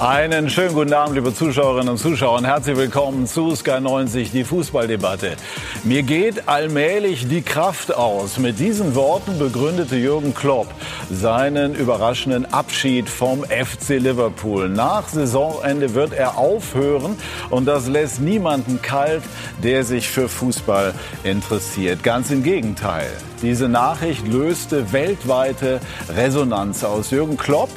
[0.00, 2.38] Einen schönen guten Abend, liebe Zuschauerinnen und Zuschauer.
[2.38, 5.36] Und herzlich willkommen zu Sky 90, die Fußballdebatte.
[5.84, 8.38] Mir geht allmählich die Kraft aus.
[8.38, 10.68] Mit diesen Worten begründete Jürgen Klopp
[11.10, 14.70] seinen überraschenden Abschied vom FC Liverpool.
[14.70, 17.18] Nach Saisonende wird er aufhören
[17.50, 19.22] und das lässt niemanden kalt,
[19.62, 20.94] der sich für Fußball
[21.24, 22.02] interessiert.
[22.02, 23.10] Ganz im Gegenteil.
[23.42, 27.10] Diese Nachricht löste weltweite Resonanz aus.
[27.10, 27.68] Jürgen Klopp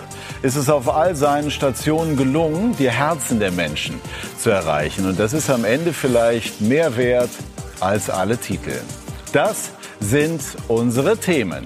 [0.44, 4.00] ist es auf all seinen Stationen gelungen, die Herzen der Menschen
[4.38, 5.08] zu erreichen.
[5.08, 7.30] Und das ist am Ende vielleicht mehr wert
[7.80, 8.82] als alle Titel.
[9.32, 9.72] Das
[10.02, 11.66] sind unsere Themen.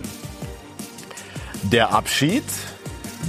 [1.64, 2.44] Der Abschied,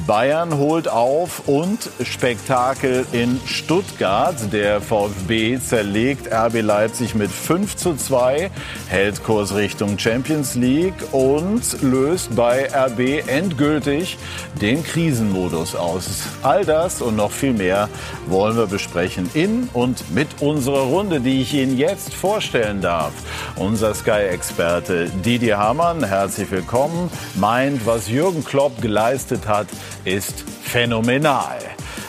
[0.06, 4.36] Bayern holt auf und Spektakel in Stuttgart.
[4.52, 8.50] Der VfB zerlegt RB Leipzig mit 5 zu 2,
[8.88, 14.18] hält Kurs Richtung Champions League und löst bei RB endgültig
[14.60, 16.22] den Krisenmodus aus.
[16.42, 17.88] All das und noch viel mehr
[18.27, 23.12] wollen wir besprechen in und mit unserer Runde, die ich Ihnen jetzt vorstellen darf.
[23.56, 29.66] Unser Sky-Experte Didier Hamann, herzlich willkommen, meint, was Jürgen Klopp geleistet hat,
[30.05, 31.58] ist phänomenal.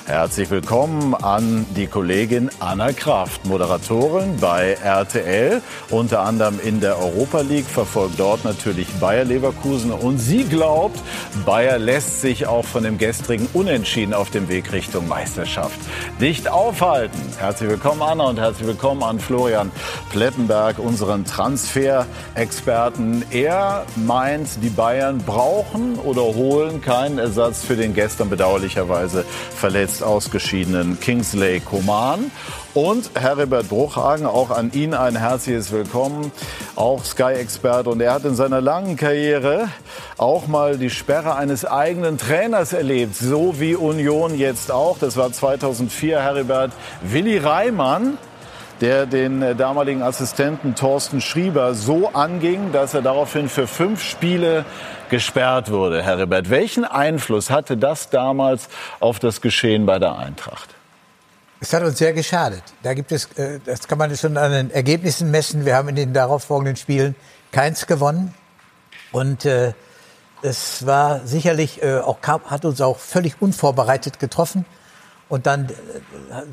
[0.10, 7.42] Herzlich willkommen an die Kollegin Anna Kraft, Moderatorin bei RTL, unter anderem in der Europa
[7.42, 11.00] League, verfolgt dort natürlich Bayer Leverkusen und sie glaubt,
[11.46, 15.80] Bayer lässt sich auch von dem gestrigen Unentschieden auf dem Weg Richtung Meisterschaft
[16.18, 17.22] nicht aufhalten.
[17.38, 19.72] Herzlich willkommen Anna und herzlich willkommen an Florian
[20.10, 23.26] Plettenberg, unseren Transferexperten.
[23.30, 29.24] Er meint, die Bayern brauchen oder holen keinen Ersatz für den gestern bedauerlicherweise
[29.56, 32.32] verletzten jetzt ausgeschiedenen Kingsley Coman.
[32.74, 36.32] Und Heribert Bruchhagen, auch an ihn ein herzliches Willkommen,
[36.76, 37.90] auch Sky-Experte.
[37.90, 39.68] Und er hat in seiner langen Karriere
[40.18, 44.98] auch mal die Sperre eines eigenen Trainers erlebt, so wie Union jetzt auch.
[45.00, 46.72] Das war 2004 Heribert
[47.02, 48.18] Willi Reimann
[48.82, 54.64] der den damaligen Assistenten Thorsten Schrieber so anging, dass er daraufhin für fünf Spiele
[55.10, 56.04] gesperrt wurde.
[56.04, 60.70] Herr Rebert, welchen Einfluss hatte das damals auf das Geschehen bei der Eintracht?
[61.62, 62.64] Es hat uns sehr geschadet.
[62.84, 65.66] Da gibt es, äh, das kann man schon an den Ergebnissen messen.
[65.66, 67.16] Wir haben in den darauffolgenden Spielen
[67.52, 68.34] keins gewonnen.
[69.12, 69.74] Und äh,
[70.42, 74.66] es war sicherlich auch, hat uns auch völlig unvorbereitet getroffen.
[75.30, 75.72] Und dann äh,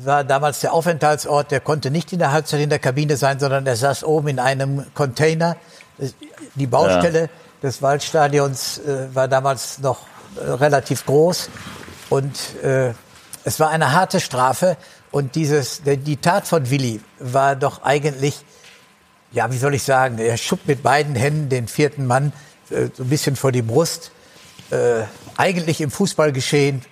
[0.05, 3.65] war damals der Aufenthaltsort, der konnte nicht in der Halbzeit in der Kabine sein, sondern
[3.65, 5.57] er saß oben in einem Container.
[6.55, 7.27] Die Baustelle ja.
[7.63, 10.01] Des Waldstadions äh, war damals noch
[10.35, 11.49] äh, relativ groß.
[12.09, 12.93] Und äh,
[13.43, 14.77] es war eine harte Strafe.
[15.11, 18.43] Und dieses, die Tat von Willi war doch eigentlich,
[19.31, 22.33] ja, wie soll ich sagen, er schubt mit beiden Händen den vierten Mann
[22.69, 24.11] äh, so ein bisschen vor die Brust.
[24.69, 25.03] Äh,
[25.37, 26.83] eigentlich im Fußballgeschehen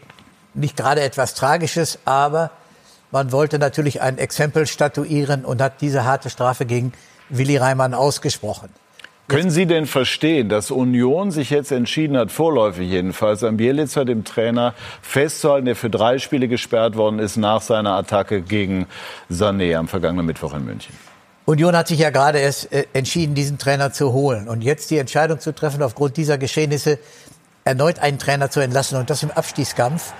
[0.53, 2.51] nicht gerade etwas Tragisches, aber
[3.11, 6.93] man wollte natürlich ein Exempel statuieren und hat diese harte Strafe gegen
[7.29, 8.69] Willi Reimann ausgesprochen.
[9.27, 14.23] Können Sie denn verstehen, dass Union sich jetzt entschieden hat, vorläufig jedenfalls, an Bielitzer, dem
[14.23, 18.85] Trainer, festzuhalten, der für drei Spiele gesperrt worden ist nach seiner Attacke gegen
[19.31, 20.93] Sané am vergangenen Mittwoch in München?
[21.45, 24.47] Union hat sich ja gerade erst äh, entschieden, diesen Trainer zu holen.
[24.47, 26.99] Und jetzt die Entscheidung zu treffen, aufgrund dieser Geschehnisse
[27.63, 30.13] erneut einen Trainer zu entlassen und das im Abstiegskampf,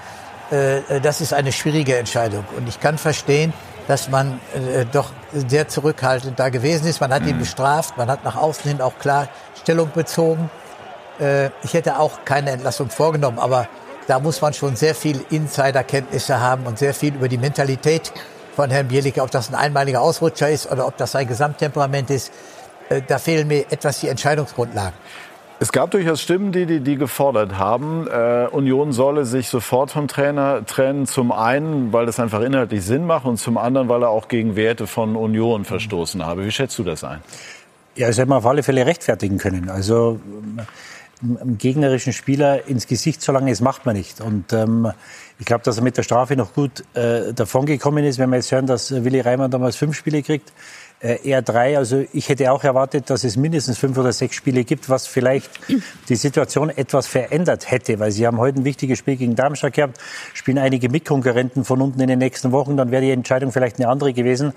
[0.52, 2.44] äh, äh, das ist eine schwierige Entscheidung.
[2.58, 3.54] Und ich kann verstehen,
[3.88, 7.02] dass man äh, doch sehr zurückhaltend da gewesen ist.
[7.02, 7.40] Man hat ihn mhm.
[7.40, 9.28] bestraft, man hat nach außen hin auch klar
[9.62, 10.50] Stellung bezogen.
[11.20, 13.68] Äh, ich hätte auch keine Entlassung vorgenommen, aber
[14.08, 18.12] da muss man schon sehr viel Insiderkenntnisse haben und sehr viel über die Mentalität
[18.56, 22.32] von Herrn Bielicke, ob das ein einmaliger Ausrutscher ist oder ob das sein Gesamttemperament ist.
[22.90, 24.94] Äh, da fehlen mir etwas die Entscheidungsgrundlagen.
[25.58, 30.10] Es gab durchaus Stimmen, die, die, die gefordert haben, äh, Union solle sich sofort vom
[30.10, 31.06] Trainer trennen.
[31.06, 34.58] Zum einen, weil das einfach inhaltlich Sinn macht und zum anderen, weil er auch gegen
[34.58, 36.46] Werte von Union verstoßen habe.
[36.46, 37.22] Wie schätzt du das ein?
[37.96, 39.70] Ja, das hätte man auf alle Fälle rechtfertigen können.
[39.70, 40.20] Also
[41.22, 44.20] einem gegnerischen Spieler ins Gesicht zu lange, das macht man nicht.
[44.20, 44.92] Und ähm,
[45.40, 48.20] ich glaube, dass er mit der Strafe noch gut äh, davongekommen ist.
[48.20, 50.52] Wenn wir jetzt hören, dass Willi Reimann damals fünf Spiele kriegt,
[51.02, 51.78] eher drei.
[51.78, 55.52] Also ich hätte auch erwartet, dass es mindestens fünf oder sechs Spiele gibt, was vielleicht
[56.10, 60.00] die Situation etwas verändert hätte, weil sie haben heute ein wichtiges Spiel gegen Darmstadt gehabt,
[60.34, 63.88] spielen einige Mitkonkurrenten von unten in den nächsten Wochen, dann wäre die Entscheidung vielleicht eine
[63.88, 64.54] andere gewesen.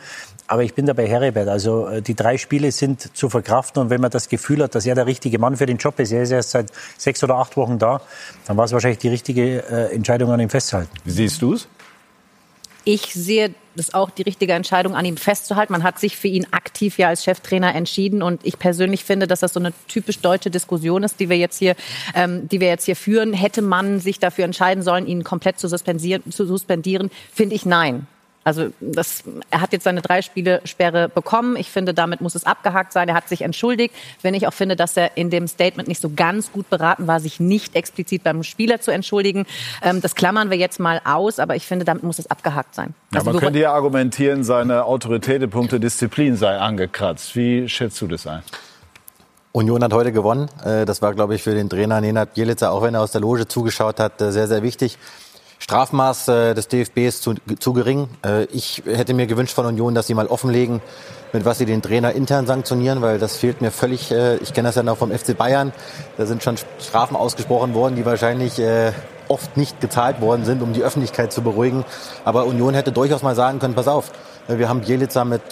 [0.46, 1.48] Aber ich bin dabei Heribert.
[1.48, 4.86] Also äh, die drei Spiele sind zu verkraften und wenn man das Gefühl hat, dass
[4.86, 7.56] er der richtige Mann für den Job ist, er ist erst seit sechs oder acht
[7.56, 8.00] Wochen da,
[8.46, 10.90] dann war es wahrscheinlich die richtige äh, Entscheidung an ihm festzuhalten.
[11.04, 11.68] Wie siehst du es?
[12.84, 15.72] Ich sehe ist auch die richtige Entscheidung, an ihm festzuhalten.
[15.72, 19.40] Man hat sich für ihn aktiv ja als Cheftrainer entschieden und ich persönlich finde, dass
[19.40, 21.76] das so eine typisch deutsche Diskussion ist, die wir jetzt hier,
[22.14, 23.32] ähm, die wir jetzt hier führen.
[23.32, 28.06] Hätte man sich dafür entscheiden sollen, ihn komplett zu suspendieren, zu suspendieren, finde ich nein.
[28.48, 31.54] Also das, er hat jetzt seine drei Spiele Sperre bekommen.
[31.56, 33.06] Ich finde, damit muss es abgehakt sein.
[33.10, 33.94] Er hat sich entschuldigt.
[34.22, 37.20] Wenn ich auch finde, dass er in dem Statement nicht so ganz gut beraten war,
[37.20, 39.44] sich nicht explizit beim Spieler zu entschuldigen.
[39.82, 42.94] Ähm, das klammern wir jetzt mal aus, aber ich finde, damit muss es abgehakt sein.
[43.12, 47.36] Ja, also man könnte ja argumentieren, seine Autorität in puncto Disziplin sei angekratzt.
[47.36, 48.42] Wie schätzt du das ein?
[49.52, 50.48] Union hat heute gewonnen.
[50.64, 53.20] Äh, das war, glaube ich, für den Trainer Nenad Bielica, auch wenn er aus der
[53.20, 54.98] Loge zugeschaut hat, äh, sehr, sehr wichtig.
[55.68, 58.08] Strafmaß äh, des DFB ist zu, zu gering.
[58.24, 60.80] Äh, ich hätte mir gewünscht von Union, dass sie mal offenlegen,
[61.34, 64.10] mit was sie den Trainer intern sanktionieren, weil das fehlt mir völlig.
[64.10, 65.74] Äh, ich kenne das ja noch vom FC Bayern.
[66.16, 68.54] Da sind schon Strafen ausgesprochen worden, die wahrscheinlich
[69.28, 71.84] oft nicht gezahlt worden sind, um die Öffentlichkeit zu beruhigen.
[72.24, 74.10] Aber Union hätte durchaus mal sagen können, pass auf,
[74.46, 75.42] wir haben Bielica mit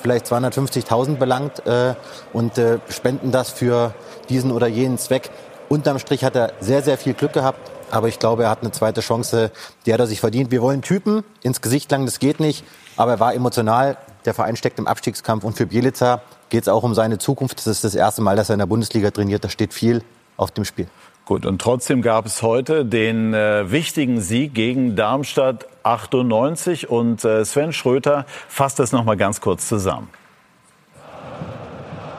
[0.00, 1.94] vielleicht 250.000 belangt äh,
[2.32, 3.92] und äh, spenden das für
[4.28, 5.30] diesen oder jenen Zweck.
[5.68, 7.73] Unterm Strich hat er sehr, sehr viel Glück gehabt.
[7.90, 9.50] Aber ich glaube, er hat eine zweite Chance,
[9.86, 10.50] die hat er sich verdient.
[10.50, 12.64] Wir wollen Typen ins Gesicht lang, das geht nicht.
[12.96, 13.96] Aber er war emotional.
[14.24, 15.44] Der Verein steckt im Abstiegskampf.
[15.44, 17.58] Und für Bielica geht es auch um seine Zukunft.
[17.58, 19.44] Das ist das erste Mal, dass er in der Bundesliga trainiert.
[19.44, 20.02] Da steht viel
[20.36, 20.88] auf dem Spiel.
[21.24, 26.90] Gut, und trotzdem gab es heute den äh, wichtigen Sieg gegen Darmstadt 98.
[26.90, 30.08] Und äh, Sven Schröter fasst das noch mal ganz kurz zusammen.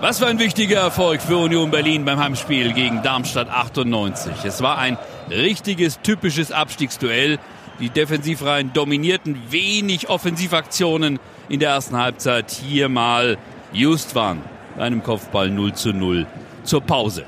[0.01, 4.43] Was für ein wichtiger Erfolg für Union Berlin beim Heimspiel gegen Darmstadt 98.
[4.43, 4.97] Es war ein
[5.29, 7.39] richtiges, typisches Abstiegsduell.
[7.79, 11.19] Die Defensivreihen dominierten wenig Offensivaktionen
[11.49, 12.51] in der ersten Halbzeit.
[12.51, 13.37] Hier mal
[13.73, 14.41] just waren
[14.77, 16.25] einem Kopfball 0 zu 0
[16.63, 17.25] zur Pause.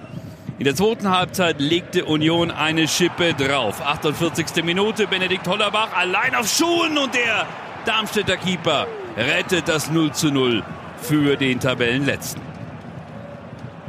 [0.59, 3.79] In der zweiten Halbzeit legte Union eine Schippe drauf.
[3.81, 4.63] 48.
[4.63, 7.45] Minute, Benedikt Hollerbach allein auf Schuhen und der
[7.85, 10.63] Darmstädter Keeper rettet das 0 zu 0
[10.99, 12.41] für den Tabellenletzten.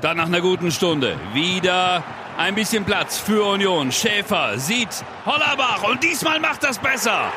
[0.02, 2.04] Dann nach einer guten Stunde wieder
[2.38, 3.92] ein bisschen Platz für Union.
[3.92, 4.88] Schäfer sieht
[5.26, 7.32] Hollerbach und diesmal macht das besser.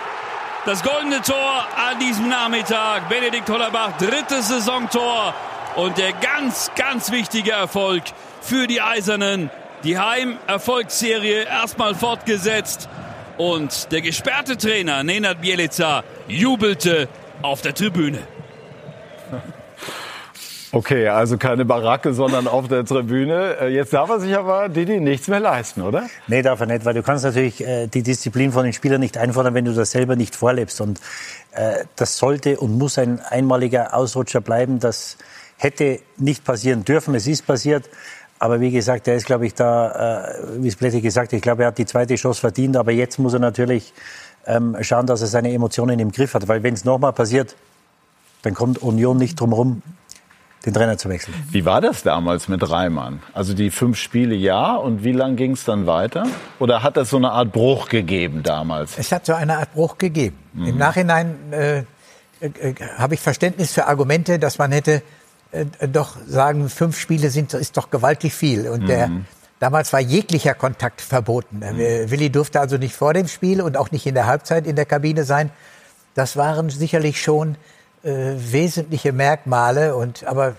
[0.66, 3.10] Das goldene Tor an diesem Nachmittag.
[3.10, 5.34] Benedikt Hollerbach, drittes Saisontor.
[5.76, 8.04] Und der ganz, ganz wichtige Erfolg
[8.42, 9.50] für die Eisernen.
[9.84, 12.88] Die Heim-Erfolgsserie erstmal fortgesetzt.
[13.38, 17.10] Und der gesperrte Trainer Nenad Bielica jubelte
[17.42, 18.20] auf der Tribüne.
[20.74, 23.58] Okay, also keine Baracke, sondern auf der Tribüne.
[23.60, 26.08] Äh, jetzt darf er sich aber, Didi, nichts mehr leisten, oder?
[26.28, 29.18] Nee, darf er nicht, weil du kannst natürlich äh, die Disziplin von den Spielern nicht
[29.18, 30.80] einfordern, wenn du das selber nicht vorlebst.
[30.80, 31.02] Und
[31.52, 34.80] äh, das sollte und muss ein einmaliger Ausrutscher bleiben.
[34.80, 35.18] Das
[35.58, 37.16] hätte nicht passieren dürfen.
[37.16, 37.90] Es ist passiert.
[38.40, 41.62] Aber wie gesagt, er ist, glaube ich, da, wie es Blätti gesagt hat, ich glaube,
[41.62, 42.76] er hat die zweite Chance verdient.
[42.76, 43.94] Aber jetzt muss er natürlich
[44.48, 46.48] ähm, schauen, dass er seine Emotionen im Griff hat.
[46.48, 47.56] Weil wenn es nochmal passiert,
[48.42, 49.84] dann kommt Union nicht drum herum,
[50.66, 51.34] den Trainer zu wechseln.
[51.50, 53.22] Wie war das damals mit Reimann?
[53.34, 56.28] Also die fünf Spiele ja und wie lang ging es dann weiter?
[56.60, 58.98] Oder hat es so eine Art Bruch gegeben damals?
[58.98, 60.38] Es hat so eine Art Bruch gegeben.
[60.54, 60.68] Mhm.
[60.68, 61.80] Im Nachhinein äh,
[62.40, 65.02] äh, habe ich Verständnis für Argumente, dass man hätte
[65.52, 68.88] äh, doch sagen, fünf Spiele sind ist doch gewaltig viel und mhm.
[68.88, 69.10] der
[69.62, 71.60] Damals war jeglicher Kontakt verboten.
[71.60, 72.10] Mhm.
[72.10, 74.88] Willi durfte also nicht vor dem Spiel und auch nicht in der Halbzeit in der
[74.88, 75.52] Kabine sein.
[76.16, 77.58] Das waren sicherlich schon
[78.04, 79.96] äh, wesentliche Merkmale.
[79.96, 80.56] Und, aber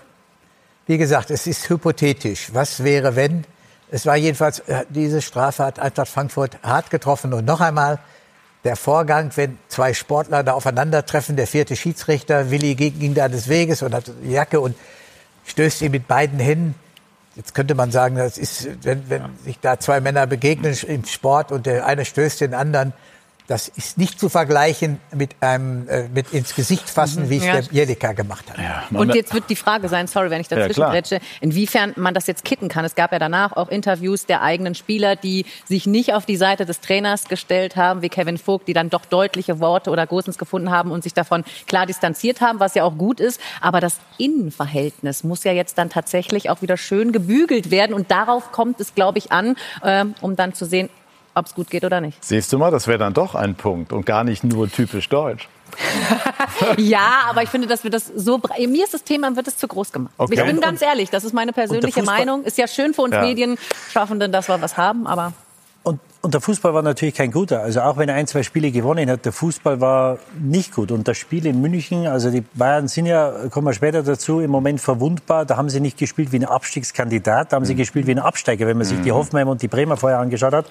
[0.87, 2.53] wie gesagt, es ist hypothetisch.
[2.53, 3.45] Was wäre, wenn?
[3.91, 7.33] Es war jedenfalls, äh, diese Strafe hat Eintracht Frankfurt hart getroffen.
[7.33, 7.99] Und noch einmal,
[8.63, 13.81] der Vorgang, wenn zwei Sportler da aufeinandertreffen, der vierte Schiedsrichter, Willi ging da des Weges
[13.81, 14.75] und hat die Jacke und
[15.45, 16.75] stößt ihn mit beiden Händen.
[17.35, 21.51] Jetzt könnte man sagen, das ist, wenn, wenn sich da zwei Männer begegnen im Sport
[21.51, 22.93] und der eine stößt den anderen,
[23.47, 27.61] das ist nicht zu vergleichen mit einem äh, mit ins Gesicht fassen, wie es ja.
[27.61, 28.57] der Jelika gemacht hat.
[28.57, 32.27] Ja, und jetzt wird die Frage sein, sorry, wenn ich dazwischen ja, inwiefern man das
[32.27, 32.85] jetzt kitten kann.
[32.85, 36.65] Es gab ja danach auch Interviews der eigenen Spieler, die sich nicht auf die Seite
[36.65, 40.71] des Trainers gestellt haben, wie Kevin Vogt, die dann doch deutliche Worte oder Großens gefunden
[40.71, 43.41] haben und sich davon klar distanziert haben, was ja auch gut ist.
[43.59, 48.51] Aber das Innenverhältnis muss ja jetzt dann tatsächlich auch wieder schön gebügelt werden und darauf
[48.51, 50.89] kommt es, glaube ich, an, äh, um dann zu sehen,
[51.35, 52.23] ob es gut geht oder nicht.
[52.23, 55.47] Siehst du mal, das wäre dann doch ein Punkt und gar nicht nur typisch deutsch.
[56.77, 58.39] ja, aber ich finde, dass wir das so.
[58.67, 60.13] Mir ist das Thema, wird es zu groß gemacht.
[60.17, 60.35] Okay.
[60.35, 62.43] Ich bin ganz ehrlich, das ist meine persönliche Meinung.
[62.43, 63.21] Ist ja schön für uns ja.
[63.21, 65.33] Medienschaffenden, dass wir was haben, aber.
[65.83, 67.61] Und, und der Fußball war natürlich kein guter.
[67.61, 70.91] Also auch wenn er ein, zwei Spiele gewonnen hat, der Fußball war nicht gut.
[70.91, 74.49] Und das Spiel in München, also die Bayern sind ja, kommen wir später dazu, im
[74.49, 75.43] Moment verwundbar.
[75.45, 77.79] Da haben sie nicht gespielt wie ein Abstiegskandidat, da haben sie mhm.
[77.79, 79.15] gespielt wie ein Absteiger, wenn man sich die mhm.
[79.15, 80.67] Hoffenheim und die Bremer vorher angeschaut hat.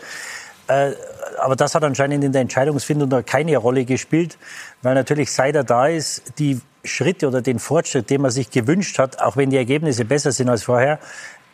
[0.68, 0.92] Äh,
[1.40, 4.38] aber das hat anscheinend in der Entscheidungsfindung da keine Rolle gespielt,
[4.82, 8.98] weil natürlich seit er da ist, die Schritte oder den Fortschritt, den man sich gewünscht
[8.98, 10.98] hat, auch wenn die Ergebnisse besser sind als vorher,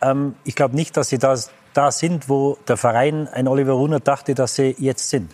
[0.01, 4.07] ähm, ich glaube nicht, dass sie das, da sind, wo der Verein, ein Oliver Runert,
[4.07, 5.31] dachte, dass sie jetzt sind.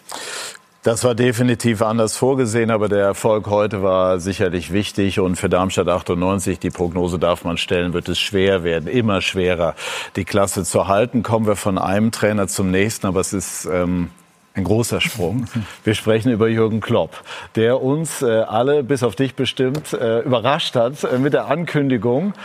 [0.86, 5.88] Das war definitiv anders vorgesehen, aber der Erfolg heute war sicherlich wichtig und für Darmstadt
[5.88, 9.74] 98, die Prognose darf man stellen, wird es schwer werden, immer schwerer,
[10.16, 11.24] die Klasse zu halten.
[11.24, 14.12] Kommen wir von einem Trainer zum nächsten, aber es ist ähm,
[14.54, 15.48] ein großer Sprung.
[15.84, 17.20] Wir sprechen über Jürgen Klopp,
[17.56, 22.36] der uns äh, alle, bis auf dich bestimmt, äh, überrascht hat äh, mit der Ankündigung,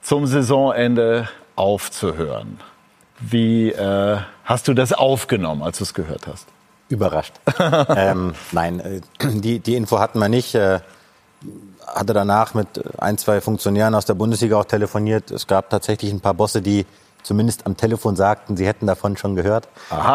[0.00, 2.60] zum Saisonende aufzuhören.
[3.18, 6.53] Wie äh, hast du das aufgenommen, als du es gehört hast?
[6.94, 7.34] Überrascht.
[7.96, 10.54] ähm, nein, äh, die, die Info hatten wir nicht.
[10.54, 10.80] Äh,
[11.86, 15.30] hatte danach mit ein, zwei Funktionären aus der Bundesliga auch telefoniert.
[15.30, 16.86] Es gab tatsächlich ein paar Bosse, die
[17.22, 19.68] zumindest am Telefon sagten, sie hätten davon schon gehört.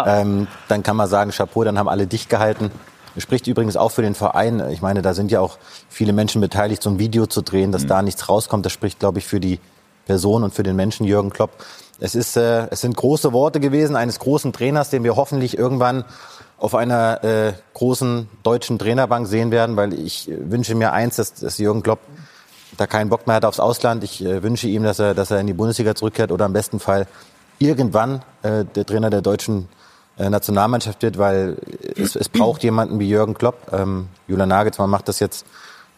[0.05, 2.71] Ähm, dann kann man sagen, Chapeau, dann haben alle dicht gehalten.
[3.17, 4.63] Spricht übrigens auch für den Verein.
[4.71, 5.57] Ich meine, da sind ja auch
[5.89, 7.87] viele Menschen beteiligt, so ein Video zu drehen, dass mhm.
[7.87, 8.65] da nichts rauskommt.
[8.65, 9.59] Das spricht, glaube ich, für die
[10.05, 11.51] Person und für den Menschen Jürgen Klopp.
[11.99, 16.05] Es, ist, äh, es sind große Worte gewesen eines großen Trainers, den wir hoffentlich irgendwann
[16.59, 21.57] auf einer äh, großen deutschen Trainerbank sehen werden, weil ich wünsche mir eins, dass, dass
[21.57, 21.99] Jürgen Klopp
[22.77, 24.03] da keinen Bock mehr hat aufs Ausland.
[24.03, 26.79] Ich äh, wünsche ihm, dass er, dass er in die Bundesliga zurückkehrt oder im besten
[26.79, 27.07] Fall
[27.59, 29.67] irgendwann äh, der Trainer der deutschen
[30.17, 31.57] äh, Nationalmannschaft wird, weil
[31.95, 33.71] es, es braucht jemanden wie Jürgen Klopp.
[33.71, 35.45] Ähm, Julian Nagelsmann macht das jetzt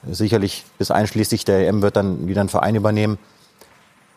[0.08, 3.20] sicherlich bis einschließlich der EM wird dann wieder einen Verein übernehmen.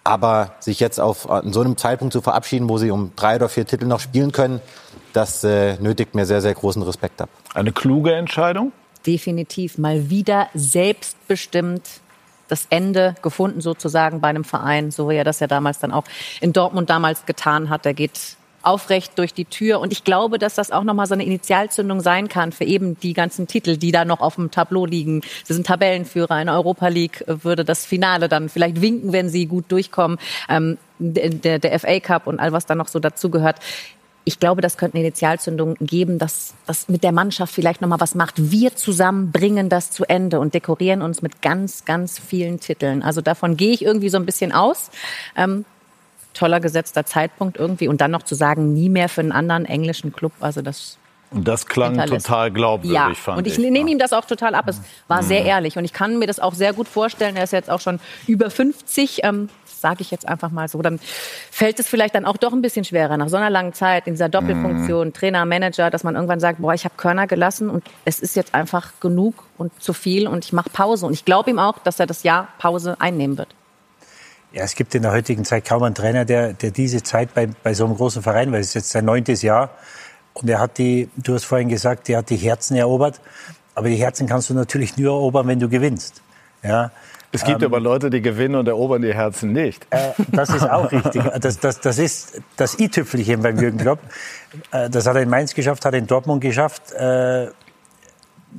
[0.02, 3.48] Aber sich jetzt auf an so einem Zeitpunkt zu verabschieden, wo sie um drei oder
[3.48, 4.60] vier Titel noch spielen können,
[5.14, 7.30] das äh, nötigt mir sehr, sehr großen Respekt ab.
[7.54, 8.73] Eine kluge Entscheidung?
[9.06, 9.78] Definitiv.
[9.78, 11.83] Mal wieder selbstbestimmt
[12.49, 16.04] das Ende gefunden sozusagen bei einem Verein, so wie er das ja damals dann auch
[16.40, 17.85] in Dortmund damals getan hat.
[17.85, 19.80] Der geht aufrecht durch die Tür.
[19.80, 23.12] Und ich glaube, dass das auch nochmal so eine Initialzündung sein kann für eben die
[23.12, 25.21] ganzen Titel, die da noch auf dem Tableau liegen.
[25.44, 29.47] Sie sind Tabellenführer in der Europa League, würde das Finale dann vielleicht winken, wenn sie
[29.47, 30.18] gut durchkommen.
[30.49, 33.56] Ähm, der, der FA Cup und all was da noch so dazugehört
[34.25, 38.00] ich glaube, das könnte eine Initialzündung geben, dass das mit der Mannschaft vielleicht noch mal
[38.00, 38.50] was macht.
[38.50, 43.02] Wir zusammen bringen das zu Ende und dekorieren uns mit ganz, ganz vielen Titeln.
[43.02, 44.90] Also davon gehe ich irgendwie so ein bisschen aus.
[45.37, 45.66] Ähm,
[46.33, 50.12] toller gesetzter Zeitpunkt irgendwie und dann noch zu sagen, nie mehr für einen anderen englischen
[50.12, 50.33] Club.
[50.40, 50.99] Also das
[51.31, 53.12] und das klang total glaubwürdig, ja.
[53.14, 53.59] fand und ich.
[53.59, 54.69] ich nehme ihm das auch total ab.
[54.69, 55.26] Es war mhm.
[55.26, 57.37] sehr ehrlich und ich kann mir das auch sehr gut vorstellen.
[57.37, 59.21] Er ist jetzt auch schon über 50.
[59.25, 59.49] Ähm,
[59.85, 60.99] sage ich jetzt einfach mal so, dann
[61.50, 64.14] fällt es vielleicht dann auch doch ein bisschen schwerer nach so einer langen Zeit in
[64.14, 65.12] dieser Doppelfunktion, mm.
[65.12, 68.55] Trainer, Manager, dass man irgendwann sagt, boah, ich habe Körner gelassen und es ist jetzt
[68.55, 71.05] einfach genug und zu viel und ich mache Pause.
[71.05, 73.55] Und ich glaube ihm auch, dass er das Jahr Pause einnehmen wird.
[74.53, 77.49] Ja, es gibt in der heutigen Zeit kaum einen Trainer, der, der diese Zeit bei,
[77.62, 79.71] bei so einem großen Verein, weil es ist jetzt sein neuntes Jahr,
[80.35, 83.21] und er hat die, du hast vorhin gesagt, er hat die Herzen erobert.
[83.75, 86.23] Aber die Herzen kannst du natürlich nur erobern, wenn du gewinnst.
[86.62, 86.91] Ja,
[87.35, 89.87] es gibt ähm, aber Leute, die gewinnen und erobern die Herzen nicht.
[89.91, 91.23] Äh, das ist auch richtig.
[91.41, 93.99] Das, das, das ist das i-Tüpfelchen beim Jürgen Klopp.
[94.71, 96.93] Äh, das hat er in Mainz geschafft, hat er in Dortmund geschafft.
[96.93, 97.49] Äh,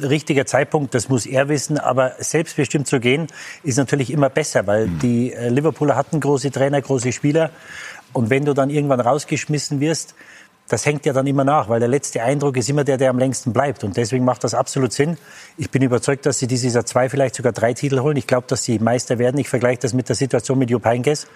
[0.01, 3.27] richtiger Zeitpunkt, das muss er wissen, aber selbstbestimmt zu gehen,
[3.63, 4.99] ist natürlich immer besser, weil mhm.
[4.99, 7.51] die äh, Liverpooler hatten große Trainer, große Spieler.
[8.11, 10.15] Und wenn du dann irgendwann rausgeschmissen wirst,
[10.67, 13.19] das hängt ja dann immer nach, weil der letzte Eindruck ist immer der, der am
[13.19, 13.83] längsten bleibt.
[13.83, 15.17] Und deswegen macht das absolut Sinn.
[15.57, 18.17] Ich bin überzeugt, dass sie dieses Jahr zwei, vielleicht sogar drei Titel holen.
[18.17, 19.39] Ich glaube, dass sie Meister werden.
[19.39, 21.27] Ich vergleiche das mit der Situation mit Jupp Heynckes.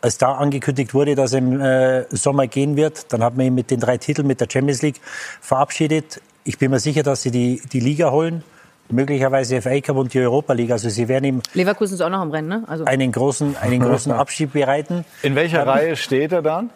[0.00, 3.54] Als da angekündigt wurde, dass er im äh, Sommer gehen wird, dann hat man ihn
[3.54, 5.00] mit den drei Titeln mit der Champions League
[5.40, 6.20] verabschiedet.
[6.44, 8.44] Ich bin mir sicher, dass sie die, die Liga holen
[8.90, 10.70] möglicherweise FA Cup und die Europa League.
[10.70, 12.64] Also sie werden ihm Leverkusen ist auch noch im Rennen, ne?
[12.66, 15.04] Also einen großen einen großen Abschied bereiten.
[15.22, 16.70] In welcher ähm, Reihe steht er dann?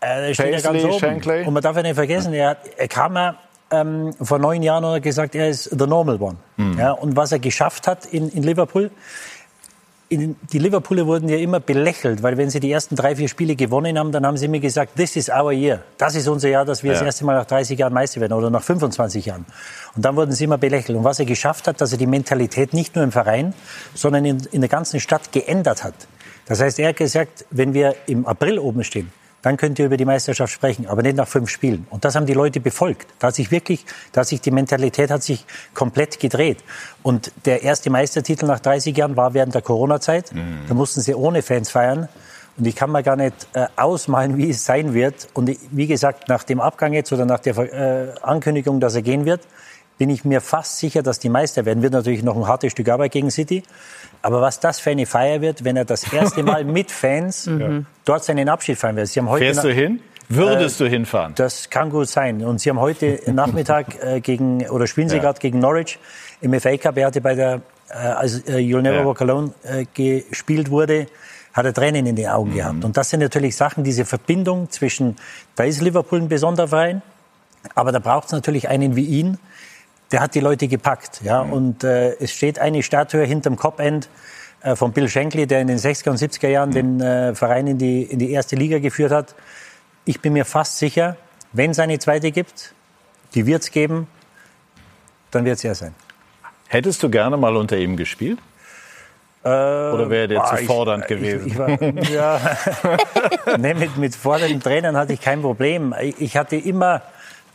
[0.00, 1.46] Äh, steht Paisley, ganz oben.
[1.46, 3.36] Und man darf ja nicht vergessen, er, er kam ja
[3.70, 6.36] ähm, vor neun Jahren und hat gesagt, er ist the normal one.
[6.56, 6.78] Mhm.
[6.78, 8.90] Ja, und was er geschafft hat in, in Liverpool,
[10.10, 13.54] in, die Liverpooler wurden ja immer belächelt, weil wenn sie die ersten drei, vier Spiele
[13.54, 15.84] gewonnen haben, dann haben sie mir gesagt, this is our year.
[15.98, 16.98] Das ist unser Jahr, dass wir ja.
[16.98, 19.46] das erste Mal nach 30 Jahren Meister werden oder nach 25 Jahren.
[19.94, 20.98] Und dann wurden sie immer belächelt.
[20.98, 23.54] Und was er geschafft hat, dass er die Mentalität nicht nur im Verein,
[23.94, 25.94] sondern in, in der ganzen Stadt geändert hat.
[26.46, 29.96] Das heißt, er hat gesagt, wenn wir im April oben stehen, dann könnt ihr über
[29.96, 31.86] die Meisterschaft sprechen, aber nicht nach fünf Spielen.
[31.90, 33.08] Und das haben die Leute befolgt.
[33.18, 36.58] Da hat sich wirklich, da hat sich die Mentalität hat sich komplett gedreht.
[37.02, 40.34] Und der erste Meistertitel nach 30 Jahren war während der Corona-Zeit.
[40.34, 40.66] Mhm.
[40.68, 42.08] Da mussten sie ohne Fans feiern.
[42.58, 45.28] Und ich kann mir gar nicht äh, ausmalen, wie es sein wird.
[45.32, 49.24] Und wie gesagt, nach dem Abgang jetzt oder nach der äh, Ankündigung, dass er gehen
[49.24, 49.40] wird,
[50.00, 51.82] bin ich mir fast sicher, dass die Meister werden.
[51.82, 53.62] Wird natürlich noch ein hartes Stück Arbeit gegen City.
[54.22, 57.84] Aber was das für eine Feier wird, wenn er das erste Mal mit Fans mhm.
[58.06, 59.08] dort seinen Abschied feiern wird.
[59.08, 60.00] Sie haben heute Fährst du hin?
[60.30, 61.34] Würdest äh, du hinfahren?
[61.34, 62.42] Das kann gut sein.
[62.42, 65.22] Und Sie haben heute Nachmittag äh, gegen, oder spielen Sie ja.
[65.22, 65.98] gerade gegen Norwich
[66.40, 66.96] im FA Cup.
[66.96, 69.04] Er hatte bei der, äh, als äh, You'll Never ja.
[69.04, 71.08] Walk Alone äh, gespielt wurde,
[71.52, 72.54] hat er Tränen in den Augen mhm.
[72.54, 72.84] gehabt.
[72.86, 75.16] Und das sind natürlich Sachen, diese Verbindung zwischen,
[75.56, 77.02] da ist Liverpool ein besonderer Verein,
[77.74, 79.38] aber da braucht es natürlich einen wie ihn,
[80.12, 81.20] der hat die Leute gepackt.
[81.22, 81.44] Ja?
[81.44, 81.52] Mhm.
[81.52, 84.08] Und äh, es steht eine Statue hinterm Cop-End
[84.62, 86.74] äh, von Bill Shankly, der in den 60er und 70er Jahren mhm.
[86.74, 89.34] den äh, Verein in die, in die erste Liga geführt hat.
[90.04, 91.16] Ich bin mir fast sicher,
[91.52, 92.74] wenn es eine zweite gibt,
[93.34, 94.06] die wird es geben,
[95.30, 95.94] dann wird es er sein.
[96.68, 98.38] Hättest du gerne mal unter ihm gespielt?
[99.42, 101.46] Äh, Oder wäre der zu fordernd ich, gewesen?
[101.46, 101.70] Ich, ich war,
[102.10, 102.40] ja,
[103.58, 105.94] nee, mit, mit fordernden Trainern hatte ich kein Problem.
[106.18, 107.02] Ich hatte immer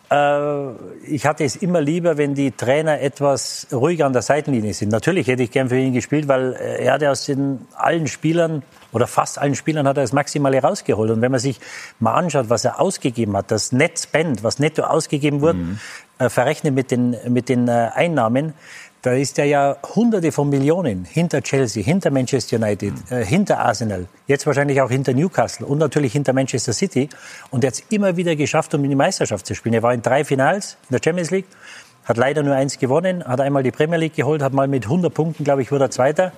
[0.08, 4.90] ich hatte es immer lieber, wenn die Trainer etwas ruhiger an der Seitenlinie sind.
[4.90, 8.64] Natürlich hätte ich gern für ihn gespielt, weil er hatte aus den allen Spielern
[8.96, 11.12] oder fast allen Spielern hat er das Maximale rausgeholt.
[11.12, 11.60] Und wenn man sich
[12.00, 15.80] mal anschaut, was er ausgegeben hat, das Netzband, was netto ausgegeben wurde, mhm.
[16.18, 18.54] äh, verrechnet mit den, mit den äh, Einnahmen,
[19.06, 24.08] da ist er ja Hunderte von Millionen hinter Chelsea, hinter Manchester United, äh, hinter Arsenal,
[24.26, 27.10] jetzt wahrscheinlich auch hinter Newcastle und natürlich hinter Manchester City.
[27.52, 29.76] Und er hat es immer wieder geschafft, um in die Meisterschaft zu spielen.
[29.76, 31.46] Er war in drei Finals in der Champions League,
[32.06, 35.14] hat leider nur eins gewonnen, hat einmal die Premier League geholt, hat mal mit 100
[35.14, 36.32] Punkten, glaube ich, wurde er Zweiter.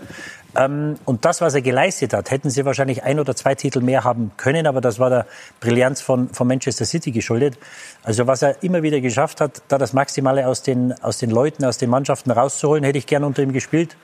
[0.56, 4.06] Ähm, und das, was er geleistet hat, hätten sie wahrscheinlich ein oder zwei Titel mehr
[4.06, 5.26] haben können, aber das war der
[5.60, 7.58] Brillanz von, von Manchester City geschuldet.
[8.04, 11.66] Also was er immer wieder geschafft hat, da das Maximale aus den, aus den Leuten,
[11.66, 13.98] aus den Mannschaften rauszuholen, hätte ich gern unter ihm gespielt.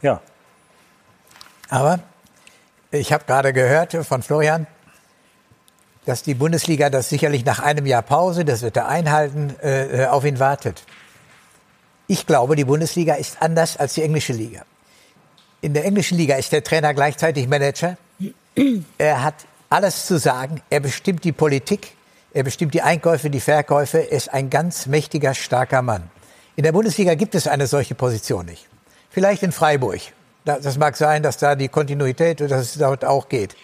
[0.00, 0.20] Ja.
[1.68, 2.00] Aber
[2.90, 4.66] ich habe gerade gehört von Florian,
[6.06, 10.24] dass die Bundesliga das sicherlich nach einem Jahr Pause, das wird er einhalten, äh, auf
[10.24, 10.82] ihn wartet.
[12.10, 14.62] Ich glaube, die Bundesliga ist anders als die englische Liga.
[15.60, 17.96] In der englischen Liga ist der Trainer gleichzeitig Manager.
[18.98, 19.34] Er hat
[19.68, 20.60] alles zu sagen.
[20.70, 21.94] Er bestimmt die Politik.
[22.34, 23.98] Er bestimmt die Einkäufe, die Verkäufe.
[23.98, 26.10] Er ist ein ganz mächtiger, starker Mann.
[26.56, 28.66] In der Bundesliga gibt es eine solche Position nicht.
[29.10, 30.00] Vielleicht in Freiburg.
[30.44, 33.54] Das mag sein, dass da die Kontinuität, dass es dort auch geht.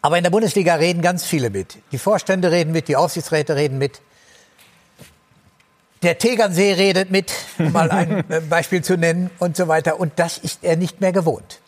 [0.00, 1.78] Aber in der Bundesliga reden ganz viele mit.
[1.90, 4.00] Die Vorstände reden mit, die Aufsichtsräte reden mit.
[6.06, 9.98] Der Tegernsee redet mit, um mal ein äh, Beispiel zu nennen und so weiter.
[9.98, 11.58] Und das ist er nicht mehr gewohnt.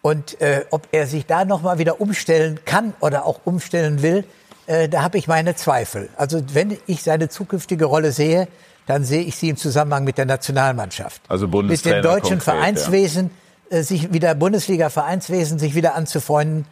[0.00, 4.24] Und äh, ob er sich da noch mal wieder umstellen kann oder auch umstellen will,
[4.66, 6.08] äh, da habe ich meine Zweifel.
[6.16, 8.48] Also wenn ich seine zukünftige Rolle sehe,
[8.86, 11.20] dann sehe ich sie im Zusammenhang mit der Nationalmannschaft.
[11.28, 13.30] Also Mit dem deutschen konkret, Vereinswesen,
[13.70, 13.76] ja.
[13.76, 16.64] äh, sich wieder Bundesliga-Vereinswesen, sich wieder anzufreunden,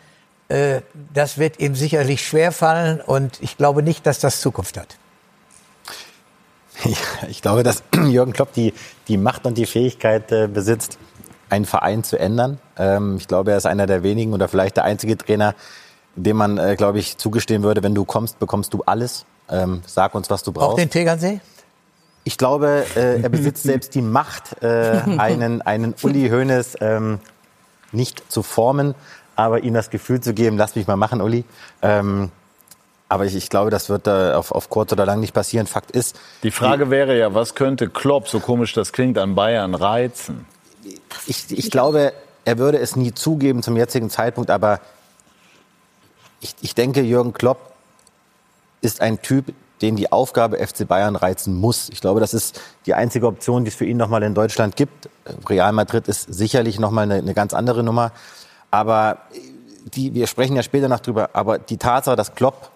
[0.49, 0.81] äh,
[1.13, 4.97] das wird ihm sicherlich schwerfallen und ich glaube nicht, dass das Zukunft hat.
[7.29, 8.75] Ich glaube, dass Jürgen Klopp die,
[9.09, 10.99] die Macht und die Fähigkeit äh, besitzt,
[11.49, 12.59] einen Verein zu ändern.
[12.77, 15.55] Ähm, ich glaube, er ist einer der wenigen oder vielleicht der einzige Trainer,
[16.15, 19.25] dem man, äh, glaube ich, zugestehen würde, wenn du kommst, bekommst du alles.
[19.51, 20.73] Ähm, sag uns, was du brauchst.
[20.73, 21.41] Auch den Tegernsee?
[22.23, 27.19] Ich glaube, äh, er besitzt selbst die Macht, äh, einen, einen Uli Hoeneß ähm,
[27.93, 28.95] nicht zu formen,
[29.35, 31.45] aber ihm das Gefühl zu geben, lass mich mal machen, Uli.
[31.83, 32.31] Ähm,
[33.11, 35.67] aber ich, ich glaube, das wird äh, auf, auf kurz oder lang nicht passieren.
[35.67, 36.17] Fakt ist.
[36.45, 40.47] Die Frage die, wäre ja, was könnte Klopp, so komisch das klingt, an Bayern reizen?
[41.27, 42.13] Ich, ich glaube,
[42.45, 44.79] er würde es nie zugeben zum jetzigen Zeitpunkt, aber
[46.41, 47.73] ich, ich denke, Jürgen Klopp
[48.81, 51.89] ist ein Typ, den die Aufgabe FC Bayern reizen muss.
[51.89, 55.09] Ich glaube, das ist die einzige Option, die es für ihn nochmal in Deutschland gibt.
[55.49, 58.13] Real Madrid ist sicherlich nochmal eine, eine ganz andere Nummer.
[58.71, 59.19] Aber
[59.97, 62.71] die, wir sprechen ja später noch drüber, aber die Tatsache, dass Klopp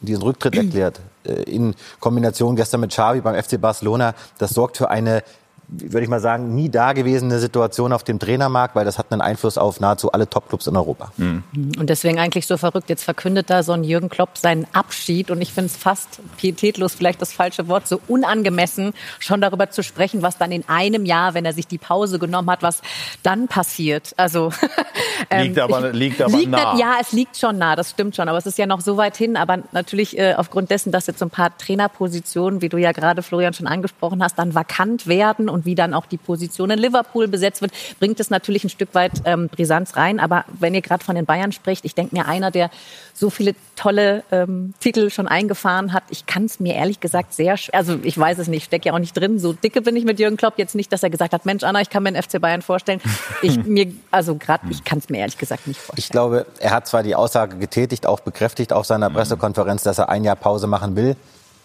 [0.00, 4.90] diesen Rücktritt erklärt, äh, in Kombination gestern mit Xavi beim FC Barcelona, das sorgt für
[4.90, 5.22] eine
[5.68, 9.58] würde ich mal sagen, nie dagewesene Situation auf dem Trainermarkt, weil das hat einen Einfluss
[9.58, 11.10] auf nahezu alle Topclubs in Europa.
[11.16, 11.42] Mhm.
[11.78, 12.88] Und deswegen eigentlich so verrückt.
[12.88, 16.94] Jetzt verkündet da so ein Jürgen Klopp seinen Abschied und ich finde es fast pietätlos,
[16.94, 21.34] vielleicht das falsche Wort, so unangemessen, schon darüber zu sprechen, was dann in einem Jahr,
[21.34, 22.80] wenn er sich die Pause genommen hat, was
[23.24, 24.14] dann passiert.
[24.16, 24.52] Also
[25.30, 26.74] ähm, liegt aber, liegt aber liegt nah.
[26.74, 28.96] Nicht, ja, es liegt schon nah, das stimmt schon, aber es ist ja noch so
[28.96, 29.36] weit hin.
[29.36, 33.22] Aber natürlich äh, aufgrund dessen, dass jetzt so ein paar Trainerpositionen, wie du ja gerade
[33.22, 37.28] Florian schon angesprochen hast, dann vakant werden und wie dann auch die Position in Liverpool
[37.28, 40.20] besetzt wird, bringt es natürlich ein Stück weit ähm, Brisanz rein.
[40.20, 42.70] Aber wenn ihr gerade von den Bayern spricht, ich denke mir, einer, der
[43.14, 47.56] so viele tolle ähm, Titel schon eingefahren hat, ich kann es mir ehrlich gesagt sehr
[47.56, 50.04] schwer, also ich weiß es nicht, stecke ja auch nicht drin, so dicke bin ich
[50.04, 52.22] mit Jürgen Klopp jetzt nicht, dass er gesagt hat, Mensch Anna, ich kann mir den
[52.22, 53.00] FC Bayern vorstellen.
[53.40, 56.04] Ich mir, also gerade, ich kann es mir ehrlich gesagt nicht vorstellen.
[56.04, 60.10] Ich glaube, er hat zwar die Aussage getätigt, auch bekräftigt auf seiner Pressekonferenz, dass er
[60.10, 61.16] ein Jahr Pause machen will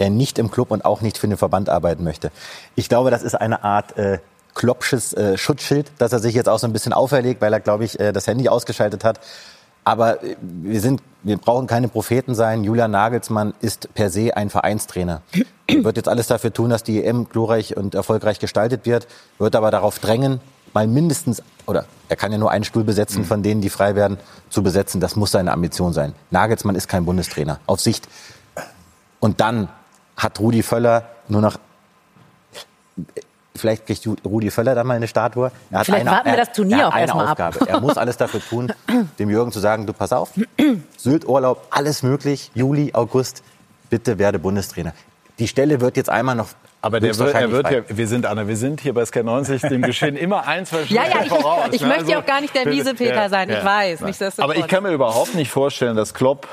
[0.01, 2.31] er nicht im Club und auch nicht für den Verband arbeiten möchte.
[2.75, 4.19] Ich glaube, das ist eine Art äh,
[4.55, 7.85] Kloppsches äh, Schutzschild, dass er sich jetzt auch so ein bisschen auferlegt, weil er, glaube
[7.85, 9.19] ich, äh, das Handy ausgeschaltet hat.
[9.83, 12.63] Aber äh, wir sind wir brauchen keine Propheten sein.
[12.63, 15.21] Julian Nagelsmann ist per se ein Vereinstrainer.
[15.67, 19.55] Er wird jetzt alles dafür tun, dass die EM glorreich und erfolgreich gestaltet wird, wird
[19.55, 20.41] aber darauf drängen,
[20.73, 24.17] mal mindestens, oder er kann ja nur einen Stuhl besetzen, von denen, die frei werden,
[24.49, 24.99] zu besetzen.
[24.99, 26.13] Das muss seine Ambition sein.
[26.31, 27.59] Nagelsmann ist kein Bundestrainer.
[27.67, 28.07] Auf Sicht.
[29.19, 29.69] Und dann
[30.21, 31.57] hat Rudi Völler nur noch
[33.53, 35.51] Vielleicht kriegt Rudi Völler da mal eine Statue.
[35.69, 37.57] Er hat Vielleicht eine, warten wir das Turnier auch erstmal ab.
[37.67, 38.73] Er muss alles dafür tun,
[39.19, 40.31] dem Jürgen zu sagen, du pass auf,
[40.97, 43.43] Sylt-Urlaub, alles möglich, Juli, August,
[43.89, 44.93] bitte werde Bundestrainer.
[45.37, 46.47] Die Stelle wird jetzt einmal noch
[46.83, 49.61] aber der wird, er wird ja, wir sind, Anna, wir sind hier bei Sky 90
[49.61, 51.67] dem Geschehen immer ein, zwei Schritte ja, ja, ich, voraus.
[51.71, 51.87] Ich ne?
[51.87, 54.01] möchte also, auch gar nicht der miese Peter sein, ich ja, weiß.
[54.01, 56.47] Nicht, aber ich kann mir überhaupt nicht vorstellen, dass Klopp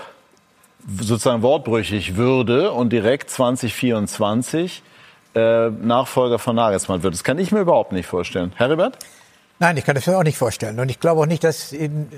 [1.01, 4.83] sozusagen wortbrüchig würde und direkt 2024
[5.35, 7.15] äh, Nachfolger von Nagelsmann wird.
[7.15, 8.53] Das kann ich mir überhaupt nicht vorstellen.
[8.57, 8.99] Heribert?
[9.59, 10.79] Nein, ich kann das mir auch nicht vorstellen.
[10.81, 12.09] Und ich glaube auch nicht, dass in,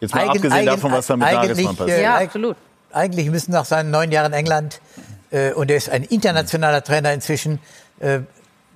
[0.00, 1.98] Jetzt mal eigen, abgesehen eigen, davon, was da mit Nagelsmann passiert.
[1.98, 2.56] Äh, ja, absolut.
[2.92, 4.80] Eigentlich müssen nach seinen neun Jahren England
[5.30, 7.58] äh, und er ist ein internationaler Trainer inzwischen.
[8.00, 8.20] Äh,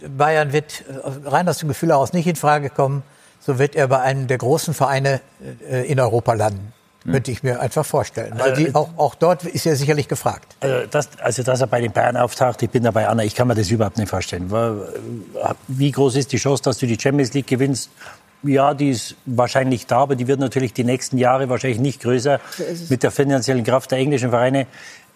[0.06, 3.02] Bayern wird äh, rein aus dem Gefühl heraus nicht in Frage kommen.
[3.40, 5.20] So wird er bei einem der großen Vereine
[5.68, 6.72] äh, in Europa landen.
[7.04, 7.12] Hm.
[7.12, 8.34] Könnte ich mir einfach vorstellen.
[8.36, 10.56] Weil die, auch, auch dort ist er sicherlich gefragt.
[10.60, 13.46] Also, das, also, dass er bei den Bayern auftaucht, ich bin dabei, Anna, ich kann
[13.46, 14.50] mir das überhaupt nicht vorstellen.
[15.68, 17.90] Wie groß ist die Chance, dass du die Champions League gewinnst?
[18.42, 22.40] Ja, die ist wahrscheinlich da, aber die wird natürlich die nächsten Jahre wahrscheinlich nicht größer
[22.88, 24.66] mit der finanziellen Kraft der englischen Vereine.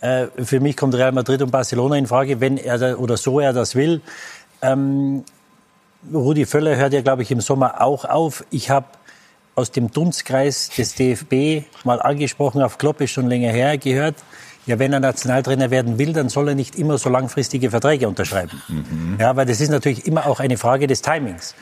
[0.01, 3.53] Äh, für mich kommt Real Madrid und Barcelona in Frage, wenn er oder so er
[3.53, 4.01] das will.
[4.61, 5.25] Ähm,
[6.13, 8.45] Rudi Völler hört ja, glaube ich, im Sommer auch auf.
[8.51, 8.87] Ich habe
[9.55, 14.17] aus dem Dunstkreis des DFB mal angesprochen, auf Klopp ist schon länger her, gehört,
[14.67, 18.63] ja, wenn er Nationaltrainer werden will, dann soll er nicht immer so langfristige Verträge unterschreiben.
[18.69, 19.17] Mhm.
[19.19, 21.55] Ja, weil das ist natürlich immer auch eine Frage des Timings.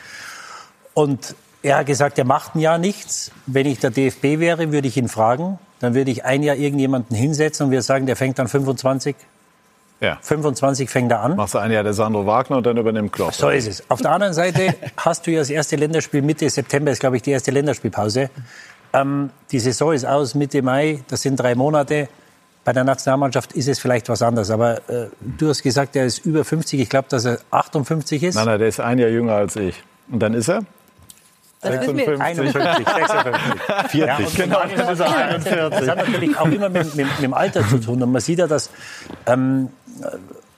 [0.93, 3.31] Und er hat gesagt, er macht ein Jahr nichts.
[3.47, 7.17] Wenn ich der DFB wäre, würde ich ihn fragen, dann würde ich ein Jahr irgendjemanden
[7.17, 9.17] hinsetzen und wir sagen, der fängt dann 25.
[10.01, 10.19] Ja.
[10.23, 11.37] 25 fängt er an.
[11.37, 13.35] Machst du ein Jahr der Sandro Wagner und dann übernimmt Klopp.
[13.35, 13.91] So ist es.
[13.91, 17.23] Auf der anderen Seite hast du ja das erste Länderspiel Mitte September, ist glaube ich
[17.23, 18.31] die erste Länderspielpause.
[18.93, 22.09] Ähm, die Saison ist aus Mitte Mai, das sind drei Monate.
[22.65, 24.51] Bei der Nationalmannschaft ist es vielleicht was anderes.
[24.51, 25.09] Aber äh,
[25.39, 26.81] du hast gesagt, er ist über 50.
[26.81, 28.35] Ich glaube, dass er 58 ist.
[28.35, 29.83] Nein, nein, der ist ein Jahr jünger als ich.
[30.11, 30.63] Und dann ist er?
[31.63, 32.21] Das 56.
[32.21, 33.91] 51, 56.
[33.91, 34.61] 40, ja, genau,
[34.93, 35.53] ist er 41.
[35.71, 38.03] Das hat natürlich auch immer mit, mit, mit, dem Alter zu tun.
[38.03, 38.71] Und man sieht ja, dass
[39.27, 39.69] ähm,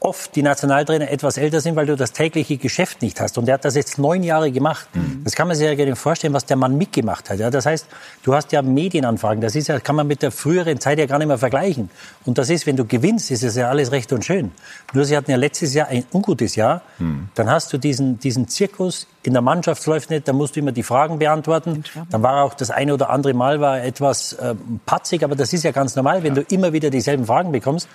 [0.03, 3.39] oft die Nationaltrainer etwas älter sind, weil du das tägliche Geschäft nicht hast.
[3.39, 4.89] Und der hat das jetzt neun Jahre gemacht.
[4.95, 5.23] Mhm.
[5.25, 7.39] Das kann man sich ja gerne vorstellen, was der Mann mitgemacht hat.
[7.39, 7.87] Ja, das heißt,
[8.25, 9.41] du hast ja Medienanfragen.
[9.41, 11.91] Das ist ja, kann man mit der früheren Zeit ja gar nicht mehr vergleichen.
[12.25, 14.51] Und das ist, wenn du gewinnst, ist es ja alles recht und schön.
[14.93, 16.83] Nur sie hatten ja letztes Jahr ein ungutes Jahr.
[16.99, 17.29] Mhm.
[17.35, 19.07] Dann hast du diesen, diesen Zirkus.
[19.23, 21.85] In der Mannschaft läuft nicht, da musst du immer die Fragen beantworten.
[22.11, 25.63] Dann war auch das eine oder andere Mal war etwas äh, patzig, aber das ist
[25.63, 26.43] ja ganz normal, wenn ja.
[26.43, 27.89] du immer wieder dieselben Fragen bekommst.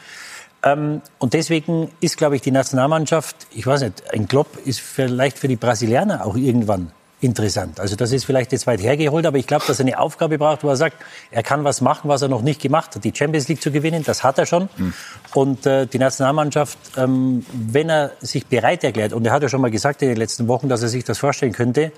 [0.64, 5.38] Ähm, und deswegen ist, glaube ich, die Nationalmannschaft, ich weiß nicht, ein Klopp ist vielleicht
[5.38, 7.80] für die Brasilianer auch irgendwann interessant.
[7.80, 10.64] Also das ist vielleicht jetzt weit hergeholt, aber ich glaube, dass er eine Aufgabe braucht,
[10.64, 10.98] wo er sagt,
[11.32, 13.04] er kann was machen, was er noch nicht gemacht hat.
[13.04, 14.70] Die Champions League zu gewinnen, das hat er schon.
[14.78, 14.94] Mhm.
[15.34, 19.62] Und äh, die Nationalmannschaft, ähm, wenn er sich bereit erklärt, und er hat ja schon
[19.62, 21.92] mal gesagt in den letzten Wochen, dass er sich das vorstellen könnte,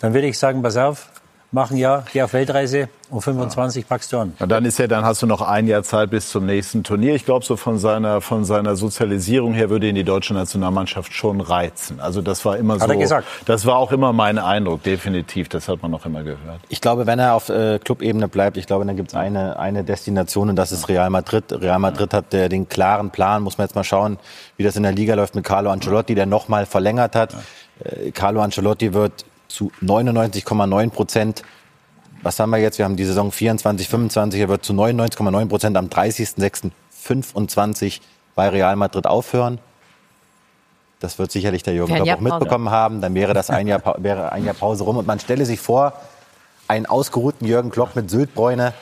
[0.00, 1.08] dann würde ich sagen, pass auf,
[1.50, 3.88] machen ja, geh auf Weltreise und 25 ja.
[3.88, 4.34] packst du an.
[4.38, 7.14] Und dann ist ja, dann hast du noch ein Jahr Zeit bis zum nächsten Turnier.
[7.14, 11.40] Ich glaube, so von seiner, von seiner Sozialisierung her würde ihn die deutsche Nationalmannschaft schon
[11.40, 12.00] reizen.
[12.00, 12.84] Also das war immer hat so.
[12.84, 13.26] Hat er gesagt.
[13.46, 15.48] Das war auch immer mein Eindruck, definitiv.
[15.48, 16.60] Das hat man noch immer gehört.
[16.68, 19.84] Ich glaube, wenn er auf äh, Clubebene bleibt, ich glaube, dann gibt es eine, eine
[19.84, 21.44] Destination und das ist Real Madrid.
[21.50, 24.18] Real Madrid hat äh, den klaren Plan, muss man jetzt mal schauen,
[24.58, 27.34] wie das in der Liga läuft mit Carlo Ancelotti, der nochmal verlängert hat.
[27.82, 31.42] Äh, Carlo Ancelotti wird zu 99,9 Prozent.
[32.22, 32.78] Was haben wir jetzt?
[32.78, 34.40] Wir haben die Saison 24, 25.
[34.40, 38.00] Er wird zu 99,9 Prozent am 30.06.25
[38.34, 39.58] bei Real Madrid aufhören.
[41.00, 43.00] Das wird sicherlich der Jürgen Klopp auch mitbekommen haben.
[43.00, 44.96] Dann wäre das ein Jahr, wäre ein Jahr Pause rum.
[44.96, 45.92] Und man stelle sich vor,
[46.66, 48.74] einen ausgeruhten Jürgen Klopp mit Syltbräune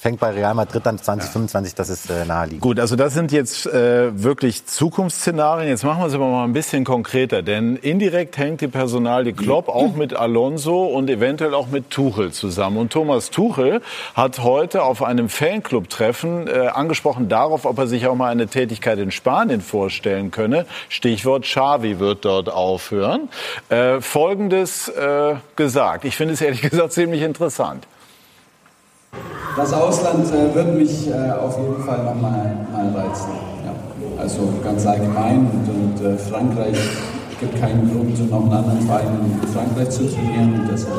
[0.00, 2.62] fängt bei Real Madrid dann 2025, das ist äh, naheliegend.
[2.62, 5.68] Gut, also das sind jetzt äh, wirklich Zukunftsszenarien.
[5.68, 9.34] Jetzt machen wir es aber mal ein bisschen konkreter, denn indirekt hängt die Personal, die
[9.34, 12.78] Klopp auch mit Alonso und eventuell auch mit Tuchel zusammen.
[12.78, 13.82] Und Thomas Tuchel
[14.14, 18.98] hat heute auf einem Fanclub-Treffen äh, angesprochen darauf, ob er sich auch mal eine Tätigkeit
[18.98, 20.64] in Spanien vorstellen könne.
[20.88, 23.28] Stichwort Xavi wird dort aufhören.
[23.68, 26.06] Äh, Folgendes äh, gesagt.
[26.06, 27.86] Ich finde es ehrlich gesagt ziemlich interessant.
[29.56, 33.30] Das Ausland äh, wird mich äh, auf jeden Fall nochmal mal reizen.
[33.64, 33.72] Ja.
[34.22, 36.78] Also ganz allgemein und, und äh, Frankreich
[37.40, 39.08] gibt keinen Grund, noch einen anderen Verein
[39.42, 40.60] in Frankreich zu trainieren.
[40.60, 40.94] Und deshalb,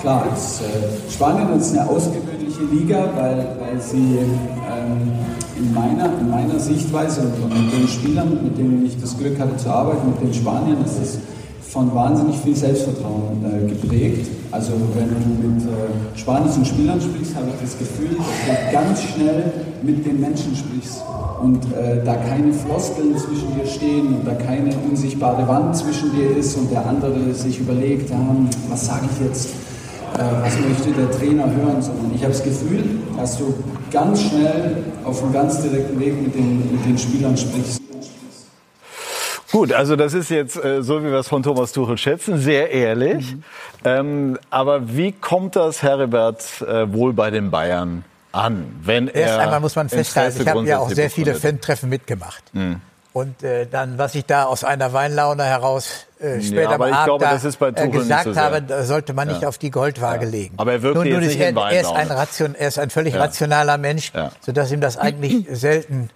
[0.00, 5.12] klar, ist, äh, Spanien ist eine ausgewöhnliche Liga, weil, weil sie ähm,
[5.56, 9.56] in, meiner, in meiner Sichtweise und mit den Spielern, mit denen ich das Glück hatte
[9.56, 11.18] zu arbeiten, mit den Spaniern, ist es
[11.68, 14.28] von wahnsinnig viel Selbstvertrauen äh, geprägt.
[14.50, 19.02] Also wenn du mit äh, spanischen Spielern sprichst, habe ich das Gefühl, dass du ganz
[19.02, 19.52] schnell
[19.82, 21.02] mit den Menschen sprichst
[21.42, 26.36] und äh, da keine Floskeln zwischen dir stehen und da keine unsichtbare Wand zwischen dir
[26.36, 28.36] ist und der andere sich überlegt, ja,
[28.70, 29.50] was sage ich jetzt,
[30.14, 32.84] äh, was möchte der Trainer hören, sondern ich habe das Gefühl,
[33.16, 33.54] dass du
[33.90, 37.85] ganz schnell auf einem ganz direkten Weg mit den, mit den Spielern sprichst.
[39.56, 42.72] Gut, also das ist jetzt äh, so, wie wir es von Thomas Tuchel schätzen, sehr
[42.72, 43.36] ehrlich.
[43.36, 43.42] Mhm.
[43.86, 49.38] Ähm, aber wie kommt das, Heribert, äh, wohl bei den Bayern an, wenn er Erst
[49.38, 52.44] einmal muss man festhalten, ich habe ja auch sehr viele Fan-Treffen mitgemacht.
[52.52, 52.82] Mhm.
[53.14, 56.92] Und äh, dann, was ich da aus einer Weinlaune heraus äh, später ja, aber am
[56.92, 60.30] Abend glaube, da, äh, gesagt so habe, da sollte man nicht auf die Goldwaage ja.
[60.30, 60.54] legen.
[60.58, 63.20] Aber er wirkt jetzt nicht er, er, ist ein Ration, er ist ein völlig ja.
[63.20, 64.32] rationaler Mensch, ja.
[64.42, 66.10] sodass ihm das eigentlich selten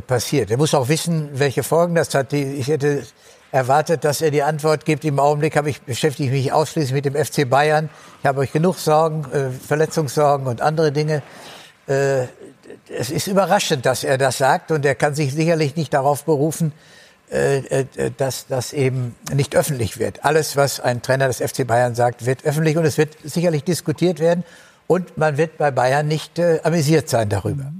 [0.00, 0.50] passiert.
[0.50, 2.32] Er muss auch wissen, welche Folgen das hat.
[2.32, 3.04] Ich hätte
[3.52, 5.04] erwartet, dass er die Antwort gibt.
[5.04, 7.88] Im Augenblick habe ich, beschäftige ich mich ausschließlich mit dem FC Bayern.
[8.20, 11.22] Ich habe euch genug Sorgen, äh, Verletzungssorgen und andere Dinge.
[11.86, 12.24] Äh,
[12.88, 16.72] es ist überraschend, dass er das sagt und er kann sich sicherlich nicht darauf berufen,
[17.30, 20.24] äh, äh, dass das eben nicht öffentlich wird.
[20.24, 24.20] Alles, was ein Trainer des FC Bayern sagt, wird öffentlich und es wird sicherlich diskutiert
[24.20, 24.44] werden
[24.86, 27.72] und man wird bei Bayern nicht äh, amüsiert sein darüber.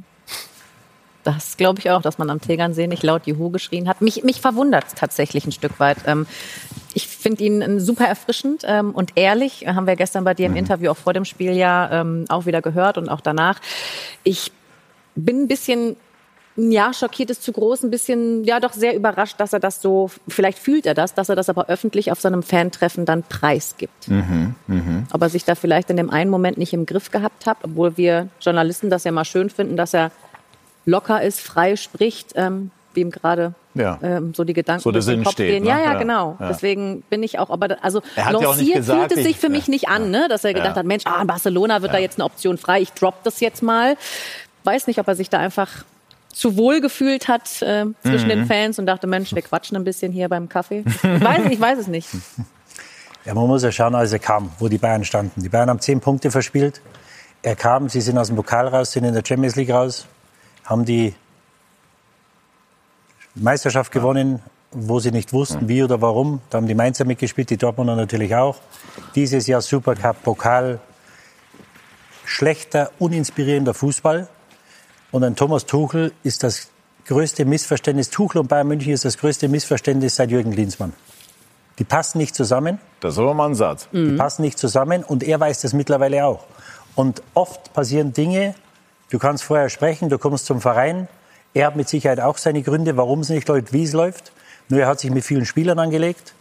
[1.27, 4.01] Das glaube ich auch, dass man am Tegernsee nicht laut Juhu geschrien hat.
[4.01, 5.97] Mich, mich verwundert es tatsächlich ein Stück weit.
[6.07, 6.25] Ähm,
[6.95, 9.67] ich finde ihn super erfrischend ähm, und ehrlich.
[9.67, 10.59] Haben wir gestern bei dir im mhm.
[10.59, 13.59] Interview auch vor dem Spiel ja ähm, auch wieder gehört und auch danach.
[14.23, 14.53] Ich
[15.17, 15.97] bin ein bisschen
[16.57, 20.11] ja, schockiert ist zu groß, ein bisschen, ja, doch sehr überrascht, dass er das so,
[20.27, 24.09] vielleicht fühlt er das, dass er das aber öffentlich auf seinem Fantreffen dann preisgibt.
[24.09, 25.03] Mhm, mh.
[25.13, 27.97] Ob er sich da vielleicht in dem einen Moment nicht im Griff gehabt hat, obwohl
[27.97, 30.11] wir Journalisten das ja mal schön finden, dass er
[30.87, 33.99] locker ist, frei spricht, ähm, wie ihm gerade ja.
[34.03, 35.65] ähm, so die Gedanken so der Sinn Kopf steht, gehen.
[35.65, 35.69] Ne?
[35.69, 36.37] Ja, ja, genau.
[36.41, 36.49] Ja.
[36.49, 40.11] Deswegen bin ich auch, aber also lanciert ja fühlt es sich für mich nicht an,
[40.11, 40.29] ne?
[40.29, 42.93] dass er gedacht hat, Mensch, ah, in Barcelona wird da jetzt eine Option frei, ich
[42.93, 43.97] drop das jetzt mal.
[44.65, 45.85] Weiß nicht, ob er sich da einfach
[46.33, 48.31] zu wohl gefühlt hat äh, zwischen mhm.
[48.31, 50.85] den Fans und dachte, Mensch, wir quatschen ein bisschen hier beim Kaffee.
[50.87, 52.09] Ich weiß, ich weiß es nicht.
[53.25, 55.43] Ja, man muss ja schauen, als er kam, wo die Bayern standen.
[55.43, 56.81] Die Bayern haben zehn Punkte verspielt.
[57.43, 60.07] Er kam, sie sind aus dem Pokal raus, sind in der Champions League raus,
[60.67, 61.15] haben die
[63.35, 66.41] Meisterschaft gewonnen, wo sie nicht wussten, wie oder warum.
[66.51, 68.57] Da haben die Mainzer mitgespielt, die Dortmunder natürlich auch.
[69.15, 70.81] Dieses Jahr Supercup, Pokal,
[72.25, 74.29] schlechter, uninspirierender Fußball.
[75.13, 76.69] Und ein Thomas Tuchel ist das
[77.07, 78.11] größte Missverständnis.
[78.11, 80.93] Tuchel und Bayern München ist das größte Missverständnis seit Jürgen Klinsmann.
[81.79, 82.79] Die passen nicht zusammen.
[83.01, 83.89] Das ist aber mal ein Satz.
[83.93, 84.17] Die mhm.
[84.17, 86.45] passen nicht zusammen und er weiß das mittlerweile auch.
[86.95, 88.55] Und oft passieren Dinge,
[89.11, 91.09] du kannst vorher sprechen, du kommst zum Verein,
[91.57, 94.33] er hat mit Sicherheit auch seine Gründe, warum es nicht läuft, wie es läuft.
[94.69, 96.35] Nur er hat sich mit vielen Spielern angelegt.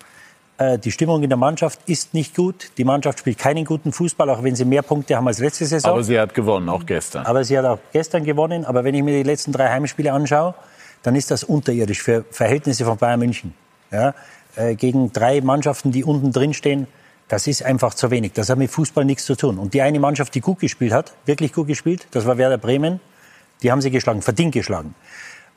[0.58, 2.72] Äh, die Stimmung in der Mannschaft ist nicht gut.
[2.78, 5.92] Die Mannschaft spielt keinen guten Fußball, auch wenn sie mehr Punkte haben als letzte Saison.
[5.92, 7.26] Aber sie hat gewonnen, auch gestern.
[7.26, 8.66] Aber sie hat auch gestern gewonnen.
[8.66, 10.54] Aber wenn ich mir die letzten drei Heimspiele anschaue,
[11.04, 13.54] dann ist das unterirdisch für Verhältnisse von Bayern München.
[13.92, 14.14] Ja,
[14.58, 16.88] äh, gegen drei Mannschaften, die unten drin stehen,
[17.28, 18.34] das ist einfach zu wenig.
[18.34, 19.58] Das hat mit Fußball nichts zu tun.
[19.58, 23.00] Und die eine Mannschaft, die gut gespielt hat, wirklich gut gespielt, das war Werder Bremen.
[23.64, 24.94] Die haben sie geschlagen, verdient geschlagen.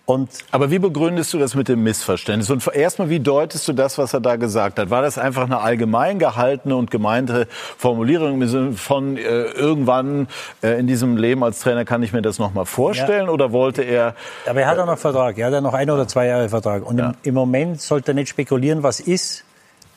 [0.09, 2.48] Und Aber wie begründest du das mit dem Missverständnis?
[2.48, 4.88] Und erstmal, wie deutest du das, was er da gesagt hat?
[4.88, 10.28] War das einfach eine allgemein gehaltene und gemeinte Formulierung von äh, irgendwann
[10.62, 13.26] äh, in diesem Leben als Trainer kann ich mir das noch mal vorstellen?
[13.26, 13.33] Ja.
[13.33, 14.14] Oder wollte er?
[14.48, 15.37] Aber er hat ja noch Vertrag.
[15.37, 16.87] Er hat ja noch ein oder zwei Jahre Vertrag.
[16.87, 17.11] Und ja.
[17.11, 19.44] im, im Moment sollte er nicht spekulieren, was ist,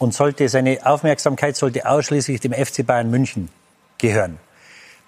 [0.02, 3.50] und sollte seine Aufmerksamkeit sollte ausschließlich dem FC Bayern München
[4.00, 4.40] gehören.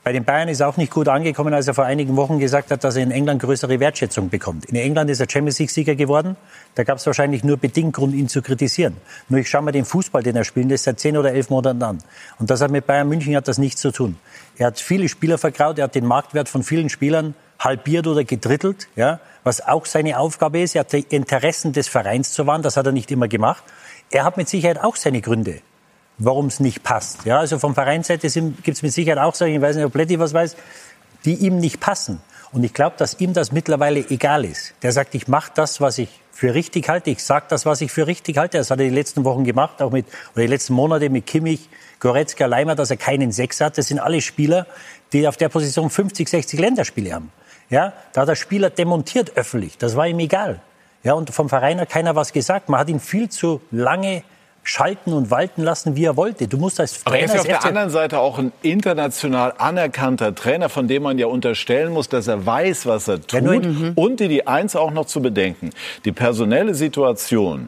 [0.03, 2.84] Bei den Bayern ist auch nicht gut angekommen, als er vor einigen Wochen gesagt hat,
[2.84, 4.65] dass er in England größere Wertschätzung bekommt.
[4.65, 6.36] In England ist er Champions League-Sieger geworden.
[6.75, 8.97] Da gab es wahrscheinlich nur bedingt Grund, ihn zu kritisieren.
[9.29, 11.82] Nur ich schaue mir den Fußball, den er spielt, das seit zehn oder elf Monaten
[11.82, 11.97] an.
[12.38, 14.17] Und das hat mit Bayern München hat das nichts zu tun.
[14.58, 18.89] Er hat viele Spieler verkraut, er hat den Marktwert von vielen Spielern halbiert oder gedrittelt,
[18.95, 20.75] ja, was auch seine Aufgabe ist.
[20.75, 23.63] Er hat die Interessen des Vereins zu wahren, das hat er nicht immer gemacht.
[24.13, 25.62] Er hat mit Sicherheit auch seine Gründe
[26.17, 27.26] warum es nicht passt.
[27.26, 30.19] Ja, also vom Vereinsseite gibt es mit Sicherheit auch solche, ich weiß nicht, ob Pletti
[30.19, 30.56] was weiß,
[31.26, 32.21] die ihm nicht passen.
[32.52, 34.76] Und ich glaube, dass ihm das mittlerweile egal ist.
[34.84, 37.10] Der sagt, ich mache das, was ich für richtig halte.
[37.10, 38.60] Ich sage das, was ich für richtig halte.
[38.60, 41.67] Das hat er die letzten Wochen gemacht, auch mit, oder die letzten Monate mit Kimmich,
[41.99, 43.78] Goretzka, Leimer, dass er keinen Sechs hat.
[43.80, 44.67] Das sind alle Spieler,
[45.13, 47.32] die auf der Position 50, 60 Länderspiele haben.
[47.71, 49.80] Ja, da hat der Spieler demontiert öffentlich.
[49.80, 50.62] Das war ihm egal.
[51.04, 52.70] Ja, und vom Verein hat keiner was gesagt.
[52.70, 54.24] Man hat ihn viel zu lange
[54.66, 56.48] schalten und walten lassen, wie er wollte.
[56.48, 58.54] Du musst als Aber er Trainer ist ja auf als der anderen Seite auch ein
[58.62, 63.42] international anerkannter Trainer, von dem man ja unterstellen muss, dass er weiß, was er tut.
[63.44, 65.72] Ja, in- Und die, die eins auch noch zu bedenken.
[66.06, 67.68] Die personelle Situation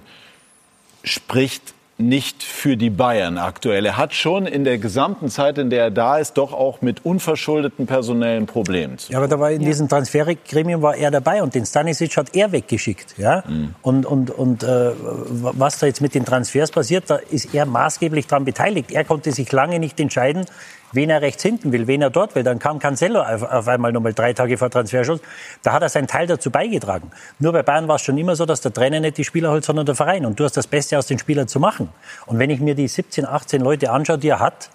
[1.03, 3.85] spricht nicht für die Bayern aktuell.
[3.85, 7.05] Er hat schon in der gesamten Zeit, in der er da ist, doch auch mit
[7.05, 11.55] unverschuldeten personellen Problemen zu Ja, aber da war in diesem Transfergremium war er dabei und
[11.55, 13.17] den Stanisic hat er weggeschickt.
[13.17, 13.43] Ja?
[13.81, 18.27] Und, und, und äh, was da jetzt mit den Transfers passiert, da ist er maßgeblich
[18.27, 18.91] daran beteiligt.
[18.91, 20.45] Er konnte sich lange nicht entscheiden,
[20.91, 22.43] wen er rechts hinten will, wen er dort will.
[22.43, 25.19] Dann kam Cancelo auf, auf einmal nochmal drei Tage vor Transferschluss.
[25.63, 27.11] Da hat er seinen Teil dazu beigetragen.
[27.39, 29.65] Nur bei Bayern war es schon immer so, dass der Trainer nicht die Spieler holt,
[29.65, 30.25] sondern der Verein.
[30.25, 31.89] Und du hast das Beste aus den Spielern zu machen.
[32.25, 34.69] Und wenn ich mir die 17, 18 Leute anschaue, die er hat,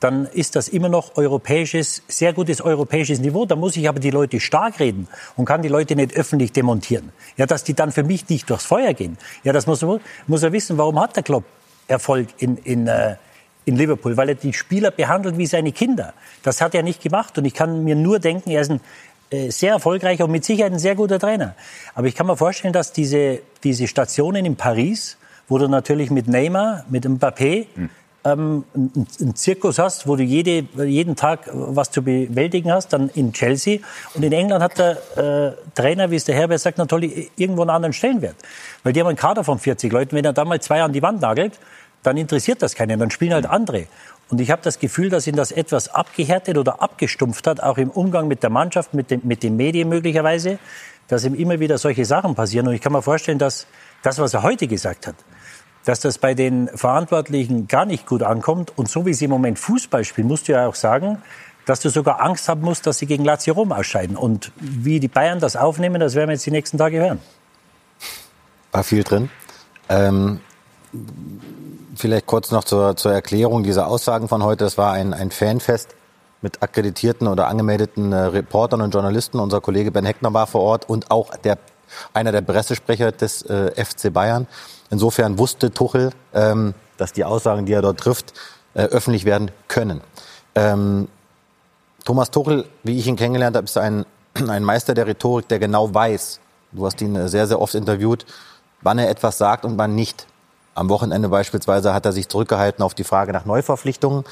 [0.00, 3.44] dann ist das immer noch europäisches, sehr gutes europäisches Niveau.
[3.44, 7.12] Da muss ich aber die Leute stark reden und kann die Leute nicht öffentlich demontieren.
[7.36, 9.18] Ja, dass die dann für mich nicht durchs Feuer gehen.
[9.44, 9.84] Ja, das muss,
[10.26, 10.78] muss er wissen.
[10.78, 11.44] Warum hat der Klopp
[11.86, 13.16] Erfolg in, in, äh,
[13.64, 14.16] in Liverpool?
[14.16, 16.14] Weil er die Spieler behandelt wie seine Kinder.
[16.42, 17.36] Das hat er nicht gemacht.
[17.38, 18.80] Und ich kann mir nur denken, er ist ein
[19.30, 21.54] äh, sehr erfolgreicher und mit Sicherheit ein sehr guter Trainer.
[21.94, 25.16] Aber ich kann mir vorstellen, dass diese, diese Stationen in Paris,
[25.48, 27.66] wo du natürlich mit Neymar, mit Mbappé,
[28.24, 33.08] ähm, einen einen Zirkus hast, wo du jede, jeden Tag was zu bewältigen hast, dann
[33.10, 33.78] in Chelsea.
[34.14, 37.70] Und in England hat der äh, Trainer, wie es der Herbert sagt, natürlich irgendwo einen
[37.70, 38.36] anderen Stellenwert.
[38.82, 40.16] Weil die haben einen Kader von 40 Leuten.
[40.16, 41.58] Wenn er da mal zwei an die Wand nagelt,
[42.02, 42.98] dann interessiert das keinen.
[42.98, 43.86] Dann spielen halt andere.
[44.30, 47.90] Und ich habe das Gefühl, dass ihn das etwas abgehärtet oder abgestumpft hat, auch im
[47.90, 50.58] Umgang mit der Mannschaft, mit, den- mit den Medien möglicherweise,
[51.08, 52.68] dass ihm immer wieder solche Sachen passieren.
[52.68, 53.66] Und ich kann mir vorstellen, dass
[54.02, 55.16] das, was er heute gesagt hat,
[55.84, 58.72] dass das bei den Verantwortlichen gar nicht gut ankommt.
[58.76, 61.20] Und so wie sie im Moment Fußball spielen, musst du ja auch sagen,
[61.66, 64.16] dass du sogar Angst haben musst, dass sie gegen Lazio Rom ausscheiden.
[64.16, 67.20] Und wie die Bayern das aufnehmen, das werden wir jetzt die nächsten Tage hören.
[68.72, 69.28] War viel drin.
[69.88, 70.40] Ähm,
[71.94, 74.64] vielleicht kurz noch zur, zur Erklärung dieser Aussagen von heute.
[74.64, 75.94] Es war ein, ein Fanfest
[76.42, 79.38] mit akkreditierten oder angemeldeten äh, Reportern und Journalisten.
[79.38, 81.58] Unser Kollege Ben Heckner war vor Ort und auch der,
[82.14, 84.46] einer der Pressesprecher des äh, FC Bayern.
[84.90, 88.32] Insofern wusste Tuchel, ähm, dass die Aussagen, die er dort trifft,
[88.74, 90.00] äh, öffentlich werden können.
[90.54, 91.08] Ähm,
[92.04, 94.06] Thomas Tuchel, wie ich ihn kennengelernt habe, ist ein,
[94.48, 96.40] ein Meister der Rhetorik, der genau weiß,
[96.72, 98.24] du hast ihn äh, sehr, sehr oft interviewt,
[98.80, 100.26] wann er etwas sagt und wann nicht.
[100.74, 104.24] Am Wochenende beispielsweise hat er sich zurückgehalten auf die Frage nach Neuverpflichtungen.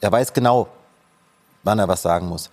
[0.00, 0.68] Er weiß genau,
[1.62, 2.50] wann er was sagen muss.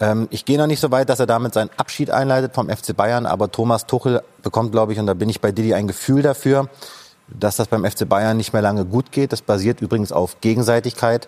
[0.00, 2.96] Ähm, ich gehe noch nicht so weit, dass er damit seinen Abschied einleitet vom FC
[2.96, 6.22] Bayern, aber Thomas Tuchel bekommt, glaube ich, und da bin ich bei Didi, ein Gefühl
[6.22, 6.68] dafür,
[7.28, 9.32] dass das beim FC Bayern nicht mehr lange gut geht.
[9.32, 11.26] Das basiert übrigens auf Gegenseitigkeit.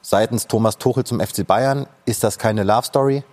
[0.00, 3.24] Seitens Thomas Tuchel zum FC Bayern ist das keine Love Story.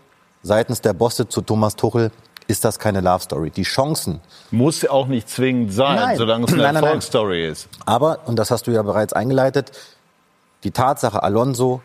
[0.42, 2.12] Seitens der Bosse zu Thomas Tuchel
[2.48, 3.50] ist das keine Love Story.
[3.50, 4.20] Die Chancen,
[4.52, 6.18] Muss auch nicht zwingend sein, Nein.
[6.18, 6.84] solange es eine Nein, nein.
[6.84, 7.68] Erfolgsstory ist.
[7.86, 9.72] aber, und das hast du ja bereits eingeleitet,
[10.64, 11.82] die Tatsache Alonso,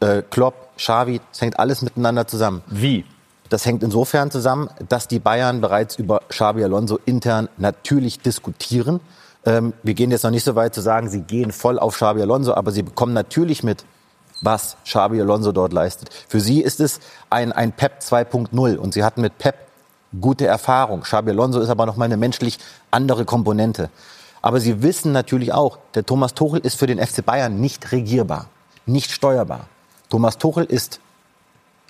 [0.00, 2.62] äh, Klopp, Xavi, das hängt alles miteinander zusammen.
[2.66, 3.04] Wie?
[3.50, 9.00] Das hängt insofern zusammen, dass die Bayern bereits über Xabi Alonso intern natürlich diskutieren.
[9.46, 12.22] Ähm, wir gehen jetzt noch nicht so weit zu sagen, sie gehen voll auf Xabi
[12.22, 13.84] Alonso, aber sie bekommen natürlich mit,
[14.44, 16.10] was Xabi Alonso dort leistet.
[16.28, 19.56] Für sie ist es ein, ein Pep 2.0 und sie hatten mit Pep
[20.20, 21.00] gute Erfahrung.
[21.02, 22.58] Xabi Alonso ist aber noch mal eine menschlich
[22.90, 23.90] andere Komponente.
[24.42, 28.46] Aber sie wissen natürlich auch, der Thomas Tuchel ist für den FC Bayern nicht regierbar,
[28.86, 29.66] nicht steuerbar.
[30.10, 31.00] Thomas Tuchel ist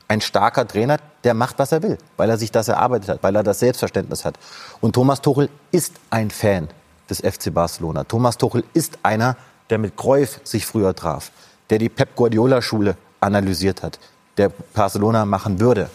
[0.06, 3.34] ein starker Trainer, der macht, was er will, weil er sich das erarbeitet hat, weil
[3.34, 4.38] er das Selbstverständnis hat.
[4.80, 6.68] Und Thomas Tuchel ist ein Fan
[7.10, 8.04] des FC Barcelona.
[8.04, 9.36] Thomas Tuchel ist einer,
[9.70, 11.32] der mit Cruyff sich früher traf,
[11.70, 13.98] der die Pep Guardiola Schule analysiert hat,
[14.36, 15.90] der Barcelona machen würde.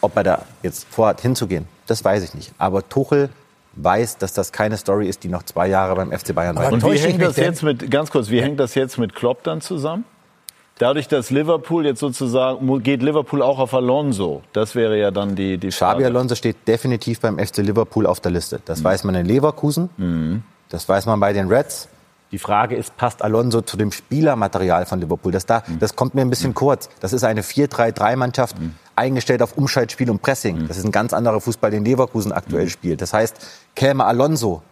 [0.00, 2.52] Ob er da jetzt vorhat, hinzugehen, das weiß ich nicht.
[2.58, 3.30] Aber Tuchel
[3.76, 6.82] weiß, dass das keine Story ist, die noch zwei Jahre beim FC Bayern Aber Und
[6.82, 7.02] weitergeht.
[7.02, 10.04] wie hängt das jetzt mit, ganz kurz, wie hängt das jetzt mit Klopp dann zusammen?
[10.78, 14.42] Dadurch, dass Liverpool jetzt sozusagen, geht Liverpool auch auf Alonso.
[14.52, 16.06] Das wäre ja dann die, die Xabi Frage.
[16.06, 18.60] Alonso steht definitiv beim FC Liverpool auf der Liste.
[18.64, 21.88] Das weiß man in Leverkusen, das weiß man bei den Reds.
[22.34, 25.30] Die Frage ist, passt Alonso zu dem Spielermaterial von Liverpool?
[25.30, 26.88] Das, da, das kommt mir ein bisschen kurz.
[26.98, 28.56] Das ist eine 4-3-3-Mannschaft,
[28.96, 30.66] eingestellt auf Umschaltspiel und Pressing.
[30.66, 33.00] Das ist ein ganz anderer Fußball, den Leverkusen aktuell spielt.
[33.02, 33.36] Das heißt,
[33.76, 34.62] käme Alonso,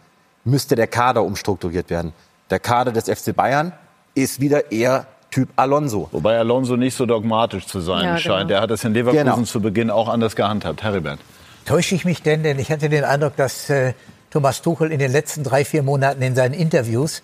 [0.43, 2.11] müsste der Kader umstrukturiert werden.
[2.49, 3.71] Der Kader des FC Bayern
[4.13, 6.09] ist wieder eher Typ Alonso.
[6.11, 8.35] Wobei Alonso nicht so dogmatisch zu sein Ja, scheint.
[8.39, 8.47] genau.
[8.49, 9.41] Der hat das in Leverkusen Genau.
[9.43, 10.83] zu Beginn auch anders gehandhabt.
[10.83, 11.19] Heribert.
[11.63, 12.43] Täusche ich mich denn?
[12.43, 13.93] Denn ich hatte den Eindruck, dass äh,
[14.31, 17.21] Thomas Tuchel in den letzten drei, vier Monaten in seinen Interviews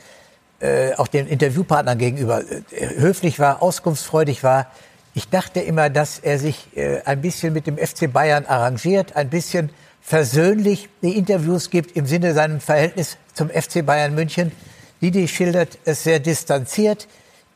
[0.59, 2.61] äh, auch den Interviewpartnern gegenüber äh,
[2.97, 4.67] höflich war, auskunftsfreudig war.
[5.13, 9.29] Ich dachte immer, dass er sich äh, ein bisschen mit dem FC Bayern arrangiert, ein
[9.29, 9.69] bisschen
[10.01, 14.51] versöhnlich die Interviews gibt im Sinne seinem Verhältnis zum FC Bayern München.
[15.01, 17.07] Didi schildert es sehr distanziert.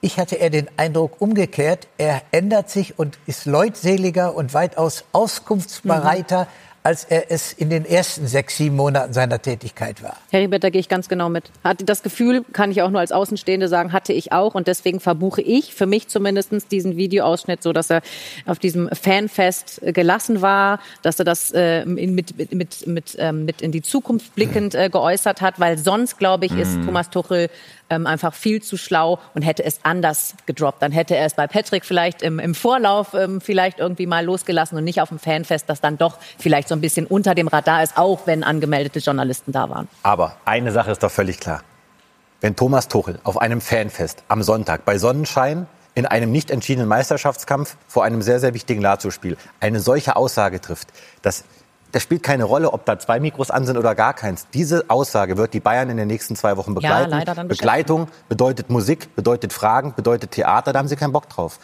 [0.02, 6.44] Ich hatte eher den Eindruck umgekehrt, er ändert sich und ist leutseliger und weitaus auskunftsbereiter.
[6.44, 10.18] Mhm als er es in den ersten sechs, sieben Monaten seiner Tätigkeit war.
[10.32, 11.46] Herr Ribert, da gehe ich ganz genau mit.
[11.64, 14.54] Hatte das Gefühl, kann ich auch nur als Außenstehende sagen, hatte ich auch.
[14.54, 18.02] Und deswegen verbuche ich für mich zumindest diesen Videoausschnitt so, dass er
[18.46, 23.62] auf diesem Fanfest gelassen war, dass er das äh, mit, mit, mit, mit, ähm, mit
[23.62, 26.86] in die Zukunft blickend äh, geäußert hat, weil sonst, glaube ich, ist mhm.
[26.86, 27.50] Thomas Tuchel
[27.90, 30.82] ähm, einfach viel zu schlau und hätte es anders gedroppt.
[30.82, 34.78] Dann hätte er es bei Patrick vielleicht im, im Vorlauf ähm, vielleicht irgendwie mal losgelassen
[34.78, 37.84] und nicht auf dem Fanfest, das dann doch vielleicht so ein bisschen unter dem Radar
[37.84, 39.88] ist, auch wenn angemeldete Journalisten da waren.
[40.04, 41.62] Aber eine Sache ist doch völlig klar.
[42.42, 47.78] Wenn Thomas Tuchel auf einem Fanfest am Sonntag bei Sonnenschein in einem nicht entschiedenen Meisterschaftskampf
[47.88, 50.90] vor einem sehr, sehr wichtigen Lazio-Spiel eine solche Aussage trifft,
[51.22, 51.46] dass
[51.94, 54.48] das spielt keine Rolle, ob da zwei Mikros an sind oder gar keins.
[54.52, 57.12] Diese Aussage wird die Bayern in den nächsten zwei Wochen begleiten.
[57.12, 61.30] Ja, leider dann Begleitung bedeutet Musik, bedeutet Fragen, bedeutet Theater, da haben sie keinen Bock
[61.30, 61.60] drauf.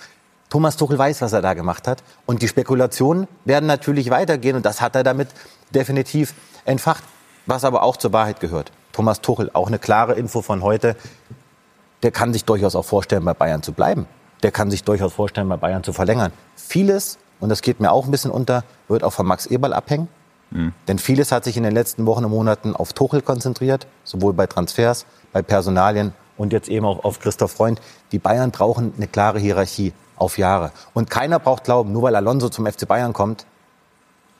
[0.51, 2.03] Thomas Tuchel weiß, was er da gemacht hat.
[2.27, 5.29] Und die Spekulationen werden natürlich weitergehen und das hat er damit
[5.73, 7.03] definitiv entfacht.
[7.47, 8.71] Was aber auch zur Wahrheit gehört.
[8.91, 10.95] Thomas Tuchel, auch eine klare Info von heute,
[12.03, 14.05] der kann sich durchaus auch vorstellen, bei Bayern zu bleiben.
[14.43, 16.31] Der kann sich durchaus vorstellen, bei Bayern zu verlängern.
[16.55, 20.07] Vieles, und das geht mir auch ein bisschen unter, wird auch von Max Eberl abhängen.
[20.51, 20.73] Mhm.
[20.87, 24.47] Denn vieles hat sich in den letzten Wochen und Monaten auf Tuchel konzentriert, sowohl bei
[24.47, 27.81] Transfers, bei Personalien und jetzt eben auch auf Christoph Freund.
[28.11, 30.71] Die Bayern brauchen eine klare Hierarchie auf Jahre.
[30.93, 33.45] Und keiner braucht glauben, nur weil Alonso zum FC Bayern kommt,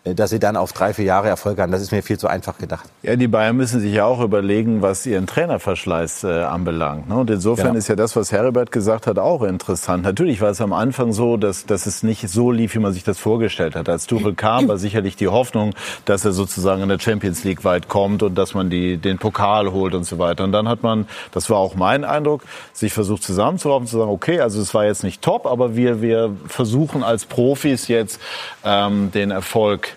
[0.04, 1.72] dass sie dann auf drei, vier Jahre Erfolg haben.
[1.72, 2.86] Das ist mir viel zu einfach gedacht.
[3.04, 7.10] Ja, die Bayern müssen sich ja auch überlegen, was ihren Trainerverschleiß äh, anbelangt.
[7.10, 7.16] Ne?
[7.16, 7.78] Und insofern genau.
[7.78, 10.04] ist ja das, was Herbert gesagt hat, auch interessant.
[10.04, 13.04] Natürlich war es am Anfang so, dass, dass es nicht so lief, wie man sich
[13.04, 13.90] das vorgestellt hat.
[13.90, 15.76] Als Tuchel kam, war sicherlich die Hoffnung,
[16.06, 19.72] dass er sozusagen in der Champions League weit kommt und dass man die, den Pokal
[19.74, 20.46] holt und so weiter.
[20.46, 24.40] Und dann hat man, das war auch mein Eindruck, sich versucht zusammenzuraufen, zu sagen, okay,
[24.40, 28.22] also es war jetzt nicht top, aber wir, wir versuchen als Profis jetzt
[28.64, 29.90] ähm, den Erfolg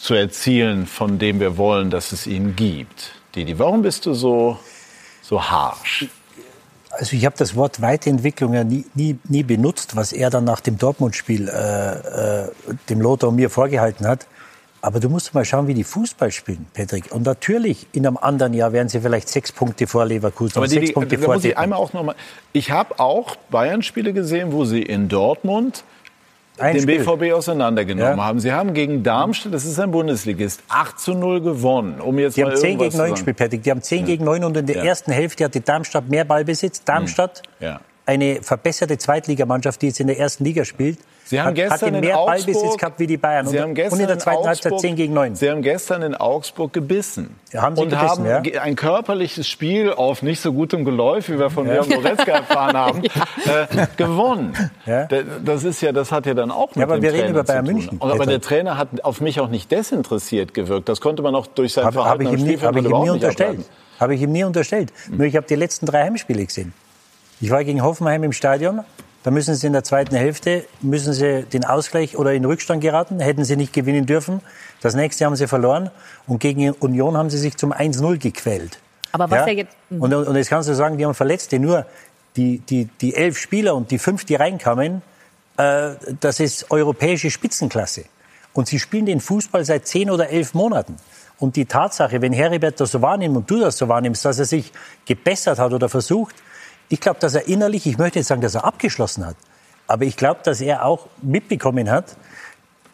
[0.00, 3.12] zu erzielen, von dem wir wollen, dass es ihn gibt.
[3.34, 4.58] Didi, warum bist du so,
[5.22, 6.08] so harsch?
[6.90, 10.60] Also ich habe das Wort Weiterentwicklung ja nie, nie, nie benutzt, was er dann nach
[10.60, 12.48] dem Dortmund-Spiel äh, äh,
[12.88, 14.26] dem Lothar und mir vorgehalten hat.
[14.82, 17.12] Aber du musst mal schauen, wie die Fußball spielen, Patrick.
[17.12, 20.56] Und natürlich, in einem anderen Jahr wären sie vielleicht sechs Punkte vor Leverkusen.
[20.56, 22.14] Aber die, sechs Punkte vor muss ich einmal auch noch mal.
[22.54, 25.84] Ich habe auch Bayern-Spiele gesehen, wo sie in Dortmund
[26.60, 27.04] ein den Spiel.
[27.04, 28.24] BVB auseinandergenommen ja.
[28.24, 28.40] haben.
[28.40, 32.00] Sie haben gegen Darmstadt, das ist ein Bundesligist, 8 zu 0 gewonnen.
[32.00, 33.62] Um jetzt die haben 10 gegen 9 gespielt, Patrick.
[33.62, 34.06] Die haben 10 ja.
[34.06, 34.84] gegen 9 und in der ja.
[34.84, 36.84] ersten Hälfte hatte Darmstadt mehr Ballbesitz.
[36.84, 37.42] Darmstadt,
[38.06, 40.98] eine verbesserte Zweitligamannschaft, die jetzt in der ersten Liga spielt.
[41.30, 43.46] Sie haben hat, gestern hatte mehr in Ballbesitz gehabt wie die Bayern.
[43.46, 45.36] Sie haben gestern und in der zweiten Halbzeit 10 gegen 9.
[45.36, 47.36] Sie haben gestern in Augsburg gebissen.
[47.52, 48.62] Ja, haben Sie und gebissen, haben ja?
[48.62, 51.74] ein körperliches Spiel auf nicht so gutem Geläuf, wie wir von ja.
[51.74, 54.54] Leon Goretzka erfahren haben, äh, gewonnen.
[55.44, 57.34] Das ist ja, das hat ja dann auch mit ja, aber dem wir Trainer reden
[57.34, 57.98] über Bayern München.
[57.98, 60.88] Und, aber der Trainer hat auf mich auch nicht desinteressiert gewirkt.
[60.88, 63.02] Das konnte man auch durch sein hab, Verhalten hab ich ihm nie, hab ich ihm
[63.02, 63.70] nie unterstellt.
[64.00, 64.92] Habe ich ihm nie unterstellt.
[65.08, 66.72] Nur ich habe die letzten drei Heimspiele gesehen.
[67.40, 68.80] Ich war gegen Hoffenheim im Stadion
[69.22, 73.20] da müssen sie in der zweiten Hälfte müssen sie den Ausgleich oder in Rückstand geraten.
[73.20, 74.40] Hätten sie nicht gewinnen dürfen.
[74.80, 75.90] Das nächste haben sie verloren.
[76.26, 78.78] Und gegen Union haben sie sich zum 1-0 gequält.
[79.12, 79.76] Aber was ja, jetzt.
[79.90, 80.02] Mhm.
[80.02, 81.58] Und, und jetzt kannst du sagen, die haben Verletzte.
[81.58, 81.84] Nur
[82.36, 85.02] die, die, die elf Spieler und die fünf, die reinkamen,
[85.58, 85.90] äh,
[86.20, 88.04] das ist europäische Spitzenklasse.
[88.54, 90.96] Und sie spielen den Fußball seit zehn oder elf Monaten.
[91.38, 94.44] Und die Tatsache, wenn Heribert das so wahrnimmt und du das so wahrnimmst, dass er
[94.44, 94.72] sich
[95.06, 96.34] gebessert hat oder versucht,
[96.90, 99.36] ich glaube, dass er innerlich, ich möchte jetzt sagen, dass er abgeschlossen hat,
[99.86, 102.16] aber ich glaube, dass er auch mitbekommen hat,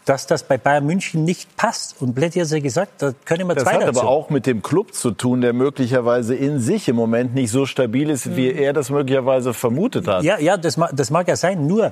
[0.05, 2.01] dass das bei Bayern München nicht passt.
[2.01, 4.01] Und Blätti hat ja gesagt, da können wir das zwei Das hat dazu.
[4.03, 7.67] aber auch mit dem Club zu tun, der möglicherweise in sich im Moment nicht so
[7.67, 8.59] stabil ist, wie mhm.
[8.59, 10.23] er das möglicherweise vermutet hat.
[10.23, 11.67] Ja, ja das, mag, das mag ja sein.
[11.67, 11.91] Nur,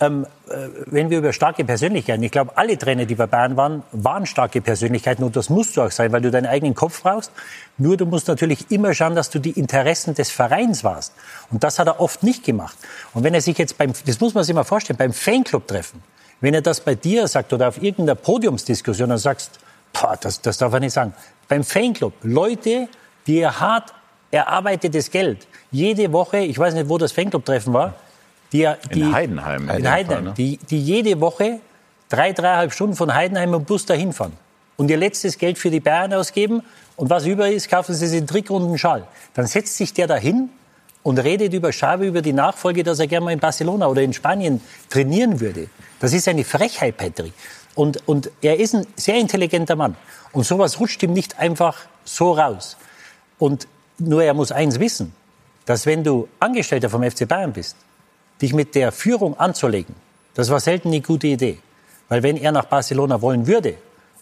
[0.00, 3.82] ähm, äh, wenn wir über starke Persönlichkeiten, ich glaube, alle Trainer, die bei Bayern waren,
[3.92, 7.30] waren starke Persönlichkeiten und das musst du auch sein, weil du deinen eigenen Kopf brauchst.
[7.78, 11.12] Nur du musst natürlich immer schauen, dass du die Interessen des Vereins warst.
[11.50, 12.76] Und das hat er oft nicht gemacht.
[13.12, 16.02] Und wenn er sich jetzt beim, das muss man sich mal vorstellen, beim Fanclub treffen,
[16.40, 19.60] wenn er das bei dir sagt oder auf irgendeiner Podiumsdiskussion und sagst,
[19.92, 21.14] boah, das, das darf er nicht sagen.
[21.48, 22.88] Beim Fanclub, Leute,
[23.26, 23.94] die ihr hart
[24.30, 27.94] erarbeitetes Geld jede Woche, ich weiß nicht, wo das Fanclub-Treffen war,
[28.54, 29.68] die, die, in Heidenheim.
[29.68, 30.34] In Heidenheim, Fall, ne?
[30.36, 31.60] die, die jede Woche
[32.08, 34.32] drei, dreieinhalb Stunden von Heidenheim im Bus dahin fahren
[34.76, 36.62] und ihr letztes Geld für die Bayern ausgeben
[36.96, 39.06] und was über ist, kaufen sie sich einen Trick und einen Schal.
[39.34, 40.50] Dann setzt sich der dahin
[41.02, 44.12] und redet über Schabe, über die Nachfolge, dass er gerne mal in Barcelona oder in
[44.12, 45.68] Spanien trainieren würde.
[46.00, 47.32] Das ist eine Frechheit, Patrick.
[47.74, 49.96] Und, und er ist ein sehr intelligenter Mann.
[50.32, 52.76] Und sowas rutscht ihm nicht einfach so raus.
[53.38, 53.66] Und
[53.98, 55.12] nur er muss eins wissen,
[55.66, 57.76] dass wenn du Angestellter vom FC Bayern bist,
[58.40, 59.94] dich mit der Führung anzulegen,
[60.34, 61.58] das war selten eine gute Idee.
[62.08, 63.74] Weil wenn er nach Barcelona wollen würde,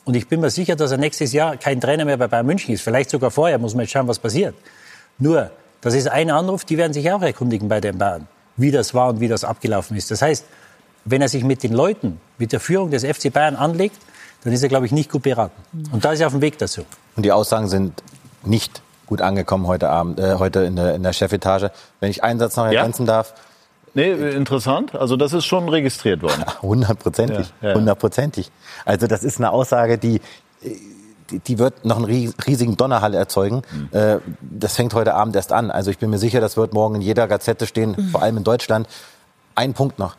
[0.05, 2.75] und ich bin mir sicher, dass er nächstes Jahr kein Trainer mehr bei Bayern München
[2.75, 4.55] ist, vielleicht sogar vorher, muss man jetzt schauen, was passiert.
[5.19, 5.51] Nur,
[5.81, 9.11] das ist ein Anruf, die werden sich auch erkundigen bei den Bayern, wie das war
[9.11, 10.11] und wie das abgelaufen ist.
[10.11, 10.45] Das heißt,
[11.05, 13.97] wenn er sich mit den Leuten, mit der Führung des FC Bayern anlegt,
[14.45, 15.63] dann ist er, glaube ich, nicht gut beraten.
[15.93, 16.85] Und da ist er auf dem Weg dazu.
[17.17, 18.03] Und die Aussagen sind
[18.45, 21.71] nicht gut angekommen heute Abend, äh, heute in der, in der Chefetage.
[22.01, 23.15] Wenn ich einen Satz noch ergänzen ja.
[23.15, 23.35] darf.
[23.95, 24.95] Nee, interessant.
[24.95, 26.45] Also das ist schon registriert worden.
[26.63, 27.53] Hundertprozentig.
[27.63, 28.47] Hundertprozentig.
[28.47, 28.93] Ja, ja.
[28.93, 30.21] Also das ist eine Aussage, die,
[31.47, 33.63] die, wird noch einen riesigen Donnerhall erzeugen.
[33.71, 34.21] Mhm.
[34.41, 35.71] Das fängt heute Abend erst an.
[35.71, 38.09] Also ich bin mir sicher, das wird morgen in jeder Gazette stehen, mhm.
[38.09, 38.89] vor allem in Deutschland.
[39.55, 40.17] Ein Punkt noch.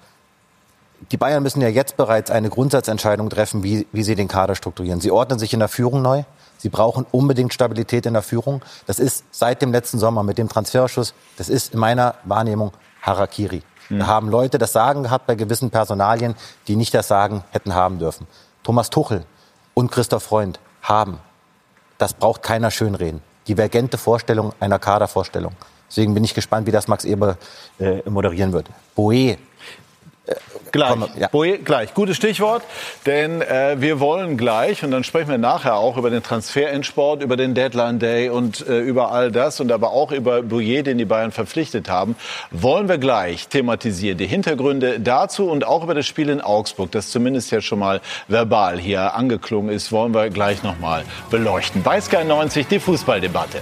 [1.11, 5.01] Die Bayern müssen ja jetzt bereits eine Grundsatzentscheidung treffen, wie, wie sie den Kader strukturieren.
[5.01, 6.24] Sie ordnen sich in der Führung neu.
[6.57, 8.61] Sie brauchen unbedingt Stabilität in der Führung.
[8.86, 12.71] Das ist seit dem letzten Sommer mit dem Transferschuss, das ist in meiner Wahrnehmung
[13.04, 13.62] Harakiri.
[13.89, 13.99] Mhm.
[13.99, 16.36] Da haben Leute das Sagen gehabt bei gewissen Personalien,
[16.68, 18.26] die nicht das Sagen hätten haben dürfen.
[18.64, 19.26] Thomas Tuchel
[19.76, 21.20] und Christoph Freund haben.
[21.97, 23.22] Das braucht keiner schönreden.
[23.47, 25.54] Divergente Vorstellung einer Kadervorstellung.
[25.89, 27.38] Deswegen bin ich gespannt, wie das Max Eber
[27.80, 28.68] äh, moderieren wird.
[28.95, 29.38] Boe
[30.71, 31.28] Gleich, ja.
[31.28, 31.93] Boe, gleich.
[31.93, 32.63] Gutes Stichwort,
[33.05, 37.36] denn äh, wir wollen gleich, und dann sprechen wir nachher auch über den Transferendsport, über
[37.36, 41.05] den Deadline Day und äh, über all das und aber auch über Boyer, den die
[41.05, 42.15] Bayern verpflichtet haben,
[42.51, 44.17] wollen wir gleich thematisieren.
[44.17, 47.99] Die Hintergründe dazu und auch über das Spiel in Augsburg, das zumindest jetzt schon mal
[48.28, 51.84] verbal hier angeklungen ist, wollen wir gleich nochmal beleuchten.
[51.84, 53.59] Bei Sky 90 die Fußballdebatte.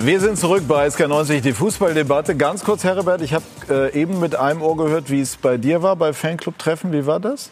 [0.00, 2.34] Wir sind zurück bei SK90, die Fußballdebatte.
[2.36, 5.82] Ganz kurz, Herbert, ich habe äh, eben mit einem Ohr gehört, wie es bei dir
[5.82, 6.92] war, bei Fanclub-Treffen.
[6.92, 7.50] Wie war das?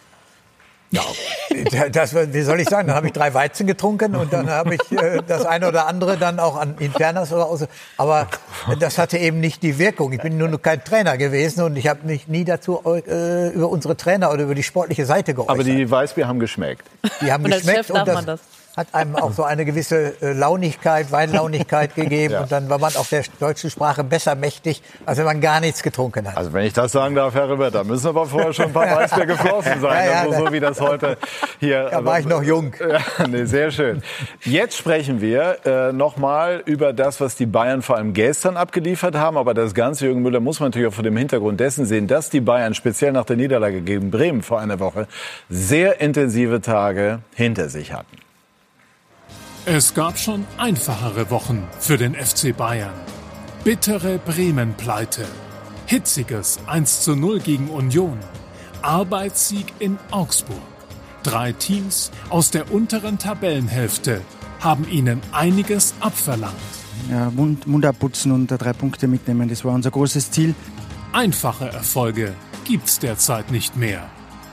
[0.90, 1.02] Ja,
[1.92, 2.88] das, wie soll ich sagen?
[2.88, 6.16] Dann habe ich drei Weizen getrunken und dann habe ich äh, das eine oder andere
[6.16, 7.66] dann auch an Internas oder aus.
[7.96, 8.26] Aber
[8.78, 10.12] das hatte eben nicht die Wirkung.
[10.12, 13.68] Ich bin nur noch kein Trainer gewesen und ich habe mich nie dazu äh, über
[13.68, 15.50] unsere Trainer oder über die sportliche Seite geäußert.
[15.50, 16.86] Aber die Weißbier haben geschmeckt.
[17.20, 18.40] Die haben und geschmeckt als Chef darf und man das
[18.76, 22.34] hat einem auch so eine gewisse äh, Launigkeit, Weinlaunigkeit gegeben.
[22.34, 22.42] Ja.
[22.42, 25.82] Und dann war man auch der deutschen Sprache besser mächtig, als wenn man gar nichts
[25.82, 26.36] getrunken hat.
[26.36, 28.86] Also wenn ich das sagen darf, Herr Ribbert, da müssen aber vorher schon ein paar
[28.96, 30.06] Weißbier geflossen sein.
[30.06, 31.16] Ja, ja, also so wie das heute
[31.58, 31.88] hier.
[31.90, 32.74] Da war ich noch jung.
[32.90, 34.02] Ja, nee, sehr schön.
[34.42, 39.36] Jetzt sprechen wir äh, nochmal über das, was die Bayern vor allem gestern abgeliefert haben.
[39.36, 42.30] Aber das Ganze, Jürgen Müller, muss man natürlich auch vor dem Hintergrund dessen sehen, dass
[42.30, 45.06] die Bayern speziell nach der Niederlage gegen Bremen vor einer Woche
[45.48, 48.29] sehr intensive Tage hinter sich hatten.
[49.66, 52.94] Es gab schon einfachere Wochen für den FC Bayern.
[53.62, 55.26] Bittere Bremen-Pleite,
[55.84, 58.18] hitziges 1 zu 0 gegen Union,
[58.80, 60.56] Arbeitssieg in Augsburg.
[61.22, 64.22] Drei Teams aus der unteren Tabellenhälfte
[64.60, 66.54] haben ihnen einiges abverlangt.
[67.10, 70.54] Ja, Mund, Mund abputzen und drei Punkte mitnehmen, das war unser großes Ziel.
[71.12, 72.34] Einfache Erfolge
[72.64, 74.08] gibt's derzeit nicht mehr.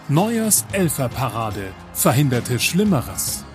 [0.10, 3.45] Neuers Elferparade verhinderte Schlimmeres.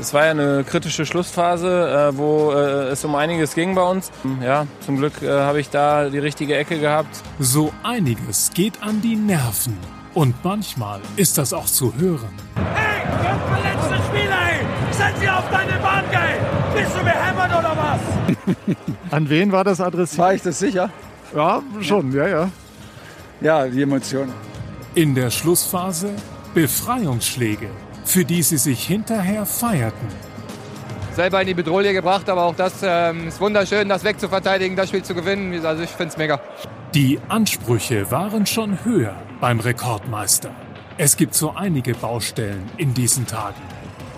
[0.00, 4.10] Es war ja eine kritische Schlussphase, äh, wo äh, es um einiges ging bei uns.
[4.42, 7.20] Ja, zum Glück äh, habe ich da die richtige Ecke gehabt.
[7.38, 9.76] So einiges geht an die Nerven.
[10.14, 12.30] Und manchmal ist das auch zu hören.
[12.74, 14.66] Hey, ganz verletzte Spieler, ey!
[14.90, 16.38] Setz sie auf deine Bahn, geil!
[16.74, 18.76] Bist du behämmert oder was?
[19.10, 20.18] an wen war das adressiert?
[20.18, 20.90] War ich das sicher?
[21.34, 22.50] Ja, schon, ja, ja.
[23.40, 24.32] Ja, die Emotionen.
[24.94, 26.10] In der Schlussphase
[26.54, 27.68] Befreiungsschläge
[28.10, 30.08] für die sie sich hinterher feierten.
[31.14, 35.02] Selber in die Bedrohung gebracht, aber auch das ähm, ist wunderschön, das wegzuverteidigen, das Spiel
[35.02, 35.64] zu gewinnen.
[35.64, 36.40] Also ich finde es mega.
[36.92, 40.50] Die Ansprüche waren schon höher beim Rekordmeister.
[40.98, 43.62] Es gibt so einige Baustellen in diesen Tagen.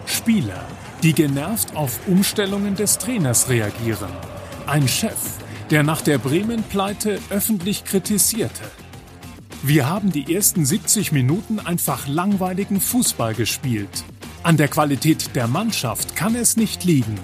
[0.07, 0.65] Spieler,
[1.03, 4.11] die genervt auf Umstellungen des Trainers reagieren.
[4.67, 5.39] Ein Chef,
[5.71, 8.65] der nach der Bremen-Pleite öffentlich kritisierte.
[9.65, 14.03] Wir haben die ersten 70 Minuten einfach langweiligen Fußball gespielt.
[14.43, 17.15] An der Qualität der Mannschaft kann es nicht liegen.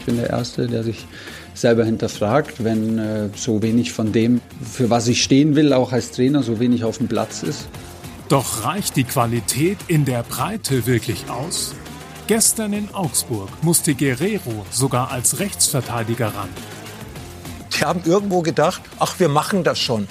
[0.00, 1.06] Ich bin der Erste, der sich
[1.54, 6.10] selber hinterfragt, wenn äh, so wenig von dem, für was ich stehen will, auch als
[6.10, 7.66] Trainer, so wenig auf dem Platz ist.
[8.28, 11.74] Doch reicht die Qualität in der Breite wirklich aus?
[12.26, 16.50] Gestern in Augsburg musste Guerrero sogar als Rechtsverteidiger ran.
[17.74, 20.06] Die haben irgendwo gedacht, ach, wir machen das schon.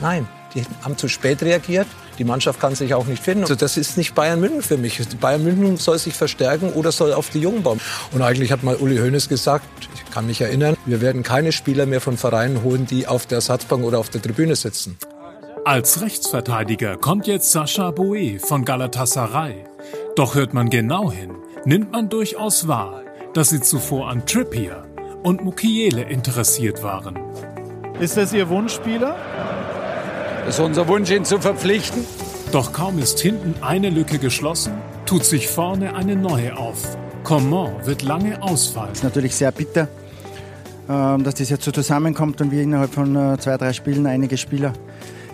[0.00, 1.86] Nein, Die haben zu spät reagiert.
[2.18, 3.42] Die Mannschaft kann sich auch nicht finden.
[3.42, 5.00] Also das ist nicht Bayern München für mich.
[5.20, 7.80] Bayern München soll sich verstärken oder soll auf die Jungen bauen.
[8.12, 11.86] Und eigentlich hat mal Uli Hoeneß gesagt, ich kann mich erinnern, wir werden keine Spieler
[11.86, 14.96] mehr von Vereinen holen, die auf der Ersatzbank oder auf der Tribüne sitzen.
[15.64, 19.64] Als Rechtsverteidiger kommt jetzt Sascha Boe von Galatasaray.
[20.14, 21.32] Doch hört man genau hin,
[21.64, 23.02] nimmt man durchaus wahr,
[23.32, 24.84] dass sie zuvor an Trippier
[25.22, 27.18] und Mukiele interessiert waren.
[27.98, 29.16] Ist das Ihr Wunschspieler?
[30.46, 32.04] Das ist unser Wunsch, ihn zu verpflichten.
[32.52, 34.74] Doch kaum ist hinten eine Lücke geschlossen,
[35.06, 36.96] tut sich vorne eine neue auf.
[37.24, 38.92] Coman wird lange ausfallen.
[38.92, 39.88] ist natürlich sehr bitter,
[40.88, 44.36] ähm, dass das jetzt so zusammenkommt und wir innerhalb von äh, zwei, drei Spielen einige
[44.36, 44.72] Spieler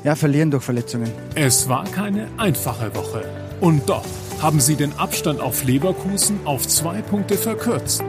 [0.05, 1.11] ja, verlieren durch Verletzungen.
[1.35, 3.25] Es war keine einfache Woche.
[3.61, 4.05] Und doch
[4.41, 8.03] haben sie den Abstand auf Leverkusen auf zwei Punkte verkürzt.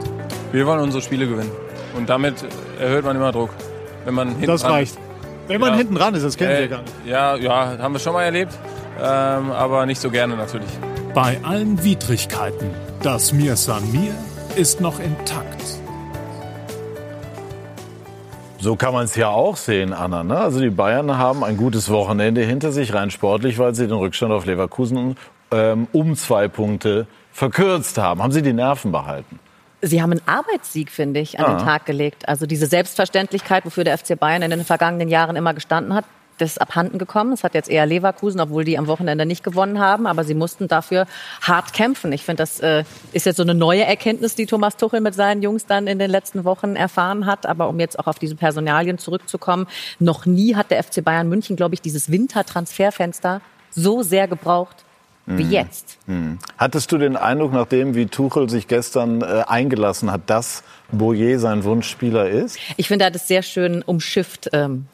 [0.52, 1.50] Wir wollen unsere Spiele gewinnen.
[1.96, 2.36] Und damit
[2.80, 3.50] erhöht man immer Druck.
[4.06, 4.96] Wenn man hinten Das dran- reicht.
[5.48, 5.76] Wenn man Ja.
[5.78, 6.92] hinten dran ist, das kennen Sie Äh, ja gar nicht.
[7.06, 8.52] Ja, ja, haben wir schon mal erlebt.
[9.02, 10.68] Ähm, aber nicht so gerne natürlich.
[11.14, 12.70] Bei allen Widrigkeiten,
[13.02, 14.12] das Mir San Mir
[14.56, 15.62] ist noch intakt.
[18.60, 20.22] So kann man es ja auch sehen, Anna.
[20.22, 20.38] Ne?
[20.38, 24.32] Also die Bayern haben ein gutes Wochenende hinter sich, rein sportlich, weil sie den Rückstand
[24.32, 25.16] auf Leverkusen
[25.50, 28.22] ähm, um zwei Punkte verkürzt haben.
[28.22, 29.40] Haben sie die Nerven behalten?
[29.84, 31.56] Sie haben einen Arbeitssieg, finde ich, an Ah.
[31.56, 32.28] den Tag gelegt.
[32.28, 36.04] Also diese Selbstverständlichkeit, wofür der FC Bayern in den vergangenen Jahren immer gestanden hat,
[36.38, 37.32] das ist abhanden gekommen.
[37.32, 40.06] Es hat jetzt eher Leverkusen, obwohl die am Wochenende nicht gewonnen haben.
[40.06, 41.06] Aber sie mussten dafür
[41.42, 42.10] hart kämpfen.
[42.12, 45.42] Ich finde, das äh, ist jetzt so eine neue Erkenntnis, die Thomas Tuchel mit seinen
[45.42, 47.44] Jungs dann in den letzten Wochen erfahren hat.
[47.46, 49.66] Aber um jetzt auch auf diese Personalien zurückzukommen,
[49.98, 54.81] noch nie hat der FC Bayern München, glaube ich, dieses Wintertransferfenster so sehr gebraucht
[55.26, 55.50] wie Mhm.
[55.50, 55.98] jetzt.
[56.06, 56.38] Hm.
[56.58, 61.64] Hattest du den Eindruck, nachdem wie Tuchel sich gestern äh, eingelassen hat, dass Boyer sein
[61.64, 62.58] Wunschspieler ist?
[62.76, 64.86] Ich finde, er hat es sehr schön umschifft, ähm,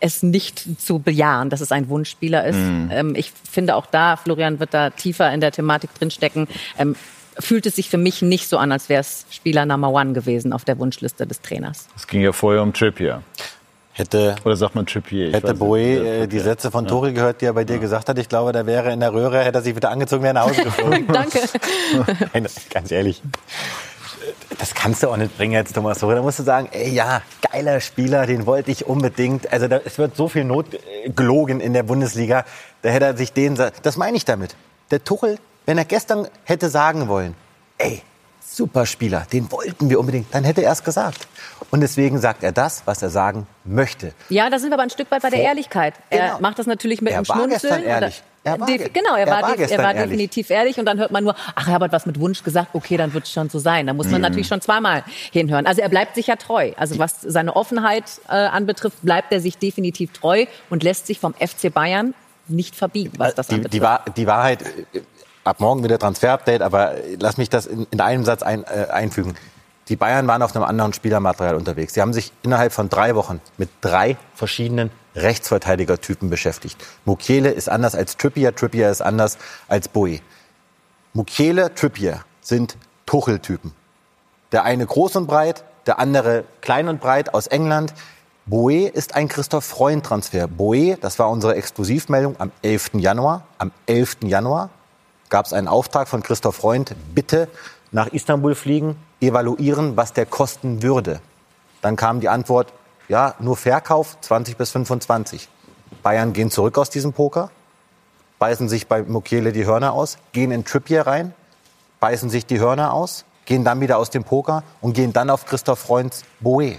[0.00, 2.56] es nicht zu bejahen, dass es ein Wunschspieler ist.
[2.56, 2.88] Mhm.
[2.92, 6.96] Ähm, ich finde auch da, Florian wird da tiefer in der Thematik drinstecken, ähm,
[7.38, 10.52] fühlt es sich für mich nicht so an, als wäre es Spieler Number One gewesen
[10.52, 11.86] auf der Wunschliste des Trainers.
[11.94, 13.22] Es ging ja vorher um Trippier.
[13.96, 15.32] Hätte, Oder sagt man Trippier?
[15.32, 15.54] Hätte.
[15.54, 16.90] Boe äh, die Sätze von Ja.
[16.90, 19.42] Tuchel gehört, die er bei dir gesagt hat, ich glaube, da wäre in der Röhre,
[19.42, 21.06] hätte er sich wieder angezogen, wäre nach Hause geflogen.
[21.06, 21.40] Danke.
[22.34, 23.22] Nein, ganz ehrlich.
[24.58, 26.16] Das kannst du auch nicht bringen jetzt, Thomas Tuchel.
[26.16, 29.50] Da musst du sagen, ey, ja, geiler Spieler, den wollte ich unbedingt.
[29.50, 32.44] Also da, es wird so viel Not äh, gelogen in der Bundesliga.
[32.82, 34.56] Da hätte er sich den, das meine ich damit.
[34.90, 37.34] Der Tuchel, wenn er gestern hätte sagen wollen,
[37.78, 38.02] ey,
[38.40, 41.26] super Spieler, den wollten wir unbedingt, dann hätte er es gesagt.
[41.70, 44.12] Und deswegen sagt er das, was er sagen möchte.
[44.28, 45.94] Ja, da sind wir aber ein Stück weit bei der Vor- Ehrlichkeit.
[46.10, 46.40] Er Genau.
[46.40, 47.82] macht das natürlich mit Er einem war Schmunzeln.
[47.82, 48.22] ehrlich.
[48.44, 51.24] Er war genau, er, er war, war er war definitiv ehrlich und dann hört man
[51.24, 53.88] nur, ach, er hat was mit Wunsch gesagt, okay, dann wird es schon so sein.
[53.88, 54.22] Da muss man Mhm.
[54.22, 55.02] natürlich schon zweimal
[55.32, 55.66] hinhören.
[55.66, 56.70] Also er bleibt sich ja treu.
[56.76, 61.34] Also was seine Offenheit äh, anbetrifft, bleibt er sich definitiv treu und lässt sich vom
[61.34, 62.14] FC Bayern
[62.46, 63.74] nicht verbiegen, was das die, anbetrifft.
[63.74, 64.62] die, Wahr- die Wahrheit,
[64.94, 65.00] äh,
[65.42, 68.86] ab morgen wieder Transfer-Update, aber äh, lass mich das in, in einem Satz ein, äh,
[68.92, 69.34] einfügen.
[69.88, 71.94] Die Bayern waren auf einem anderen Spielermaterial unterwegs.
[71.94, 76.84] Sie haben sich innerhalb von drei Wochen mit drei verschiedenen Rechtsverteidigertypen beschäftigt.
[77.04, 80.18] Mukiele ist anders als Trippier, Trippier ist anders als Boe.
[81.12, 82.76] Mukiele, Trippier sind
[83.06, 83.72] Tuchel-Typen.
[84.50, 87.94] Der eine groß und breit, der andere klein und breit aus England.
[88.44, 90.48] Boe ist ein Christoph Freund-Transfer.
[90.48, 92.94] Boe, das war unsere Exklusivmeldung am 11.
[92.94, 93.44] Januar.
[93.58, 94.18] Am 11.
[94.24, 94.70] Januar
[95.28, 97.48] gab es einen Auftrag von Christoph Freund, bitte
[97.92, 101.20] nach Istanbul fliegen, evaluieren, was der kosten würde.
[101.82, 102.72] Dann kam die Antwort,
[103.08, 105.48] ja, nur Verkauf 20 bis 25.
[106.02, 107.50] Bayern gehen zurück aus diesem Poker,
[108.38, 111.34] beißen sich bei Mukiele die Hörner aus, gehen in Trippier rein,
[112.00, 115.46] beißen sich die Hörner aus, gehen dann wieder aus dem Poker und gehen dann auf
[115.46, 116.76] Christoph Freunds Boe.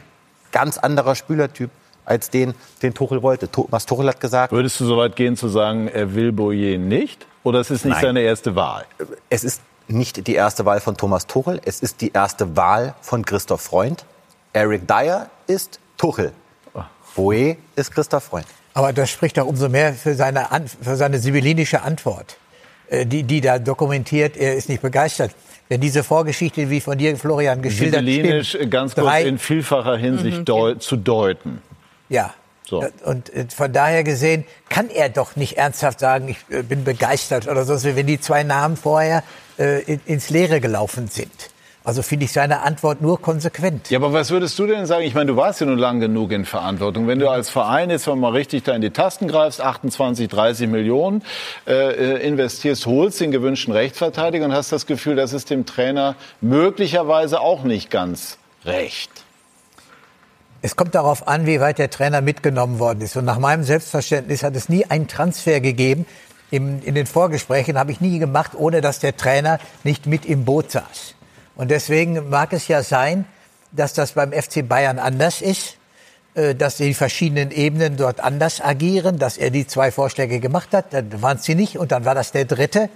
[0.52, 1.72] Ganz anderer Spielertyp
[2.06, 3.50] als den, den Tuchel wollte.
[3.52, 7.26] Thomas Tuchel hat gesagt, Würdest du so weit gehen zu sagen, er will Boyer nicht?
[7.44, 8.02] Oder es ist nicht Nein.
[8.02, 8.86] seine erste Wahl?
[9.30, 13.26] es ist nicht die erste Wahl von Thomas Tuchel, es ist die erste Wahl von
[13.26, 14.06] Christoph Freund.
[14.54, 16.32] Eric Dyer ist Tuchel.
[17.16, 18.46] Boe ist Christoph Freund.
[18.74, 22.38] Aber das spricht doch umso mehr für seine, An für seine sibyllinische Antwort,
[22.90, 25.32] äh, die, die da dokumentiert, er ist nicht begeistert.
[25.68, 29.98] Wenn diese Vorgeschichte, wie von dir, Florian, geschildert Sibyllinisch stimmt, ganz kurz drei- in vielfacher
[29.98, 30.46] Hinsicht Mhm.
[30.46, 31.62] deu zu deuten.
[32.08, 32.34] Ja.
[32.70, 32.86] So.
[33.04, 37.48] Und äh, von daher gesehen kann er doch nicht ernsthaft sagen, ich äh, bin begeistert
[37.48, 39.24] oder so, wenn die zwei Namen vorher
[39.58, 41.32] äh, in- ins Leere gelaufen sind.
[41.84, 43.90] Also finde ich seine Antwort nur konsequent.
[43.90, 45.06] Ja, aber was würdest du denn sagen?
[45.06, 47.08] Ich meine, du warst ja nun lang genug in Verantwortung.
[47.08, 51.24] Wenn du als Verein jetzt mal richtig da in die Tasten greifst, 28, 30 Millionen
[51.66, 57.40] äh, investierst, holst den gewünschten Rechtsverteidiger und hast das Gefühl, das ist dem Trainer möglicherweise
[57.40, 59.10] auch nicht ganz recht.
[60.62, 63.16] Es kommt darauf an, wie weit der Trainer mitgenommen worden ist.
[63.16, 66.06] Und nach meinem Selbstverständnis hat es nie einen Transfer gegeben.
[66.50, 70.46] Im, in den Vorgesprächen habe ich nie gemacht, ohne dass der Trainer nicht mit im
[70.46, 71.16] Boot saß.
[71.56, 73.26] Und deswegen mag es ja sein,
[73.72, 75.76] dass das beim FC Bayern anders ist,
[76.36, 80.94] äh, dass die verschiedenen Ebenen dort anders agieren, dass er die zwei Vorschläge gemacht hat,
[80.94, 82.90] dann waren es sie nicht und dann war das der dritte.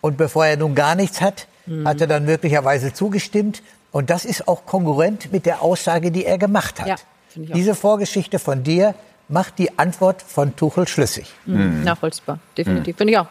[0.00, 1.86] Und bevor er nun gar nichts hat, Mhm.
[1.86, 3.62] hat er dann möglicherweise zugestimmt.
[3.92, 6.88] Und das ist auch kongruent mit der Aussage, die er gemacht hat.
[6.88, 6.96] Ja.
[7.36, 8.94] Diese Vorgeschichte von dir
[9.28, 11.32] macht die Antwort von Tuchel schlüssig.
[11.46, 11.82] Mhm.
[11.84, 12.96] Nachvollziehbar, definitiv.
[12.96, 13.26] Finde ich auch.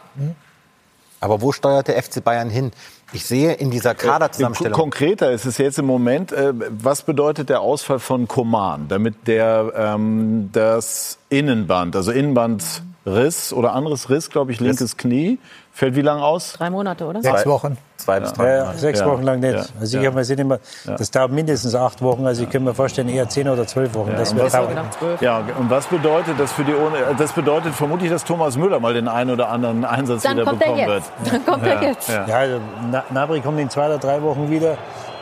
[1.20, 2.72] Aber wo steuert der FC Bayern hin?
[3.12, 4.78] Ich sehe in dieser Kaderzusammenstellung.
[4.78, 9.72] Konkreter ist es jetzt im Moment, äh, was bedeutet der Ausfall von Koman, damit der
[9.76, 15.38] ähm, das Innenband, also Innenbandriss oder anderes Riss, glaube ich, linkes Knie,
[15.72, 16.54] fällt wie lange aus?
[16.54, 17.22] Drei Monate, oder?
[17.22, 17.78] Sechs Wochen.
[17.96, 18.78] Zwei bis drei Ja, ja, Monate.
[18.78, 19.06] sechs Ja.
[19.06, 19.54] Wochen lang nicht.
[19.54, 19.64] Ja.
[19.80, 20.10] Also ich Ja.
[20.12, 20.58] habe mir immer,
[20.98, 22.26] das dauert mindestens acht Wochen.
[22.26, 24.12] Also ich kann mir vorstellen, eher zehn oder zwölf Wochen.
[24.16, 25.18] das und wird was- dauern.
[25.20, 28.92] Ja, und was bedeutet das für die ohne, das bedeutet vermutlich, dass Thomas Müller mal
[28.92, 31.12] den einen oder anderen Einsatz Dann wieder kommt er bekommen jetzt.
[31.22, 31.32] wird.
[31.32, 32.08] Dann kommt er Ja, jetzt.
[32.08, 32.26] ja.
[32.26, 32.60] Ja, also
[32.90, 34.72] Na- Nabri kommt in zwei oder drei Wochen wieder.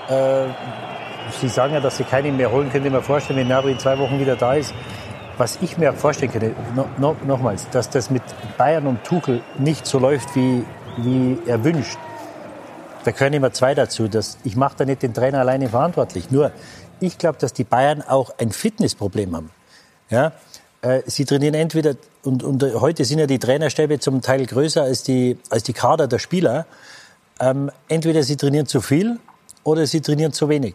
[0.08, 0.46] Äh,
[1.40, 2.70] Sie sagen ja, dass Sie keinen mehr holen.
[2.72, 4.74] Könnt ihr mir vorstellen, wenn Nabri in zwei Wochen wieder da ist?
[5.40, 8.22] Was ich mir vorstellen könnte, no, no, nochmals, dass das mit
[8.58, 10.66] Bayern und Tuchel nicht so läuft, wie,
[10.98, 11.96] wie er wünscht.
[13.04, 14.06] Da gehören immer zwei dazu.
[14.06, 16.30] Das, ich mache da nicht den Trainer alleine verantwortlich.
[16.30, 16.52] Nur,
[17.00, 19.50] ich glaube, dass die Bayern auch ein Fitnessproblem haben.
[20.10, 20.32] Ja?
[20.82, 24.82] Äh, sie trainieren entweder, und, und äh, heute sind ja die Trainerstäbe zum Teil größer
[24.82, 26.66] als die, als die Kader der Spieler.
[27.40, 29.18] Ähm, entweder sie trainieren zu viel
[29.64, 30.74] oder sie trainieren zu wenig.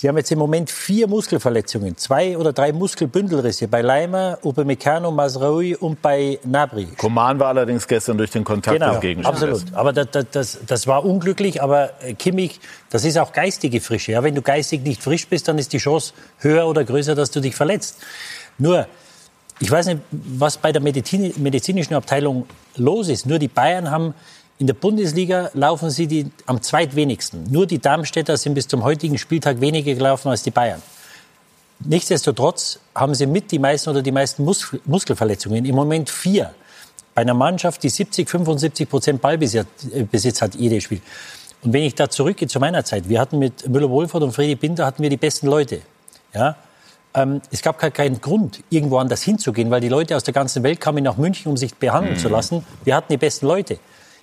[0.00, 5.76] Sie haben jetzt im Moment vier Muskelverletzungen, zwei oder drei Muskelbündelrisse bei Leimer, Upamecano, Masraoui
[5.76, 6.88] und bei Nabri.
[6.96, 9.42] Koman war allerdings gestern durch den Kontakt Genau, des Gegenspielers.
[9.42, 9.74] absolut.
[9.74, 11.62] Aber das, das, das, war unglücklich.
[11.62, 14.12] Aber äh, Kimmich, das ist auch geistige Frische.
[14.12, 17.30] Ja, wenn du geistig nicht frisch bist, dann ist die Chance höher oder größer, dass
[17.30, 17.98] du dich verletzt.
[18.56, 18.86] Nur,
[19.58, 23.26] ich weiß nicht, was bei der Medizin, medizinischen Abteilung los ist.
[23.26, 24.14] Nur die Bayern haben
[24.60, 27.44] in der Bundesliga laufen sie die am zweitwenigsten.
[27.50, 30.82] Nur die Darmstädter sind bis zum heutigen Spieltag weniger gelaufen als die Bayern.
[31.78, 35.64] Nichtsdestotrotz haben sie mit die meisten oder die meisten Mus Muskelverletzungen.
[35.64, 36.52] Im Moment vier.
[37.14, 41.00] Bei einer Mannschaft, die 70, 75 Prozent Ballbesitz äh, hat, jedes Spiel.
[41.62, 44.84] Und wenn ich da zurückgehe zu meiner Zeit, wir hatten mit Müller-Wohlfahrt und Freddy Binder
[44.84, 45.80] hatten wir die besten Leute.
[46.34, 46.56] Ja?
[47.14, 50.62] Ähm, es gab gar keinen Grund, irgendwo anders hinzugehen, weil die Leute aus der ganzen
[50.62, 52.66] Welt kamen nach München, um sich behandeln zu lassen.
[52.84, 53.78] Wir hatten die besten Leute.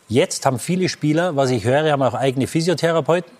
[0.07, 3.31] Jetzt haben viele Spieler, was ich höre, haben auch eigene Physiotherapeuten,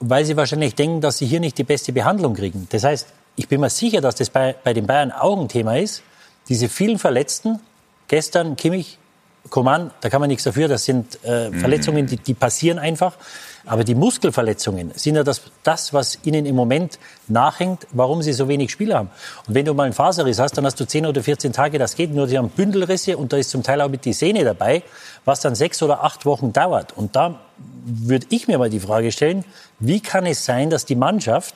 [0.00, 2.66] weil sie wahrscheinlich denken, dass sie hier nicht die beste Behandlung kriegen.
[2.70, 3.06] Das heißt,
[3.36, 6.02] ich bin mir sicher, dass das bei, bei den Bayern auch ein Thema ist.
[6.48, 7.60] Diese vielen Verletzten,
[8.08, 8.98] gestern Kimmich,
[9.50, 13.16] Coman, da kann man nichts dafür, das sind äh, Verletzungen, die, die passieren einfach.
[13.68, 16.98] Aber die Muskelverletzungen sind ja das, das, was ihnen im Moment
[17.28, 19.10] nachhängt, warum sie so wenig Spieler haben.
[19.46, 21.94] Und wenn du mal einen Faserriss hast, dann hast du 10 oder 14 Tage, das
[21.94, 22.14] geht.
[22.14, 24.82] Nur sie haben Bündelrisse und da ist zum Teil auch mit die Sehne dabei,
[25.26, 26.96] was dann sechs oder acht Wochen dauert.
[26.96, 27.40] Und da
[27.84, 29.44] würde ich mir mal die Frage stellen,
[29.80, 31.54] wie kann es sein, dass die Mannschaft,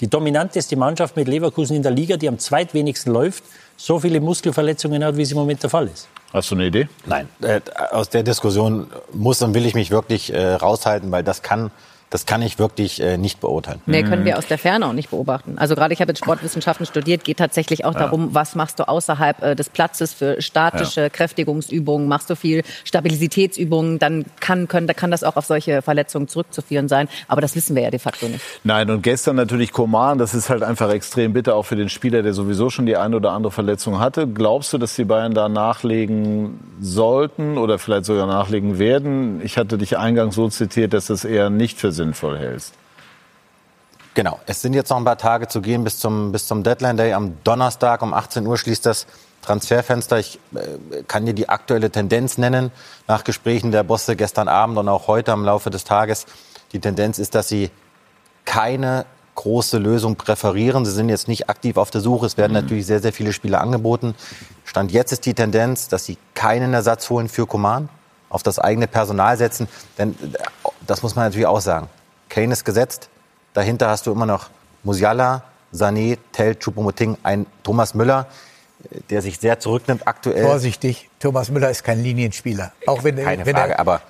[0.00, 3.44] die dominanteste Mannschaft mit Leverkusen in der Liga, die am zweitwenigsten läuft,
[3.76, 6.08] so viele Muskelverletzungen hat, wie es im Moment der Fall ist?
[6.32, 6.88] Hast du eine Idee?
[7.04, 7.60] Nein, äh,
[7.90, 11.70] aus der Diskussion muss und will ich mich wirklich äh, raushalten, weil das kann,
[12.12, 13.80] das kann ich wirklich äh, nicht beurteilen.
[13.86, 15.56] Mehr können wir aus der Ferne auch nicht beobachten.
[15.56, 18.00] Also gerade ich habe jetzt Sportwissenschaften studiert, geht tatsächlich auch Ja.
[18.00, 23.98] darum, was machst du außerhalb äh, des Platzes für statische Kräftigungsübungen, machst du viel Stabilitätsübungen,
[23.98, 27.08] dann kann, können, da kann das auch auf solche Verletzungen zurückzuführen sein.
[27.28, 28.44] Aber das wissen wir ja de facto nicht.
[28.62, 32.22] Nein, und gestern natürlich Koman, das ist halt einfach extrem bitter, auch für den Spieler,
[32.22, 34.26] der sowieso schon die eine oder andere Verletzung hatte.
[34.28, 39.40] Glaubst du, dass die Bayern da nachlegen sollten oder vielleicht sogar nachlegen werden?
[39.42, 42.74] Ich hatte dich eingangs so zitiert, dass du es eher nicht für sinnvoll hältst.
[44.14, 44.40] Genau.
[44.46, 47.14] Es sind jetzt noch ein paar Tage zu gehen bis zum, bis zum Deadline Day.
[47.14, 49.06] Am Donnerstag um 18 Uhr schließt das
[49.40, 50.18] Transferfenster.
[50.18, 52.70] Ich äh, kann dir die aktuelle Tendenz nennen.
[53.08, 56.26] Nach Gesprächen der Bosse gestern Abend und auch heute im Laufe des Tages.
[56.72, 57.70] Die Tendenz ist, dass sie
[58.44, 60.84] keine große Lösung präferieren.
[60.84, 62.26] Sie sind jetzt nicht aktiv auf der Suche.
[62.26, 64.14] Es werden natürlich sehr, sehr viele Spiele angeboten.
[64.64, 67.88] Stand jetzt ist die Tendenz, dass sie keinen Ersatz holen für Coman,
[68.28, 69.68] auf das eigene Personal setzen.
[69.96, 71.88] Denn äh, das muss man natürlich auch sagen.
[72.28, 73.08] Kane ist gesetzt.
[73.54, 74.48] Dahinter hast du immer noch
[74.82, 78.26] Musiala, Sané, Tell, Choupo-Moting, ein Thomas Müller,
[79.10, 80.44] der sich sehr zurücknimmt aktuell.
[80.44, 82.72] Vorsichtig, Thomas Müller ist kein Linienspieler.
[82.86, 84.02] Auch wenn, Keine wenn Frage, er, aber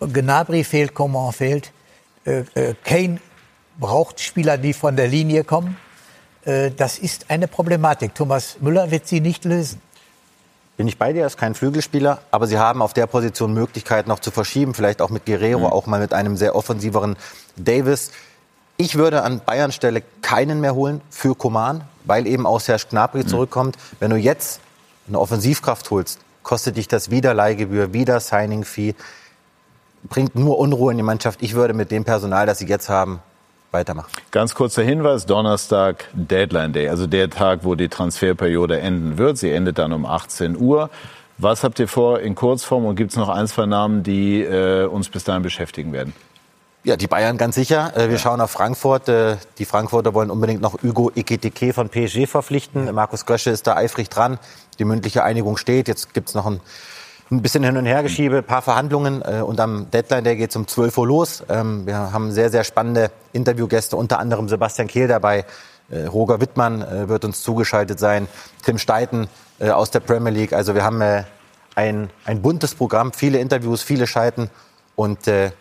[0.00, 1.72] Gnabry fehlt, Coman fehlt.
[2.24, 3.20] Äh, äh, Kane
[3.78, 5.76] braucht Spieler, die von der Linie kommen.
[6.44, 8.14] Äh, das ist eine Problematik.
[8.14, 9.80] Thomas Müller wird sie nicht lösen.
[10.78, 14.06] Bin ich bei dir, er ist kein Flügelspieler, aber sie haben auf der Position Möglichkeit
[14.06, 15.72] noch zu verschieben, vielleicht auch mit Guerrero, Mhm.
[15.72, 17.16] auch mal mit einem sehr offensiveren
[17.56, 18.12] Davis.
[18.76, 23.26] Ich würde an Bayern Stelle keinen mehr holen für Koman, weil eben auch Serge Gnabry
[23.26, 23.76] zurückkommt.
[23.98, 24.60] Wenn du jetzt
[25.08, 28.94] eine Offensivkraft holst, kostet dich das wieder Leihgebühr, wieder Signing-Fee,
[30.04, 31.42] bringt nur Unruhe in die Mannschaft.
[31.42, 33.20] Ich würde mit dem Personal, das sie jetzt haben,
[33.70, 34.08] weitermachen.
[34.30, 39.38] Ganz kurzer Hinweis, Donnerstag Deadline Day, also der Tag, wo die Transferperiode enden wird.
[39.38, 40.90] Sie endet dann um 18 Uhr.
[41.38, 44.86] Was habt ihr vor in Kurzform und gibt es noch ein, zwei Namen, die äh,
[44.86, 46.12] uns bis dahin beschäftigen werden?
[46.84, 47.92] Ja, die Bayern ganz sicher.
[47.96, 49.08] Äh, Wir schauen auf Frankfurt.
[49.08, 52.92] Äh, Die Frankfurter wollen unbedingt noch Hugo Ekitike von PSG verpflichten.
[52.94, 54.38] Markus Gösche ist da eifrig dran.
[54.78, 55.86] Die mündliche Einigung steht.
[55.86, 56.60] Jetzt gibt's noch ein,
[57.30, 59.22] ein bisschen Hin- und Hergeschiebe, ein paar Verhandlungen.
[59.22, 61.44] Äh, Und am Deadline Day geht's um 12 Uhr los.
[61.48, 65.44] Ähm, Wir haben sehr, sehr spannende Interviewgäste, unter anderem Sebastian Kehl dabei.
[65.90, 68.28] Äh, Roger Wittmann äh, wird uns zugeschaltet sein.
[68.64, 70.52] Tim Steiten äh, aus der Premier League.
[70.52, 71.24] Also wir haben äh,
[71.74, 74.50] ein, ein buntes Programm, viele Interviews, viele Schalten
[74.96, 75.52] und äh,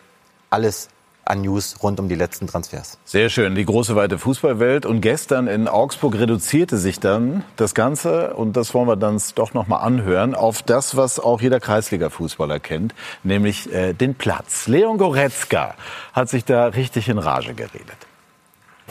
[0.49, 0.89] alles
[1.29, 2.97] an News rund um die letzten Transfers.
[3.05, 4.85] Sehr schön, die große weite Fußballwelt.
[4.85, 9.53] Und gestern in Augsburg reduzierte sich dann das Ganze, und das wollen wir dann doch
[9.53, 14.67] noch mal anhören, auf das, was auch jeder Kreisliga-Fußballer kennt, nämlich äh, den Platz.
[14.67, 15.75] Leon Goretzka
[16.13, 17.97] hat sich da richtig in Rage geredet.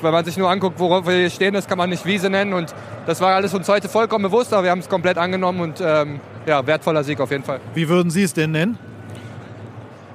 [0.03, 2.53] Wenn man sich nur anguckt, worauf wir hier stehen, das kann man nicht Wiese nennen.
[2.53, 2.75] Und
[3.07, 6.21] das war alles uns heute vollkommen bewusst, aber wir haben es komplett angenommen und ähm,
[6.45, 7.61] ja, wertvoller Sieg auf jeden Fall.
[7.73, 8.79] Wie würden Sie es denn nennen?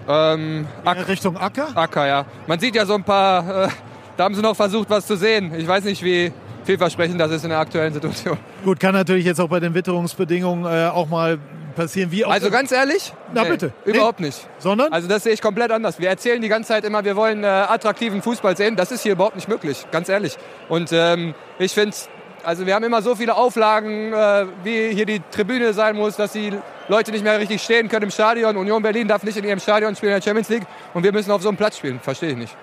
[0.08, 1.70] Ähm, Ak Richtung Acker?
[1.76, 2.26] Acker, ja.
[2.48, 3.70] Man sieht ja so ein paar, äh,
[4.18, 5.54] da haben sie noch versucht, was zu sehen.
[5.58, 6.32] Ich weiß nicht, wie
[6.64, 8.38] vielversprechend das ist in der aktuellen Situation.
[8.64, 11.40] Gut, kann natürlich jetzt auch bei den Witterungsbedingungen äh, auch mal
[11.76, 12.12] passieren.
[12.12, 13.14] Wie auch Also ganz ehrlich?
[13.34, 13.74] Na nee, bitte.
[13.86, 14.48] Überhaupt nicht.
[14.60, 14.92] Sondern?
[14.92, 16.00] Also das sehe ich komplett anders.
[16.00, 18.76] Wir erzählen die ganze Zeit immer, wir wollen äh, attraktiven Fußball sehen.
[18.76, 20.38] Das ist hier überhaupt nicht möglich, ganz ehrlich.
[20.70, 21.96] Und ähm, ich finde,
[22.44, 26.34] also wir haben immer so viele Auflagen, äh, wie hier die Tribüne sein muss, dass
[26.34, 26.54] die
[26.88, 28.58] Leute nicht mehr richtig stehen können im Stadion.
[28.58, 31.32] Union Berlin darf nicht in ihrem Stadion spielen in der Champions League und wir müssen
[31.32, 32.00] auf so einem Platz spielen.
[32.00, 32.56] Verstehe ich nicht.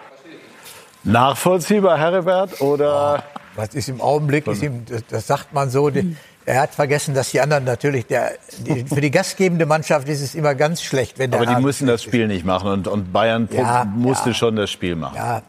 [1.05, 3.23] Nachvollziehbar, Herbert, oder?
[3.55, 7.31] Was ist im Augenblick, ist ihm, das, sagt man so, die, er hat vergessen, dass
[7.31, 11.31] die anderen natürlich, der, die, für die gastgebende Mannschaft ist es immer ganz schlecht, wenn
[11.31, 14.35] der Aber die Abend müssen das Spiel nicht machen und, und Bayern Ja, musste ja.
[14.35, 15.17] schon das Spiel machen.
[15.17, 15.43] Ja,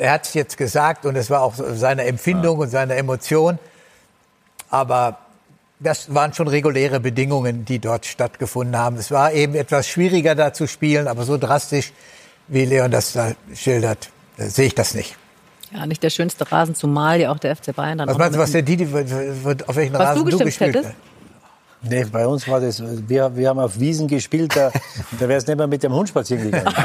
[0.00, 3.58] er hat es jetzt gesagt und es war auch seine Empfindung und seine Emotion.
[4.70, 5.18] Aber
[5.78, 8.96] das waren schon reguläre Bedingungen, die dort stattgefunden haben.
[8.96, 11.92] Es war eben etwas schwieriger da zu spielen, aber so drastisch,
[12.48, 15.16] wie Leon das da schildert, äh, sehe ich das nicht.
[15.70, 18.40] Ja, nicht der schönste Rasen, zumal ja auch der FC Bayern dann Was meinst du,
[18.40, 20.94] was der Didi, auf welchen Rasen du gespielt hättest?
[21.82, 24.70] Nee, bei uns war das, wir, wir haben auf Wiesen gespielt, da,
[25.18, 26.74] da wäre es nicht mehr mit dem Hund spazieren gegangen.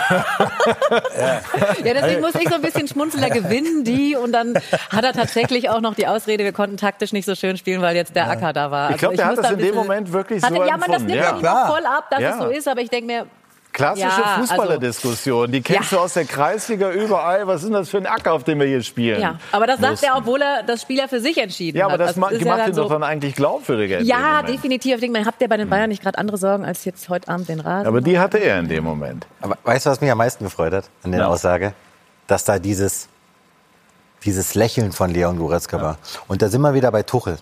[1.83, 4.55] Ja, deswegen muss ich so ein bisschen schmunzeln, da gewinnen die und dann
[4.89, 7.95] hat er tatsächlich auch noch die Ausrede, wir konnten taktisch nicht so schön spielen, weil
[7.95, 8.91] jetzt der Acker da war.
[8.91, 10.91] Ich glaube, der muss hat das da in dem Moment wirklich Hatte, so Ja, man,
[10.91, 12.29] das nimmt Ja, auch voll ab, dass Ja.
[12.31, 13.25] es so ist, aber ich denke mir,
[13.75, 15.97] Klassische Ja, also- Fußballerdiskussion, die kennst Ja.
[15.97, 17.45] du aus der Kreisliga überall.
[17.45, 19.19] Was ist denn das für ein Acker, auf dem wir hier spielen?
[19.21, 20.05] ja, aber das sagt mussten?
[20.05, 21.99] er, obwohl er das Spiel ja für sich entschieden Ja, aber hat.
[21.99, 23.99] das Also ja macht ihn so- doch dann eigentlich glaubwürdiger.
[23.99, 24.93] Ja, definitiv.
[24.95, 27.27] Ich denke mir, habt ihr bei den Bayern nicht gerade andere Sorgen als jetzt heute
[27.27, 27.85] Abend den Rasen?
[27.87, 29.27] Aber die hatte er in dem Moment.
[29.41, 31.27] Aber weißt du, was mich am meisten gefreut hat an der Ja.
[31.27, 31.73] Aussage?
[32.27, 33.09] Dass da dieses,
[34.23, 35.97] dieses Lächeln von Leon Goretzka war.
[36.29, 37.39] Und da sind wir wieder bei Tuchel.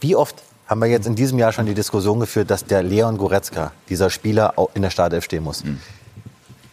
[0.00, 0.42] Wie oft
[0.72, 4.08] haben wir jetzt in diesem Jahr schon die Diskussion geführt, dass der Leon Goretzka, dieser
[4.08, 5.62] Spieler, auch in der Startelf stehen muss?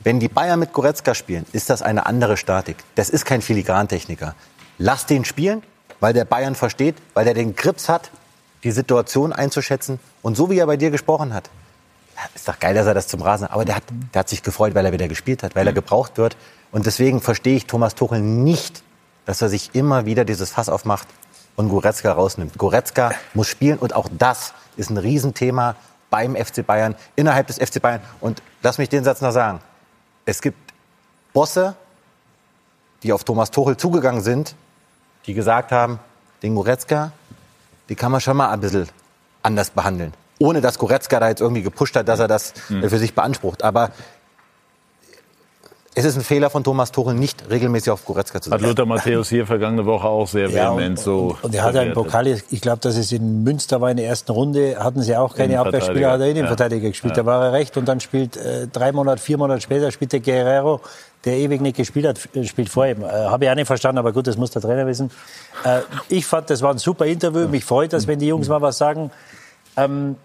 [0.05, 2.77] Wenn die Bayern mit Goretzka spielen, ist das eine andere Statik.
[2.95, 4.35] Das ist kein Filigrantechniker.
[4.77, 5.63] Lass den spielen,
[5.99, 8.09] weil der Bayern versteht, weil er den Grips hat,
[8.63, 9.99] die Situation einzuschätzen.
[10.21, 11.49] Und so wie er bei dir gesprochen hat,
[12.33, 13.83] ist doch geil, dass er das zum Rasen, aber der hat,
[14.13, 16.37] der hat sich gefreut, weil er wieder gespielt hat, weil er gebraucht wird.
[16.71, 18.81] Und deswegen verstehe ich Thomas Tuchel nicht,
[19.25, 21.07] dass er sich immer wieder dieses Fass aufmacht
[21.55, 22.57] und Goretzka rausnimmt.
[22.57, 25.75] Goretzka muss spielen und auch das ist ein Riesenthema
[26.09, 28.01] beim FC Bayern, innerhalb des FC Bayern.
[28.19, 29.59] Und lass mich den Satz noch sagen.
[30.25, 30.57] Es gibt
[31.33, 31.75] Bosse,
[33.03, 34.55] die auf Thomas Tuchel zugegangen sind,
[35.25, 35.99] die gesagt haben,
[36.41, 37.11] den Goretzka,
[37.89, 38.87] die kann man schon mal ein bisschen
[39.43, 40.13] anders behandeln.
[40.39, 42.83] Ohne dass Goretzka da jetzt irgendwie gepusht hat, dass er das Hm.
[42.83, 43.63] äh, für sich beansprucht.
[43.63, 43.91] Aber
[45.99, 48.69] es ist ein Fehler von Thomas Tuchel, nicht regelmäßig auf Goretzka zu Hat setzen.
[48.69, 51.35] Lothar Matthäus hier vergangene Woche auch sehr Ja, vehement so.
[51.41, 51.93] Und er hat einen.
[51.93, 55.35] Pokal, ich glaube, dass es in Münster war in der ersten Runde, hatten sie auch
[55.35, 55.59] keine.
[55.59, 56.89] Abwehrspieler, hat er Innenverteidiger Ja.
[56.89, 57.17] gespielt.
[57.17, 57.23] Ja.
[57.23, 60.21] Da war er recht und dann spielt äh, drei Monate, vier Monate später spielt der
[60.21, 60.79] Guerrero,
[61.25, 63.03] der ewig nicht gespielt hat, spielt vor ihm.
[63.03, 65.11] Äh, Habe ich auch nicht verstanden, aber gut, das muss der Trainer wissen.
[65.65, 67.47] Äh, ich fand, das war ein super Interview.
[67.49, 69.11] Mich freut das, wenn die Jungs mal was sagen.
[69.75, 70.15] Ähm,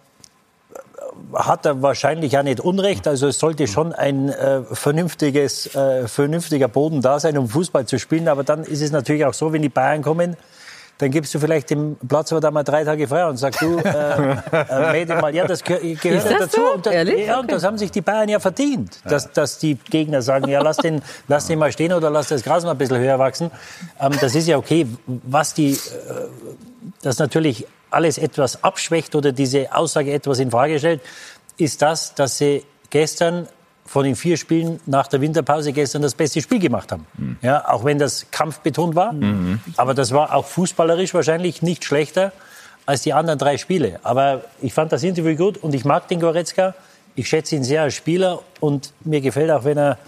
[1.35, 3.07] hat er wahrscheinlich auch nicht Unrecht.
[3.09, 7.99] Also es sollte schon ein äh, vernünftiges, äh, vernünftiger Boden da sein, um Fußball zu
[7.99, 8.29] spielen.
[8.29, 10.37] Aber dann ist es natürlich auch so, wenn die Bayern kommen,
[10.99, 13.79] dann gibst du vielleicht dem Platz aber da mal drei Tage frei und sagst du,
[13.79, 16.61] äh, äh, Mädel mal, ja, das gehört, gehört ja dazu.
[16.61, 16.75] So?
[16.75, 17.27] Und, das, Ehrlich?
[17.27, 20.63] ja, und das haben sich die Bayern ja verdient, dass, dass die Gegner sagen, ja,
[20.63, 23.51] lass den, lass den mal stehen oder lass das Gras mal ein bisschen höher wachsen.
[24.01, 24.87] Ähm, das ist ja okay.
[25.07, 25.77] Was die, äh,
[27.03, 31.01] das natürlich alles etwas abschwächt oder diese Aussage etwas in Frage stellt,
[31.57, 33.49] ist das, dass sie gestern
[33.87, 37.07] von den vier Spielen nach der Winterpause gestern das beste Spiel gemacht haben.
[37.17, 37.37] Mhm.
[37.43, 39.15] Ja, auch wenn das kampfbetont war.
[39.77, 42.33] Aber das war auch fußballerisch wahrscheinlich nicht schlechter
[42.87, 44.01] als die anderen drei Spiele.
[44.03, 46.75] Aber ich fand das Interview gut und ich mag den Goretzka.
[47.15, 49.99] Ich schätze ihn sehr als Spieler und mir gefällt auch, wenn er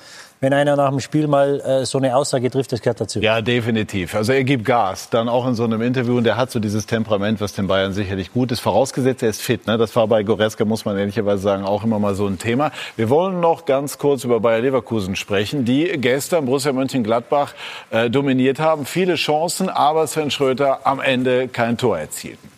[0.40, 3.20] wenn einer nach dem Spiel mal äh, so eine Aussage trifft, das gehört dazu.
[3.20, 4.14] Ja, definitiv.
[4.14, 6.18] Also er gibt Gas, dann auch in so einem Interview.
[6.18, 8.60] Und der hat so dieses Temperament, was den Bayern sicherlich gut ist.
[8.60, 9.66] Vorausgesetzt, er ist fit.
[9.66, 9.78] Ne?
[9.78, 12.70] Das war bei Goretzka, muss man ehrlicherweise sagen, auch immer mal so ein Thema.
[12.96, 17.54] Wir wollen noch ganz kurz über Bayer Leverkusen sprechen, die gestern Borussia Mönchengladbach
[17.90, 18.84] äh, dominiert haben.
[18.84, 22.50] Viele Chancen, aber Sven Schröter am Ende kein Tor erzielten.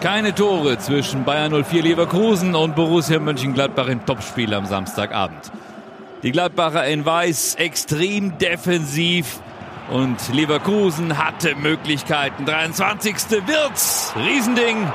[0.00, 5.50] Keine Tore zwischen Bayern 04 Leverkusen und Borussia Mönchengladbach im Topspiel am Samstagabend.
[6.26, 9.38] Die Gladbacher in Weiß extrem defensiv
[9.92, 12.44] und Leverkusen hatte Möglichkeiten.
[12.44, 13.14] 23.
[13.46, 14.90] Wirtz, Riesending.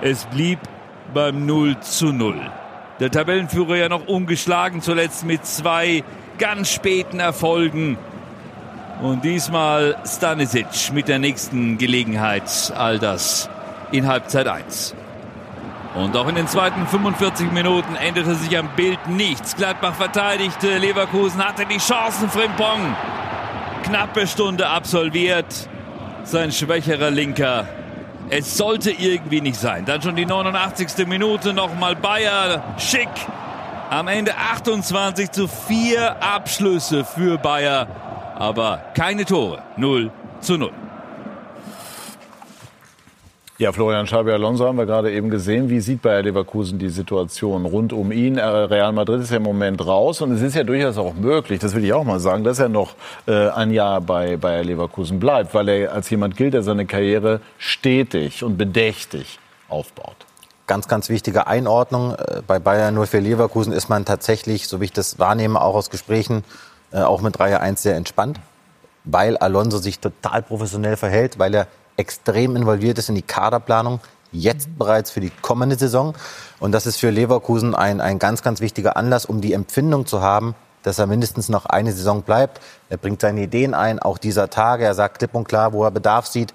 [0.00, 0.60] Es blieb
[1.12, 2.40] beim 0 zu 0.
[3.00, 6.02] Der Tabellenführer ja noch ungeschlagen, zuletzt mit zwei
[6.38, 7.98] ganz späten Erfolgen.
[9.02, 13.50] Und diesmal Stanisic mit der nächsten Gelegenheit, all das
[13.92, 14.94] in Halbzeit 1.
[15.94, 19.54] Und auch in den zweiten 45 Minuten änderte sich am Bild nichts.
[19.54, 22.96] Gladbach verteidigte, Leverkusen hatte die Chancen, Frimpong.
[23.84, 25.68] Knappe Stunde absolviert,
[26.24, 27.68] sein schwächerer Linker.
[28.30, 29.84] Es sollte irgendwie nicht sein.
[29.84, 31.06] Dann schon die 89.
[31.06, 33.08] Minute, nochmal Bayer, schick.
[33.90, 37.86] Am Ende 28 zu 4 Abschlüsse für Bayer,
[38.34, 39.62] aber keine Tore.
[39.76, 40.72] 0 zu 0.
[43.56, 45.70] Ja, Florian Xabi Alonso haben wir gerade eben gesehen.
[45.70, 48.36] Wie sieht Bayer Leverkusen die Situation rund um ihn?
[48.36, 51.60] Äh, Real Madrid ist ja im Moment raus und es ist ja durchaus auch möglich,
[51.60, 52.96] das will ich auch mal sagen, dass er noch
[53.28, 57.40] äh, ein Jahr bei Bayer Leverkusen bleibt, weil er als jemand gilt, der seine Karriere
[57.56, 59.38] stetig und bedächtig
[59.68, 60.16] aufbaut.
[60.66, 62.16] Ganz, ganz wichtige Einordnung.
[62.16, 65.90] Äh, Bei Bayern 04 Leverkusen ist man tatsächlich, so wie ich das wahrnehme, auch aus
[65.90, 66.42] Gesprächen,
[66.90, 68.40] äh, auch mit Reihe 1 sehr entspannt,
[69.04, 74.00] weil Alonso sich total professionell verhält, weil er extrem involviert ist in die Kaderplanung,
[74.32, 76.14] jetzt bereits für die kommende Saison.
[76.60, 80.20] Und das ist für Leverkusen ein, ein ganz, ganz wichtiger Anlass, um die Empfindung zu
[80.20, 82.60] haben, dass er mindestens noch eine Saison bleibt.
[82.90, 84.84] Er bringt seine Ideen ein, auch dieser Tage.
[84.84, 86.52] Er sagt klipp und klar, wo er Bedarf sieht.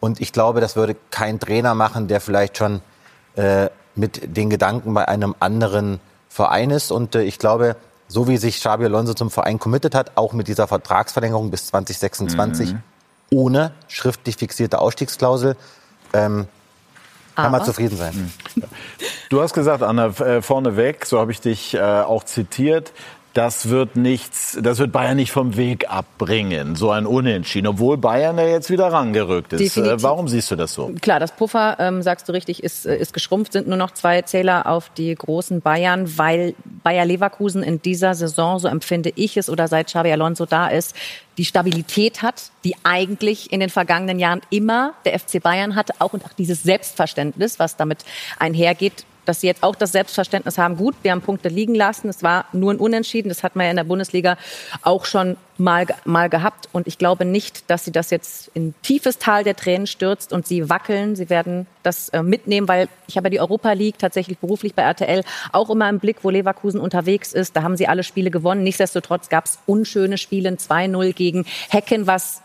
[0.00, 2.80] Und ich glaube, das würde kein Trainer machen, der vielleicht schon
[3.36, 6.90] äh, mit den Gedanken bei einem anderen Verein ist.
[6.90, 7.76] Und äh, ich glaube,
[8.08, 12.72] so wie sich Xabi Alonso zum Verein committed hat, auch mit dieser Vertragsverlängerung bis 2026,
[12.72, 12.82] Mhm.
[13.30, 15.56] Ohne schriftlich fixierte Ausstiegsklausel,
[16.12, 16.46] ähm,
[17.36, 18.32] kann man zufrieden sein.
[19.30, 22.92] Du hast gesagt, Anna, äh, vorneweg, so habe ich dich äh, auch zitiert,
[23.34, 28.38] das wird nichts, das wird Bayern nicht vom Weg abbringen, so ein Unentschieden, obwohl Bayern
[28.38, 29.60] ja jetzt wieder rangerückt ist.
[29.60, 29.92] Definitiv.
[29.92, 30.92] Äh, warum siehst du das so?
[31.00, 34.22] Klar, das Puffer, ähm, sagst du richtig, ist, äh, ist geschrumpft, sind nur noch zwei
[34.22, 39.48] Zähler auf die großen Bayern, weil Bayer Leverkusen in dieser Saison, so empfinde ich es,
[39.48, 40.96] oder seit Xabi Alonso da ist,
[41.38, 46.12] die Stabilität hat, die eigentlich in den vergangenen Jahren immer der FC Bayern hatte, auch
[46.12, 48.04] und auch dieses Selbstverständnis, was damit
[48.38, 52.22] einhergeht, dass sie jetzt auch das Selbstverständnis haben, gut, wir haben Punkte liegen lassen, es
[52.22, 54.36] war nur ein Unentschieden, das hat man ja in der Bundesliga
[54.82, 56.68] auch schon mal, mal gehabt.
[56.72, 60.46] Und ich glaube nicht, dass sie das jetzt in tiefes Tal der Tränen stürzt und
[60.46, 64.38] sie wackeln, sie werden das äh, mitnehmen, weil ich habe ja die Europa League tatsächlich
[64.38, 68.02] beruflich bei RTL auch immer im Blick, wo Leverkusen unterwegs ist, da haben sie alle
[68.02, 72.42] Spiele gewonnen, nichtsdestotrotz gab es unschöne Spiele, ein 2-0 gegen Hecken, was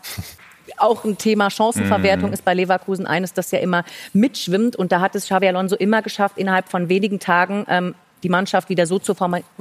[0.78, 2.34] auch ein Thema Chancenverwertung Mhm.
[2.34, 4.76] ist bei Leverkusen eines, das ja immer mitschwimmt.
[4.76, 8.68] Und da hat es Xabi Alonso immer geschafft, innerhalb von wenigen Tagen ähm, die Mannschaft
[8.68, 9.14] wieder so zu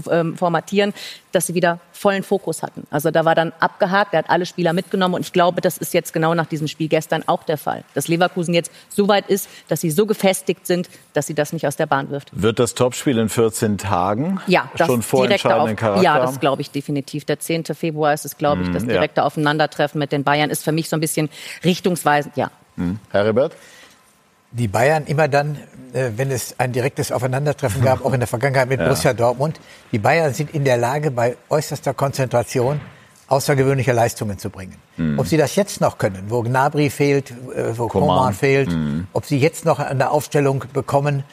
[0.09, 0.93] ähm, formatieren,
[1.31, 2.87] dass sie wieder vollen Fokus hatten.
[2.89, 5.93] Also da war dann abgehakt, er hat alle Spieler mitgenommen und ich glaube, das ist
[5.93, 7.83] jetzt genau nach diesem Spiel gestern auch der Fall.
[7.93, 11.67] Dass Leverkusen jetzt so weit ist, dass sie so gefestigt sind, dass sie das nicht
[11.67, 12.29] aus der Bahn wirft.
[12.31, 16.71] Wird das Topspiel in 14 Tagen Ja, das schon vorentscheidenden Charakter Ja, das glaube ich
[16.71, 17.25] definitiv.
[17.25, 17.65] Der 10.
[17.65, 18.89] Februar ist es, glaube ich, Mm, das ja.
[18.89, 21.29] direkte Aufeinandertreffen mit den Bayern ist für mich so ein bisschen
[21.63, 22.35] richtungsweisend.
[22.37, 22.99] Ja, Hm.
[23.11, 23.53] Herbert?
[24.57, 25.57] Die Bayern immer dann,
[25.93, 28.85] äh, wenn es ein direktes Aufeinandertreffen gab, auch in der Vergangenheit mit Ja.
[28.85, 29.59] Borussia Dortmund,
[29.91, 32.79] die Bayern sind in der Lage, bei äußerster Konzentration
[33.27, 34.75] außergewöhnliche Leistungen zu bringen.
[34.97, 35.19] Mhm.
[35.19, 38.07] Ob sie das jetzt noch können, wo Gnabry fehlt, äh, wo Coman.
[38.17, 39.07] Coman fehlt, Mhm.
[39.13, 41.23] ob sie jetzt noch eine Aufstellung bekommen,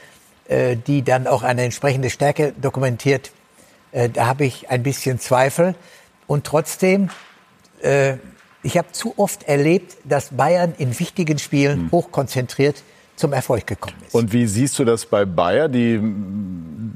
[0.49, 3.31] äh, die dann auch eine entsprechende Stärke dokumentiert,
[4.15, 5.75] da habe ich ein bisschen Zweifel.
[6.27, 7.11] Und trotzdem
[8.63, 11.91] ich habe zu oft erlebt, dass Bayern in wichtigen Spielen Hm.
[11.93, 12.83] hochkonzentriert
[13.23, 14.15] zum Erfolg gekommen ist.
[14.15, 15.69] Und wie siehst du das bei Bayer?
[15.69, 16.01] Die,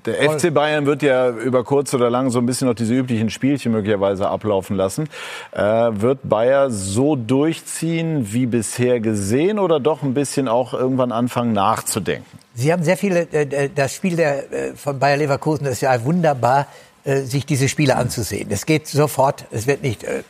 [0.05, 3.31] der FC Bayern wird ja über kurz oder lang so ein bisschen noch diese üblichen
[3.31, 5.09] Spielchen möglicherweise ablaufen lassen.
[5.53, 11.53] Äh, wird Bayer so durchziehen wie bisher gesehen oder doch ein bisschen auch irgendwann anfangen
[11.53, 12.39] nachzudenken?
[12.55, 16.05] Sie haben sehr viele, äh, äh, das Spiel der, äh, von Bayer Leverkusen ist ja
[16.05, 16.67] wunderbar,
[17.05, 18.49] äh, sich diese Spiele anzusehen.
[18.51, 20.25] Es geht sofort, es wird nicht, äh,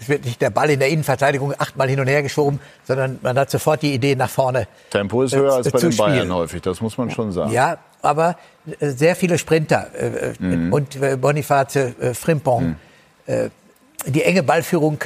[0.00, 3.38] es wird nicht der Ball in der Innenverteidigung achtmal hin und her geschoben, sondern man
[3.38, 4.66] hat sofort die Idee nach vorne.
[4.90, 6.34] Tempo ist äh, höher als äh, bei den Bayern spielen.
[6.34, 7.52] häufig, das muss man schon sagen.
[7.52, 8.36] Ja, aber
[8.80, 10.72] äh, sehr viele Sprinter äh, Mhm.
[10.72, 12.76] und äh, Boniface äh, Frimpong.
[13.26, 13.50] Äh,
[14.06, 14.98] die enge Ballführung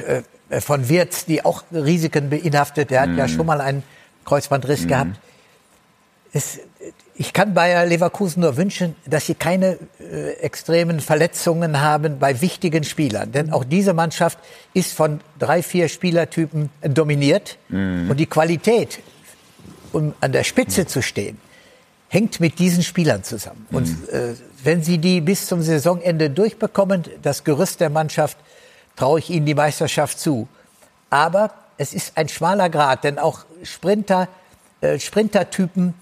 [0.51, 2.90] äh, von Wirtz, die auch Risiken beinhaftet.
[2.90, 3.28] Der hat ja Mhm.
[3.28, 3.82] schon mal einen
[4.24, 4.88] Kreuzbandriss Mhm.
[4.88, 5.11] gehabt.
[6.32, 6.61] Es,
[7.17, 12.83] ich kann Bayer Leverkusen nur wünschen, dass sie keine äh, extremen Verletzungen haben bei wichtigen
[12.83, 13.31] Spielern.
[13.31, 14.39] Denn auch diese Mannschaft
[14.73, 17.57] ist von drei, vier Spielertypen dominiert.
[17.69, 18.11] Mhm.
[18.11, 18.99] Und die Qualität,
[19.93, 21.39] um an der Spitze zu stehen,
[22.09, 23.67] hängt mit diesen Spielern zusammen.
[23.71, 24.35] Und äh,
[24.65, 28.39] wenn sie die bis zum Saisonende durchbekommen, das Gerüst der Mannschaft,
[28.97, 30.49] traue ich ihnen die Meisterschaft zu.
[31.11, 34.29] Aber es ist ein schmaler Grad, denn auch Sprinter,
[34.81, 35.95] äh, Sprintertypen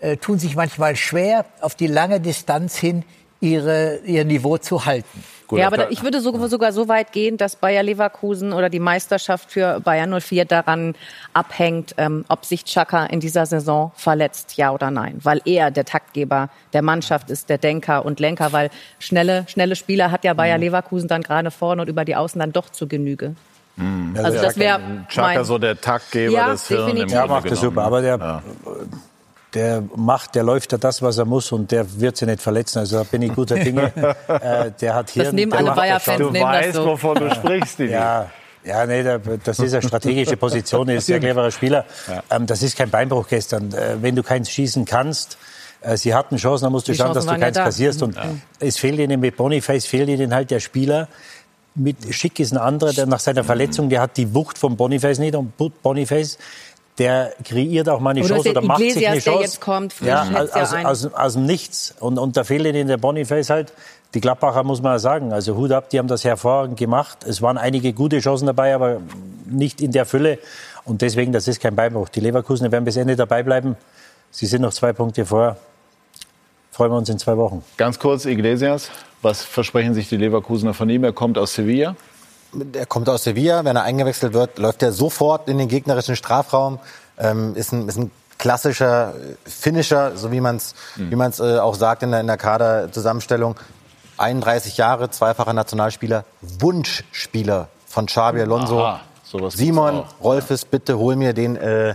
[0.00, 3.04] äh, tun sich manchmal schwer, auf die lange Distanz hin
[3.40, 5.22] ihre, ihr Niveau zu halten.
[5.52, 8.80] ja, aber da, ich würde sogar, sogar so weit gehen, dass Bayer Leverkusen oder die
[8.80, 10.96] Meisterschaft für Bayern 04 daran
[11.34, 15.20] abhängt, ähm, ob sich Chaka in dieser Saison verletzt, ja oder nein.
[15.22, 20.10] Weil er der Taktgeber der Mannschaft ist, der Denker und Lenker, weil schnelle, schnelle Spieler
[20.10, 23.36] hat ja Bayer Leverkusen dann gerade vorne und über die Außen dann doch zu Genüge.
[24.16, 26.96] Also das wäre Chaka mein- so der Taktgeber, Ja, das Hirn.
[27.08, 27.84] Ja, macht das super.
[27.84, 28.42] Aber der, Ja.
[29.54, 32.80] Der macht, der läuft ja das, was er muss und der wird sich nicht verletzen.
[32.80, 33.92] Also da bin ich guter Dinge.
[34.28, 35.34] äh, der hat Hirn.
[35.34, 36.32] nehmen der alle macht das Bayer-Fans, schon.
[36.32, 36.86] nehmen das weißt, so.
[36.86, 37.92] wovon du sprichst, Didi.
[37.92, 38.30] Ja,
[38.64, 41.86] ja, nee, das ist eine strategische Position, er ist ein sehr cleverer Spieler.
[42.30, 43.72] Ähm, das ist kein Beinbruch gestern.
[43.72, 45.38] Äh, wenn du keins schießen kannst,
[45.80, 47.56] äh, sie hatten Chancen, dann musst du Die schauen, dass Chancen du waren ja keins
[47.56, 47.64] da.
[47.64, 48.02] kassierst.
[48.02, 48.16] Und
[48.58, 51.08] es fehlt ihnen mit Boniface, fehlt ihnen halt der Spieler.
[51.74, 55.20] Mit Schick ist ein anderer, der nach seiner Verletzung, der hat die Wucht von Boniface
[55.20, 55.36] nicht.
[55.36, 56.38] Und Boniface,
[56.98, 59.44] der kreiert auch mal eine Oder Chance der oder macht sich Iglesias, eine der Chance.
[59.44, 60.86] jetzt kommt, frisch, ja, aus, ja ein.
[60.86, 61.94] aus, aus dem Nichts.
[62.00, 63.72] Und, und da fehlt ihnen der Boniface halt.
[64.14, 67.18] Die Gladbacher muss man sagen, also Hut ab, die haben das hervorragend gemacht.
[67.26, 69.00] Es waren einige gute Chancen dabei, aber
[69.46, 70.38] nicht in der Fülle.
[70.84, 72.08] Und deswegen, das ist kein Beinbruch.
[72.08, 73.76] Die Leverkusener werden bis Ende dabei bleiben.
[74.30, 75.56] Sie sind noch zwei Punkte vor.
[76.70, 77.62] Freuen wir uns in zwei Wochen.
[77.76, 78.90] Ganz kurz, Iglesias,
[79.20, 81.04] was versprechen sich die Leverkusener von ihm?
[81.04, 81.94] Er kommt aus Sevilla.
[82.72, 83.64] Er kommt aus Sevilla.
[83.64, 86.78] Wenn er eingewechselt wird, läuft er sofort in den gegnerischen Strafraum.
[87.18, 89.12] Ähm, ist, ein, ist ein klassischer
[89.44, 93.56] Finisher, so wie man es wie man's, äh, auch sagt in der, in der Kaderzusammenstellung.
[94.16, 98.84] 31 Jahre, zweifacher Nationalspieler, Wunschspieler von Xabi Alonso.
[98.84, 99.00] Aha,
[99.50, 100.04] Simon.
[100.22, 101.90] Rolfes, bitte hol mir den äh,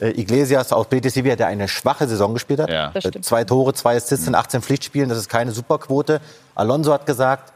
[0.00, 2.70] äh, Iglesias aus Betis Sevilla, der eine schwache Saison gespielt hat.
[2.70, 2.90] Ja.
[2.92, 3.24] Das Äh, stimmt.
[3.24, 6.20] Zwei Tore, zwei Assists in 18 Pflichtspielen, das ist keine Superquote.
[6.54, 7.52] Alonso hat gesagt,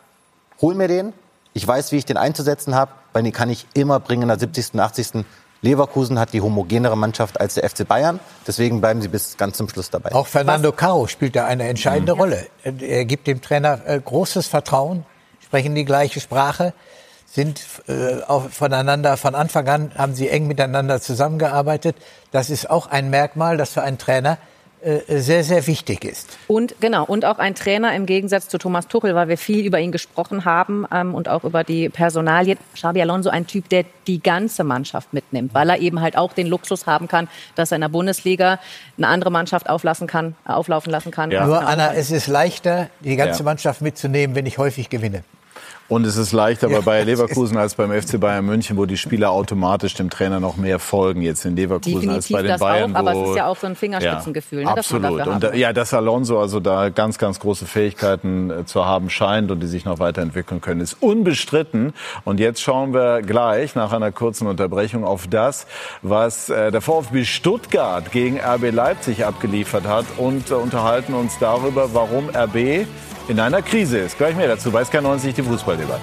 [0.61, 1.13] hol mir den.
[1.55, 4.39] Ich weiß, wie ich den einzusetzen habe, weil den kann ich immer bringen in der
[4.39, 5.25] 70., 80.
[5.61, 8.19] Leverkusen hat die homogenere Mannschaft als der FC Bayern.
[8.47, 10.13] Deswegen bleiben sie bis ganz zum Schluss dabei.
[10.13, 12.47] Auch Fernando Caro spielt da eine entscheidende Rolle.
[12.65, 15.07] Er gibt dem Trainer äh, großes Vertrauen,
[15.41, 16.75] sprechen die gleiche Sprache,
[17.27, 21.97] sind äh, auch voneinander von Anfang an haben sie eng miteinander zusammengearbeitet.
[22.33, 24.52] Das ist auch ein Merkmal, das für einen Trainer äh,
[25.09, 26.37] sehr sehr wichtig ist.
[26.49, 29.79] Und genau, und auch ein Trainer im Gegensatz zu Thomas Tuchel, weil wir viel über
[29.79, 32.59] ihn gesprochen haben ähm, und auch über die Personalien.
[32.75, 36.49] Xabi Alonso ein Typ, der die ganze Mannschaft mitnimmt, weil er eben halt auch den
[36.49, 38.59] Luxus haben kann, dass er in der Bundesliga
[38.99, 41.31] eine andere Mannschaft auflassen kann, äh, auflaufen lassen kann.
[41.31, 41.47] Ja.
[41.47, 41.71] Nur Genau.
[41.71, 43.45] Anna, es ist leichter, die ganze Ja.
[43.45, 45.23] Mannschaft mitzunehmen, wenn ich häufig gewinne.
[45.89, 48.87] Und es ist leichter bei Ja, Bayer das Leverkusen als beim FC Bayern München, wo
[48.87, 52.49] die Spieler automatisch dem Trainer noch mehr folgen jetzt in Leverkusen als Definitiv bei den
[52.49, 52.95] das Bayern.
[52.95, 55.27] auch, aber wo- es ist ja auch so ein Fingerspitzengefühl, ne, dass man absolut.
[55.27, 59.51] Und da, ja, dass Alonso also da ganz, ganz große Fähigkeiten äh, zu haben scheint
[59.51, 61.93] und die sich noch weiterentwickeln können, ist unbestritten.
[62.25, 65.67] Und jetzt schauen wir gleich nach einer kurzen Unterbrechung auf das,
[66.01, 71.93] was äh, der VfB Stuttgart gegen RB Leipzig abgeliefert hat und äh, unterhalten uns darüber,
[71.93, 72.87] warum RB
[73.29, 74.19] in einer Krise ist.
[74.19, 76.01] Gleich mehr dazu bei SK90 die Fußballdebatte.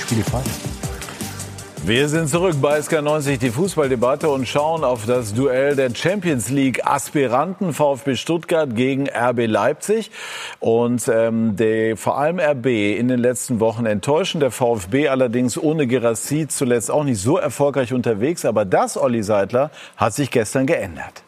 [0.00, 0.69] Spiele frei.
[1.82, 6.86] Wir sind zurück bei SK90, die Fußballdebatte und schauen auf das Duell der Champions League
[6.86, 10.10] Aspiranten VfB Stuttgart gegen RB Leipzig.
[10.60, 14.42] Und ähm, der, vor allem RB in den letzten Wochen enttäuschend.
[14.42, 18.44] Der VfB allerdings ohne Gerassi zuletzt auch nicht so erfolgreich unterwegs.
[18.44, 21.22] Aber das, Olli Seidler, hat sich gestern geändert.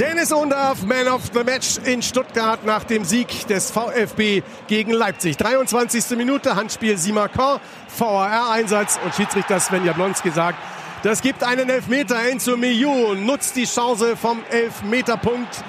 [0.00, 5.36] Dennis Undarf, Man of the Match in Stuttgart nach dem Sieg des VfB gegen Leipzig.
[5.36, 6.16] 23.
[6.16, 7.60] Minute, Handspiel Simakon,
[7.98, 10.56] VAR-Einsatz und Schiedsrichter Sven Jablonski sagt,
[11.02, 12.16] das gibt einen Elfmeter.
[12.30, 15.62] Enzo Miu nutzt die Chance vom Elfmeterpunkt.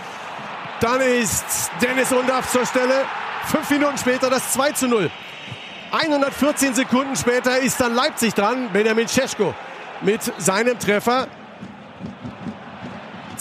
[0.79, 3.03] Dann ist Dennis Undarf zur Stelle.
[3.47, 5.11] Fünf Minuten später das 2 zu 0.
[5.91, 8.69] 114 Sekunden später ist dann Leipzig dran.
[8.71, 9.53] Benjamin Cesko
[9.99, 11.27] mit seinem Treffer.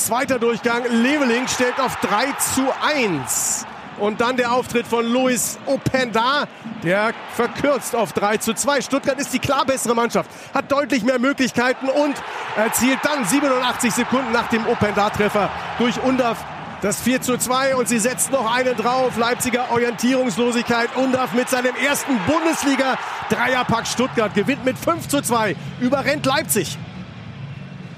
[0.00, 0.82] Zweiter Durchgang.
[0.90, 3.66] Leveling stellt auf 3 zu 1.
[3.98, 6.46] Und dann der Auftritt von Luis Openda,
[6.82, 8.80] der verkürzt auf 3 zu 2.
[8.80, 12.14] Stuttgart ist die klar bessere Mannschaft, hat deutlich mehr Möglichkeiten und
[12.56, 16.38] erzielt dann 87 Sekunden nach dem Openda-Treffer durch Undaf
[16.80, 19.18] das 4 zu 2 und sie setzt noch einen drauf.
[19.18, 20.96] Leipziger Orientierungslosigkeit.
[20.96, 26.78] Undaf mit seinem ersten Bundesliga-Dreierpack Stuttgart gewinnt mit 5 zu 2, überrennt Leipzig.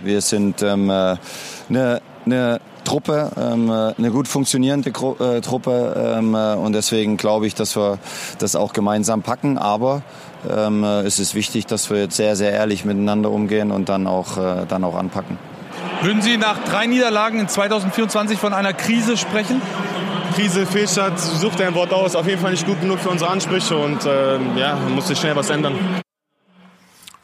[0.04, 6.72] Wir sind ähm, eine, eine Truppe, ähm, eine gut funktionierende Gru äh, Truppe ähm, und
[6.72, 7.98] deswegen glaube ich, dass wir
[8.38, 9.58] das auch gemeinsam packen.
[9.58, 10.02] Aber
[10.48, 14.36] ähm, es ist wichtig, dass wir jetzt sehr, sehr ehrlich miteinander umgehen und dann auch,
[14.38, 15.38] äh, dann auch anpacken.
[16.02, 19.62] Würden Sie nach drei Niederlagen in 2024 von einer Krise sprechen?
[20.34, 22.16] Krise, Fehlstart, sucht ein Wort aus.
[22.16, 25.36] Auf jeden Fall nicht gut genug für unsere Ansprüche und äh, ja, muss sich schnell
[25.36, 25.76] was ändern.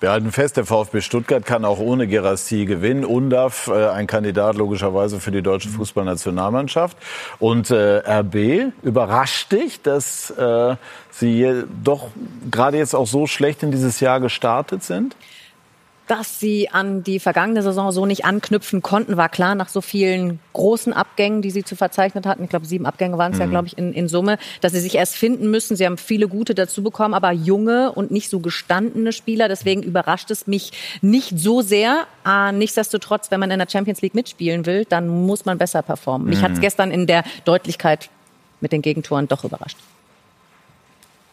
[0.00, 3.04] Wir halten fest, der VfB Stuttgart kann auch ohne Gerassi gewinnen.
[3.04, 6.96] UNDAF, äh, ein Kandidat logischerweise für die deutsche Fußballnationalmannschaft.
[7.40, 10.76] Und äh, RB, überrascht dich, dass äh,
[11.10, 12.10] sie doch
[12.48, 15.16] gerade jetzt auch so schlecht in dieses Jahr gestartet sind?
[16.08, 20.40] Dass sie an die vergangene Saison so nicht anknüpfen konnten, war klar nach so vielen
[20.54, 22.44] großen Abgängen, die sie zu verzeichnen hatten.
[22.44, 23.44] Ich glaube, sieben Abgänge waren es mhm.
[23.44, 25.76] ja, glaube ich, in, in Summe, dass sie sich erst finden müssen.
[25.76, 29.48] Sie haben viele gute dazu bekommen, aber junge und nicht so gestandene Spieler.
[29.48, 30.72] Deswegen überrascht es mich
[31.02, 32.06] nicht so sehr.
[32.24, 36.24] Ah, nichtsdestotrotz, wenn man in der Champions League mitspielen will, dann muss man besser performen.
[36.24, 36.30] Mhm.
[36.30, 38.08] Mich hat es gestern in der Deutlichkeit
[38.60, 39.76] mit den Gegentoren doch überrascht.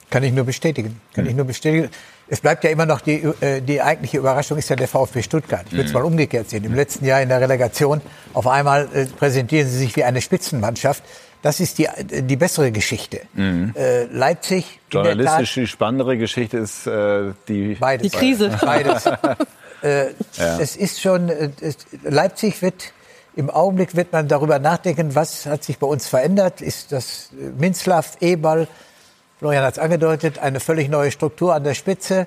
[0.09, 0.99] Kann ich nur bestätigen.
[1.13, 1.29] Kann mhm.
[1.29, 1.89] ich nur bestätigen.
[2.27, 5.63] Es bleibt ja immer noch die, äh, die eigentliche Überraschung ist ja der VfB Stuttgart.
[5.67, 5.99] Ich würde es mhm.
[5.99, 6.63] mal umgekehrt sehen.
[6.63, 8.01] Im letzten Jahr in der Relegation
[8.33, 11.03] auf einmal äh, präsentieren sie sich wie eine Spitzenmannschaft.
[11.43, 13.21] Das ist die, die bessere Geschichte.
[13.35, 13.73] Mhm.
[13.75, 14.79] Äh, Leipzig.
[14.89, 18.11] Journalistisch die spannendere Geschichte ist äh, die, Beides.
[18.11, 18.57] die Krise.
[18.61, 19.05] Beides.
[19.83, 20.07] äh,
[20.37, 20.59] ja.
[20.59, 22.91] Es ist schon, äh, es, Leipzig wird,
[23.35, 26.61] im Augenblick wird man darüber nachdenken, was hat sich bei uns verändert.
[26.61, 27.29] Ist das
[27.59, 28.67] Minzlaff, Eberl,
[29.45, 32.25] Florian hat es angedeutet, eine völlig neue Struktur an der Spitze.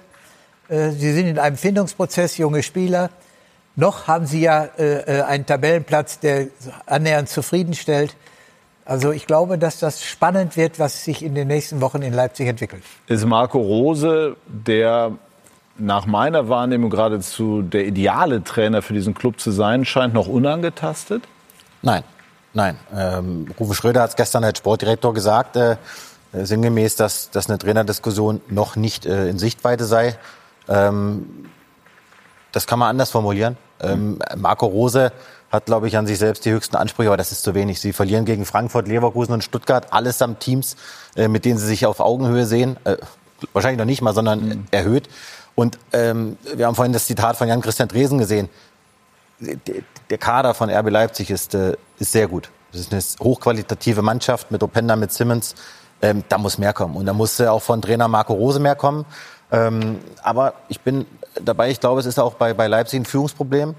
[0.69, 3.11] Äh, Sie sind in einem Findungsprozess, junge Spieler.
[3.75, 6.47] Noch haben Sie ja äh, äh, einen Tabellenplatz, der
[6.87, 8.15] annähernd zufriedenstellt.
[8.85, 12.47] Also ich glaube, dass das spannend wird, was sich in den nächsten Wochen in Leipzig
[12.47, 12.85] entwickelt.
[13.09, 15.11] Ist Marco Rose, der
[15.77, 21.25] nach meiner Wahrnehmung geradezu der ideale Trainer für diesen Club zu sein scheint, noch unangetastet?
[21.83, 22.05] Nein,
[22.55, 22.79] nein.
[22.97, 25.57] Ähm, Rufe Schröder hat es gestern als Sportdirektor gesagt.
[25.57, 25.77] Äh, äh,
[26.33, 30.19] sinngemäß, dass, dass eine Trainerdiskussion noch nicht äh, in Sichtweite sei.
[30.69, 31.47] Ähm,
[32.53, 33.57] das kann man anders formulieren.
[33.81, 35.13] Ähm, Marco Rose
[35.51, 37.81] hat, glaube ich, an sich selbst die höchsten Ansprüche, aber das ist zu wenig.
[37.81, 40.77] Sie verlieren gegen Frankfurt, Leverkusen und Stuttgart, allesamt Teams,
[41.17, 42.77] äh, mit denen sie sich auf Augenhöhe sehen.
[42.85, 42.97] Äh,
[43.53, 44.65] wahrscheinlich noch nicht mal, sondern mhm.
[44.71, 45.09] erhöht.
[45.55, 48.49] Und ähm, wir haben vorhin das Zitat von Jan-Christian Dresen gesehen.
[49.41, 52.51] Der Kader von RB Leipzig ist, äh, ist sehr gut.
[52.73, 55.55] Das ist eine hochqualitative Mannschaft mit Openda, mit Simmons,
[56.03, 56.97] ähm, da muss mehr kommen.
[56.97, 59.05] Und da muss auch von Trainer Marco Rose mehr kommen.
[59.51, 61.07] Ähm, aber ich bin
[61.43, 63.75] dabei, ich glaube, es ist auch bei, bei Leipzig ein Führungsproblem.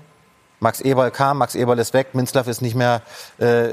[0.62, 3.02] Max Eberl kam, Max Eberl ist weg, Minzlaff ist nicht mehr
[3.38, 3.70] äh,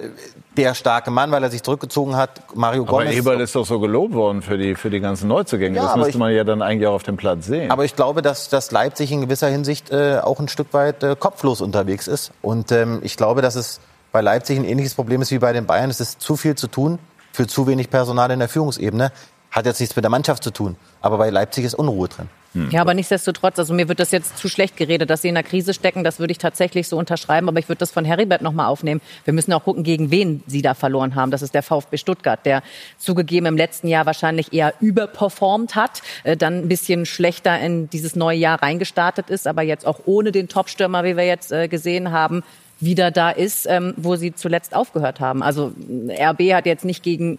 [0.57, 2.43] der starke Mann, weil er sich zurückgezogen hat.
[2.55, 3.17] Mario aber Gomez.
[3.17, 5.77] Eberl ist doch so gelobt worden für die, für die ganzen Neuzugänge.
[5.77, 7.73] Ja, das müsste ich, man ja dann eigentlich auch auf dem Platz sehen.
[7.73, 11.17] Aber ich glaube, dass, dass Leipzig in gewisser Hinsicht äh, auch ein Stück weit äh,
[11.19, 12.31] kopflos unterwegs ist.
[12.41, 13.81] Und ähm, ich glaube, dass es
[14.13, 15.91] bei Leipzig ein ähnliches Problem ist wie bei den Bayern.
[15.91, 17.01] Es ist zu viel zu tun
[17.37, 19.13] für zu wenig Personal in der Führungsebene.
[19.51, 20.77] Hat jetzt nichts mit der Mannschaft zu tun.
[21.01, 22.29] Aber bei Leipzig ist Unruhe drin.
[22.53, 22.71] Hm.
[22.71, 25.45] Ja, aber nichtsdestotrotz, also mir wird das jetzt zu schlecht geredet, dass sie in der
[25.45, 26.03] Krise stecken.
[26.03, 27.49] Das würde ich tatsächlich so unterschreiben.
[27.49, 29.01] Aber ich würde das von Heribert nochmal aufnehmen.
[29.25, 31.31] Wir müssen auch gucken, gegen wen sie da verloren haben.
[31.31, 32.63] Das ist der VfB Stuttgart, der
[32.99, 38.17] zugegeben im letzten Jahr wahrscheinlich eher überperformt hat, äh, dann ein bisschen schlechter in dieses
[38.17, 42.11] neue Jahr reingestartet ist, aber jetzt auch ohne den Topstürmer, wie wir jetzt äh, gesehen
[42.11, 42.43] haben,
[42.81, 45.43] wieder da ist, ähm, wo sie zuletzt aufgehört haben.
[45.43, 45.73] Also
[46.11, 47.39] RB hat jetzt nicht gegen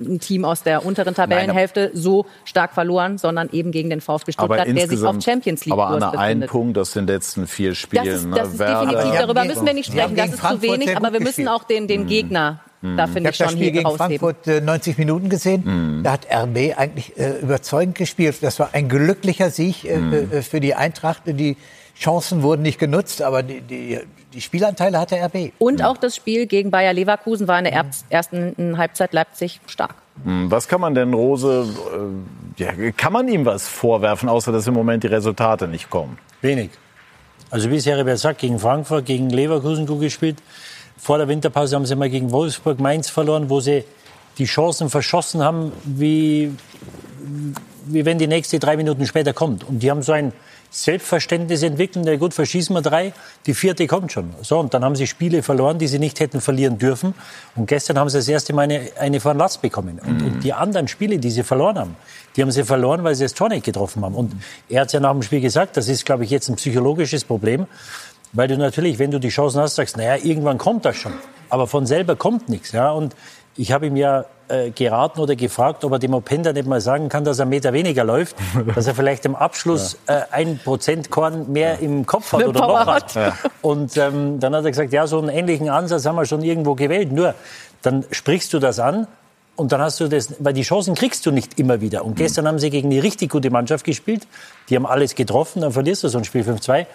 [0.00, 4.68] ein Team aus der unteren Tabellenhälfte so stark verloren, sondern eben gegen den VfB Stuttgart,
[4.68, 8.04] der sich auf Champions League Aber Anna, ein Punkt aus den letzten vier Spielen.
[8.04, 11.12] Das ist, das ist definitiv, darüber müssen wir nicht sprechen, das ist zu wenig, aber
[11.12, 12.96] wir müssen auch den, den Gegner hm.
[12.96, 14.18] Da finde ich, ich habe das Spiel gegen rausheben.
[14.20, 15.98] Frankfurt äh, 90 Minuten gesehen.
[15.98, 16.02] Mm.
[16.04, 18.36] Da hat RB eigentlich äh, überzeugend gespielt.
[18.40, 20.42] Das war ein glücklicher Sieg äh, mm.
[20.42, 21.22] für die Eintracht.
[21.26, 21.56] Die
[21.98, 23.98] Chancen wurden nicht genutzt, aber die, die,
[24.32, 25.52] die Spielanteile hatte RB.
[25.58, 29.94] Und auch das Spiel gegen Bayer Leverkusen war in der ersten Halbzeit Leipzig stark.
[30.24, 31.66] Hm, was kann man denn Rose,
[32.58, 36.18] äh, ja, kann man ihm was vorwerfen, außer dass im Moment die Resultate nicht kommen?
[36.42, 36.70] Wenig.
[37.50, 40.38] Also wie es Herbert sagt, gegen Frankfurt, gegen Leverkusen gut gespielt.
[40.98, 43.84] Vor der Winterpause haben sie mal gegen Wolfsburg, Mainz verloren, wo sie
[44.36, 46.52] die Chancen verschossen haben, wie,
[47.86, 49.66] wie wenn die nächste drei Minuten später kommt.
[49.66, 50.32] Und die haben so ein
[50.70, 53.12] Selbstverständnis entwickeln, ja gut, verschießen wir drei,
[53.46, 54.34] die vierte kommt schon.
[54.42, 57.14] So, und dann haben sie Spiele verloren, die sie nicht hätten verlieren dürfen.
[57.56, 59.98] Und gestern haben sie das erste Mal eine, eine von Latz bekommen.
[60.04, 60.26] Und, mhm.
[60.26, 61.96] und, die anderen Spiele, die sie verloren haben,
[62.36, 64.14] die haben sie verloren, weil sie das Tor nicht getroffen haben.
[64.14, 64.32] Und
[64.68, 67.66] er hat ja nach dem Spiel gesagt, das ist, glaube ich, jetzt ein psychologisches Problem.
[68.32, 71.14] Weil du natürlich, wenn du die Chancen hast, sagst, naja, irgendwann kommt das schon.
[71.48, 72.72] Aber von selber kommt nichts.
[72.72, 72.90] Ja?
[72.90, 73.16] Und
[73.58, 77.08] ich habe ihm ja äh, geraten oder gefragt, ob er dem Openda nicht mal sagen
[77.08, 78.36] kann, dass er einen Meter weniger läuft,
[78.74, 80.18] dass er vielleicht im Abschluss ja.
[80.18, 81.80] äh, ein Prozent Korn mehr ja.
[81.80, 83.14] im Kopf hat oder noch hat.
[83.14, 83.36] Ja.
[83.60, 86.76] Und ähm, dann hat er gesagt, ja, so einen ähnlichen Ansatz haben wir schon irgendwo
[86.76, 87.12] gewählt.
[87.12, 87.34] Nur,
[87.82, 89.08] dann sprichst du das an
[89.56, 92.04] und dann hast du das, weil die Chancen kriegst du nicht immer wieder.
[92.04, 94.26] Und gestern haben sie gegen eine richtig gute Mannschaft gespielt.
[94.68, 96.86] Die haben alles getroffen, dann verlierst du so ein Spiel 5-2.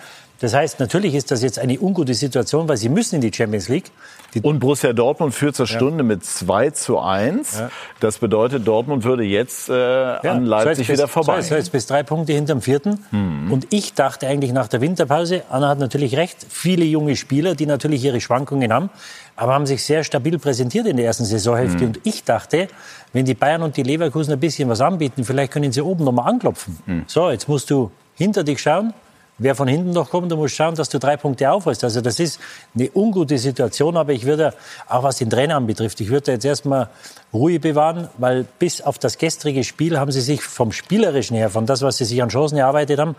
[0.43, 3.69] Das heißt, natürlich ist das jetzt eine ungute Situation, weil sie müssen in die Champions
[3.69, 3.91] League.
[4.33, 6.03] Die und Borussia Dortmund führt zur Stunde ja.
[6.03, 7.59] mit 2 zu 1.
[7.59, 7.71] Ja.
[8.01, 10.19] Das bedeutet, Dortmund würde jetzt äh, ja.
[10.19, 11.41] an Leipzig wieder vorbei.
[11.41, 12.99] So jetzt bis drei Punkte hinterm vierten.
[13.11, 13.53] Mhm.
[13.53, 17.65] Und ich dachte eigentlich nach der Winterpause, Anna hat natürlich recht, viele junge Spieler, die
[17.65, 18.89] natürlich ihre Schwankungen haben,
[19.37, 21.83] aber haben sich sehr stabil präsentiert in der ersten Saisonhälfte.
[21.83, 21.87] Mhm.
[21.87, 22.67] Und ich dachte,
[23.13, 26.29] wenn die Bayern und die Leverkusen ein bisschen was anbieten, vielleicht können sie oben nochmal
[26.29, 26.79] anklopfen.
[26.85, 27.03] Mhm.
[27.07, 28.93] So, jetzt musst du hinter dich schauen
[29.38, 31.84] wer von hinten noch kommt, du musst schauen, dass du drei Punkte aufholst.
[31.84, 32.39] Also das ist
[32.76, 34.53] eine ungute Situation, aber ich würde,
[34.88, 36.89] auch was den Trainer anbetrifft, ich würde jetzt erstmal
[37.34, 41.65] Ruhe bewahren, weil bis auf das gestrige Spiel haben sie sich vom Spielerischen her, von
[41.65, 43.15] das, was sie sich an Chancen erarbeitet haben,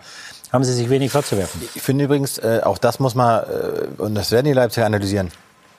[0.53, 1.61] haben sie sich wenig vorzuwerfen.
[1.75, 5.31] Ich finde übrigens, äh, auch das muss man, äh, und das werden die Leipziger analysieren,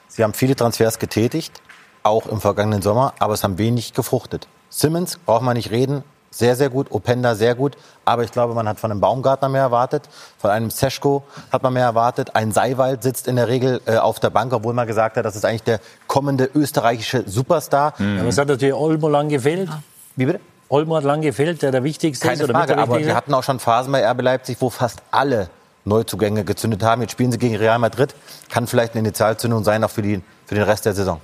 [0.08, 1.60] sie haben viele Transfers getätigt,
[2.02, 4.46] auch im vergangenen Sommer, aber es haben wenig gefruchtet.
[4.68, 6.04] Simmons, braucht man nicht reden,
[6.36, 6.90] sehr, sehr gut.
[6.90, 7.76] Openda sehr gut.
[8.04, 10.08] Aber ich glaube, man hat von einem Baumgartner mehr erwartet.
[10.38, 12.34] Von einem Seschko hat man mehr erwartet.
[12.36, 15.34] Ein Seiwald sitzt in der Regel äh, auf der Bank, obwohl man gesagt hat, das
[15.34, 17.94] ist eigentlich der kommende österreichische Superstar.
[17.98, 18.20] Mhm.
[18.20, 19.70] Aber es hat natürlich Olmo lang gefehlt.
[20.16, 20.40] Wie bitte?
[20.68, 22.44] Olmo hat lang gefehlt, der der wichtigste Keine ist.
[22.44, 25.48] Oder Frage, aber wir hatten auch schon Phasen bei RB Leipzig, wo fast alle
[25.84, 27.00] Neuzugänge gezündet haben.
[27.02, 28.14] Jetzt spielen sie gegen Real Madrid.
[28.50, 31.20] Kann vielleicht eine Initialzündung sein, auch für, die, für den Rest der Saison.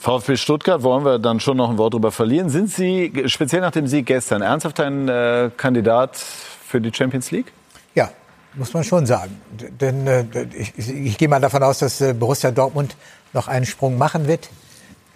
[0.00, 2.48] VfB Stuttgart wollen wir dann schon noch ein Wort drüber verlieren.
[2.48, 7.52] Sind Sie, speziell nach dem Sieg gestern, ernsthaft ein äh, Kandidat für die Champions League?
[7.94, 8.10] Ja,
[8.54, 9.40] muss man schon sagen.
[9.52, 10.24] Denn äh,
[10.56, 12.96] ich, ich, gehe mal davon aus, dass äh, Borussia Dortmund
[13.34, 14.48] noch einen Sprung machen wird.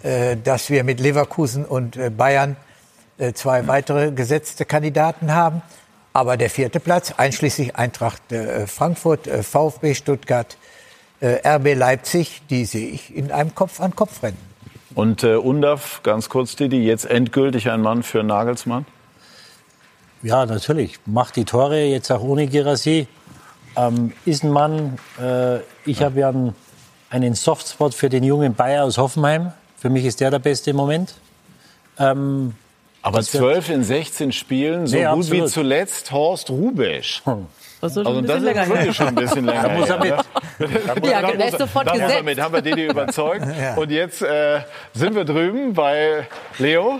[0.05, 2.57] Äh, dass wir mit Leverkusen und äh, Bayern
[3.17, 5.63] äh, zwei weitere gesetzte Kandidaten haben.
[6.13, 8.21] Aber der vierte Platz, einschließlich Eintracht
[8.67, 10.57] Frankfurt, VfB Stuttgart,
[11.21, 14.37] RB Leipzig, die sehe ich in einem Kopf-an-Kopf-Rennen.
[14.95, 18.85] Und äh, Undaf, ganz kurz, Didi, jetzt endgültig ein Mann für Nagelsmann?
[20.23, 20.99] Ja, natürlich.
[21.05, 23.07] Macht die Tore, jetzt auch ohne Girassi.
[23.75, 26.55] Ähm, ist ein Mann, äh, ich habe ja einen,
[27.09, 29.51] einen Softspot für den jungen Bayer aus Hoffenheim.
[29.77, 31.15] Für mich ist der der beste im Moment.
[31.99, 32.55] Ähm,
[33.01, 35.43] aber 12 in 16 Spielen, so nee, gut absolut.
[35.43, 37.21] wie zuletzt Horst Rubesch.
[37.25, 37.47] Hm.
[37.81, 39.63] Das ist, also das ist wirklich schon ein bisschen länger.
[39.63, 41.05] Da muss er mit.
[41.05, 42.23] Ja, der ist sofort da gesetzt.
[42.23, 43.45] Mit, haben wir Didi überzeugt.
[43.61, 43.75] ja.
[43.75, 44.61] Und jetzt äh,
[44.93, 46.27] sind wir drüben bei
[46.57, 46.99] Leo.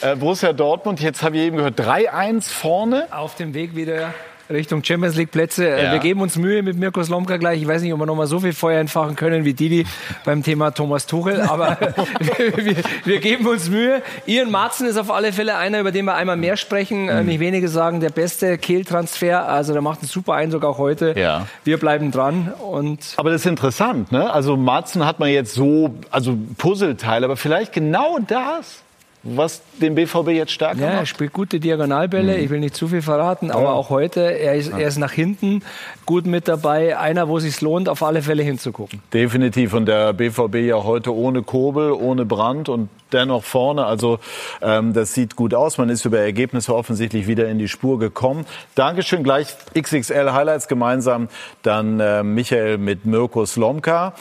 [0.00, 3.06] Äh, Borussia Dortmund, jetzt habe ich eben gehört, 3-1 vorne.
[3.10, 4.12] Auf dem Weg wieder
[4.50, 5.68] Richtung Champions League Plätze.
[5.68, 5.92] Äh, ja.
[5.92, 7.62] Wir geben uns Mühe mit Mirko Slomka gleich.
[7.62, 9.86] Ich weiß nicht, ob wir noch mal so viel Feuer entfachen können wie Didi
[10.24, 11.78] beim Thema Thomas Tuchel, aber
[12.20, 14.02] wir, wir, geben uns Mühe.
[14.26, 17.08] Ian Marzen ist auf alle Fälle einer, über den wir einmal mehr sprechen.
[17.08, 17.28] Äh, mhm.
[17.28, 19.48] Nicht wenige sagen, der beste Kehltransfer.
[19.48, 21.14] Also der macht einen super Eindruck auch heute.
[21.16, 21.46] Ja.
[21.64, 22.52] Wir bleiben dran.
[22.58, 24.32] Und aber das ist interessant, ne?
[24.32, 28.83] Also Marzen hat man jetzt so, also Puzzleteil, aber vielleicht genau das
[29.24, 30.98] was den BVB jetzt stark ja, macht?
[30.98, 32.36] Er spielt gute Diagonalbälle.
[32.36, 32.44] Mhm.
[32.44, 35.62] Ich will nicht zu viel verraten, aber auch heute, er ist, er ist nach hinten
[36.04, 36.98] gut mit dabei.
[36.98, 39.00] Einer, wo es sich lohnt, auf alle Fälle hinzugucken.
[39.12, 39.72] Definitiv.
[39.72, 43.86] Und der BVB ja heute ohne Kobel, ohne Brand und dennoch vorne.
[43.86, 44.18] Also
[44.60, 45.78] ähm, das sieht gut aus.
[45.78, 48.44] Man ist über Ergebnisse offensichtlich wieder in die Spur gekommen.
[48.74, 49.22] Dankeschön.
[49.22, 51.28] Gleich XXL Highlights gemeinsam.
[51.62, 54.14] Dann äh, Michael mit Mirko Slomka.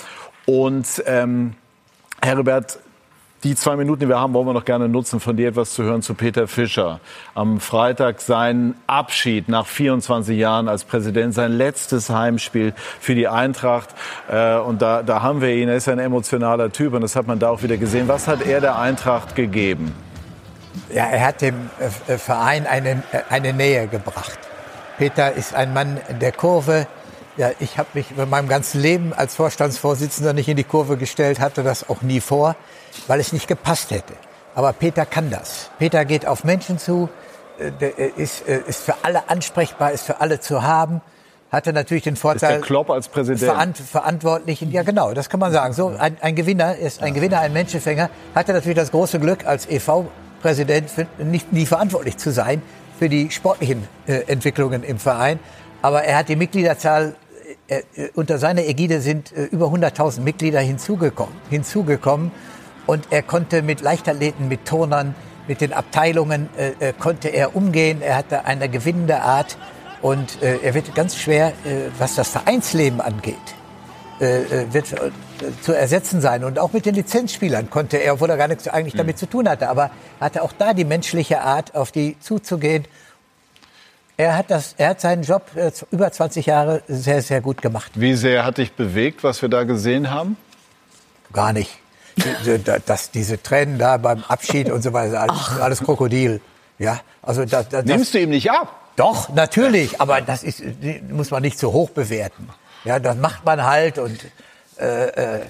[0.45, 1.53] Und ähm,
[2.21, 2.79] Herbert,
[3.43, 5.83] die zwei Minuten, die wir haben, wollen wir noch gerne nutzen, von dir etwas zu
[5.83, 6.99] hören zu Peter Fischer.
[7.35, 13.89] Am Freitag sein Abschied nach 24 Jahren als Präsident, sein letztes Heimspiel für die Eintracht.
[14.31, 15.67] Äh, und da, da haben wir ihn.
[15.67, 18.07] Er ist ein emotionaler Typ und das hat man da auch wieder gesehen.
[18.07, 19.93] Was hat er der Eintracht gegeben?
[20.93, 21.69] Ja, er hat dem
[22.07, 24.39] äh, Verein eine, eine Nähe gebracht.
[24.97, 26.87] Peter ist ein Mann der Kurve.
[27.35, 31.39] Ja, ich habe mich in meinem ganzen Leben als Vorstandsvorsitzender nicht in die Kurve gestellt,
[31.39, 32.55] hatte das auch nie vor,
[33.07, 34.13] weil es nicht gepasst hätte.
[34.53, 35.71] Aber Peter kann das.
[35.79, 37.09] Peter geht auf Menschen zu,
[37.57, 41.01] äh, ist, äh, ist für alle ansprechbar, ist für alle zu haben.
[41.51, 42.51] Hatte natürlich den Vorteil.
[42.51, 43.39] Ist der Klopp als Präsident.
[43.39, 45.73] Verant Verantwortlichen, ja genau, das kann man sagen.
[45.73, 48.11] So ein, ein Gewinner ist ein Gewinner, ein Menschenfänger.
[48.35, 52.61] Hatte natürlich das große Glück, als EV-Präsident nicht nie verantwortlich zu sein
[52.99, 55.39] für die sportlichen äh, Entwicklungen im Verein.
[55.81, 57.15] Aber er hat die Mitgliederzahl
[58.15, 62.31] unter seiner Ägide sind äh, über 100.000 Mitglieder hinzugekommen, hinzugekommen.
[62.85, 65.15] Und er konnte mit Leichtathleten, mit Turnern,
[65.47, 68.01] mit den Abteilungen, äh, äh, konnte er umgehen.
[68.01, 69.57] Er hatte eine gewinnende Art.
[70.01, 73.35] Und äh, er wird ganz schwer, äh, was das Vereinsleben angeht,
[74.19, 75.11] äh, äh wird äh,
[75.61, 76.43] zu ersetzen sein.
[76.43, 79.47] Und auch mit den Lizenzspielern konnte er, obwohl er gar nichts eigentlich damit zu tun
[79.47, 82.85] hatte, aber hatte auch da die menschliche Art, auf die zuzugehen.
[84.15, 87.91] Er hat, das, er hat seinen Job äh, über 20 Jahre sehr, sehr gut gemacht.
[87.95, 90.37] Wie sehr hat dich bewegt, was wir da gesehen haben?
[91.31, 91.71] Gar nicht.
[92.85, 96.41] Das, diese Tränen da beim Abschied und so weiter, alles, alles Krokodil.
[96.77, 98.79] Ja, also das, das, Nimmst du ihm nicht ab?
[98.95, 100.61] Doch, natürlich, aber das ist,
[101.09, 102.49] muss man nicht so hoch bewerten.
[102.83, 104.19] Ja, das macht man halt und
[104.79, 105.41] äh, äh,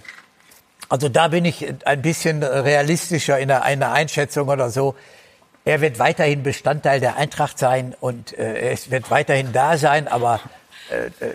[0.88, 4.96] also da bin ich ein bisschen realistischer in der, einer Einschätzung oder so.
[5.66, 10.42] Er wird weiterhin Bestandteil der Eintracht sein und äh, er wird weiterhin da sein, aber
[10.90, 11.34] äh, äh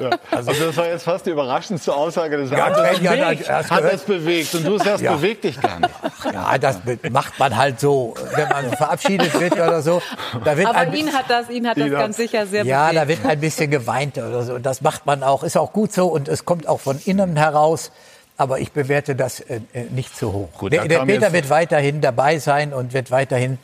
[0.00, 0.10] ja.
[0.30, 3.00] Also, also, das war jetzt fast die überraschendste Aussage des ja, Abends.
[3.00, 5.14] Ja, ja, hat es bewegt und du sagst, ja.
[5.14, 5.94] bewegt dich gar nicht.
[6.32, 6.78] Ja, das
[7.10, 10.02] macht man halt so, wenn man verabschiedet wird oder so.
[10.44, 13.02] Da wird Aber ein, ihn hat das, ihn hat das ganz sicher sehr Ja, bewegt.
[13.02, 14.58] da wird ein bisschen geweint oder so.
[14.58, 17.90] Das macht man auch, ist auch gut so und es kommt auch von innen heraus.
[18.36, 20.48] Aber ich bewerte das äh, äh nicht zu hoch.
[20.58, 23.58] Gut, der, der Peter wird weiterhin dabei sein und wird weiterhin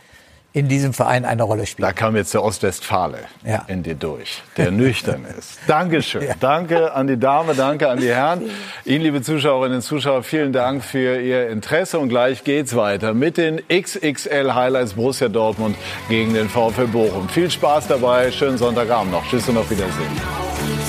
[0.54, 1.86] in diesem Verein eine Rolle spielen.
[1.86, 3.64] Da kam jetzt der Ostwestfale ja.
[3.68, 5.58] in dir durch, der nüchtern ist.
[5.66, 6.22] Dankeschön.
[6.22, 6.34] Ja.
[6.38, 8.42] Danke an die Dame, danke an die Herren.
[8.84, 11.98] Ihnen, liebe Zuschauerinnen und Zuschauer, vielen Dank für Ihr Interesse.
[11.98, 15.76] Und gleich geht's weiter mit den XXL Highlights Borussia Dortmund
[16.08, 17.28] gegen den VfL Bochum.
[17.28, 18.30] Viel Spaß dabei.
[18.30, 19.26] Schönen Sonntagabend noch.
[19.28, 20.81] Tschüss und auf Wiedersehen.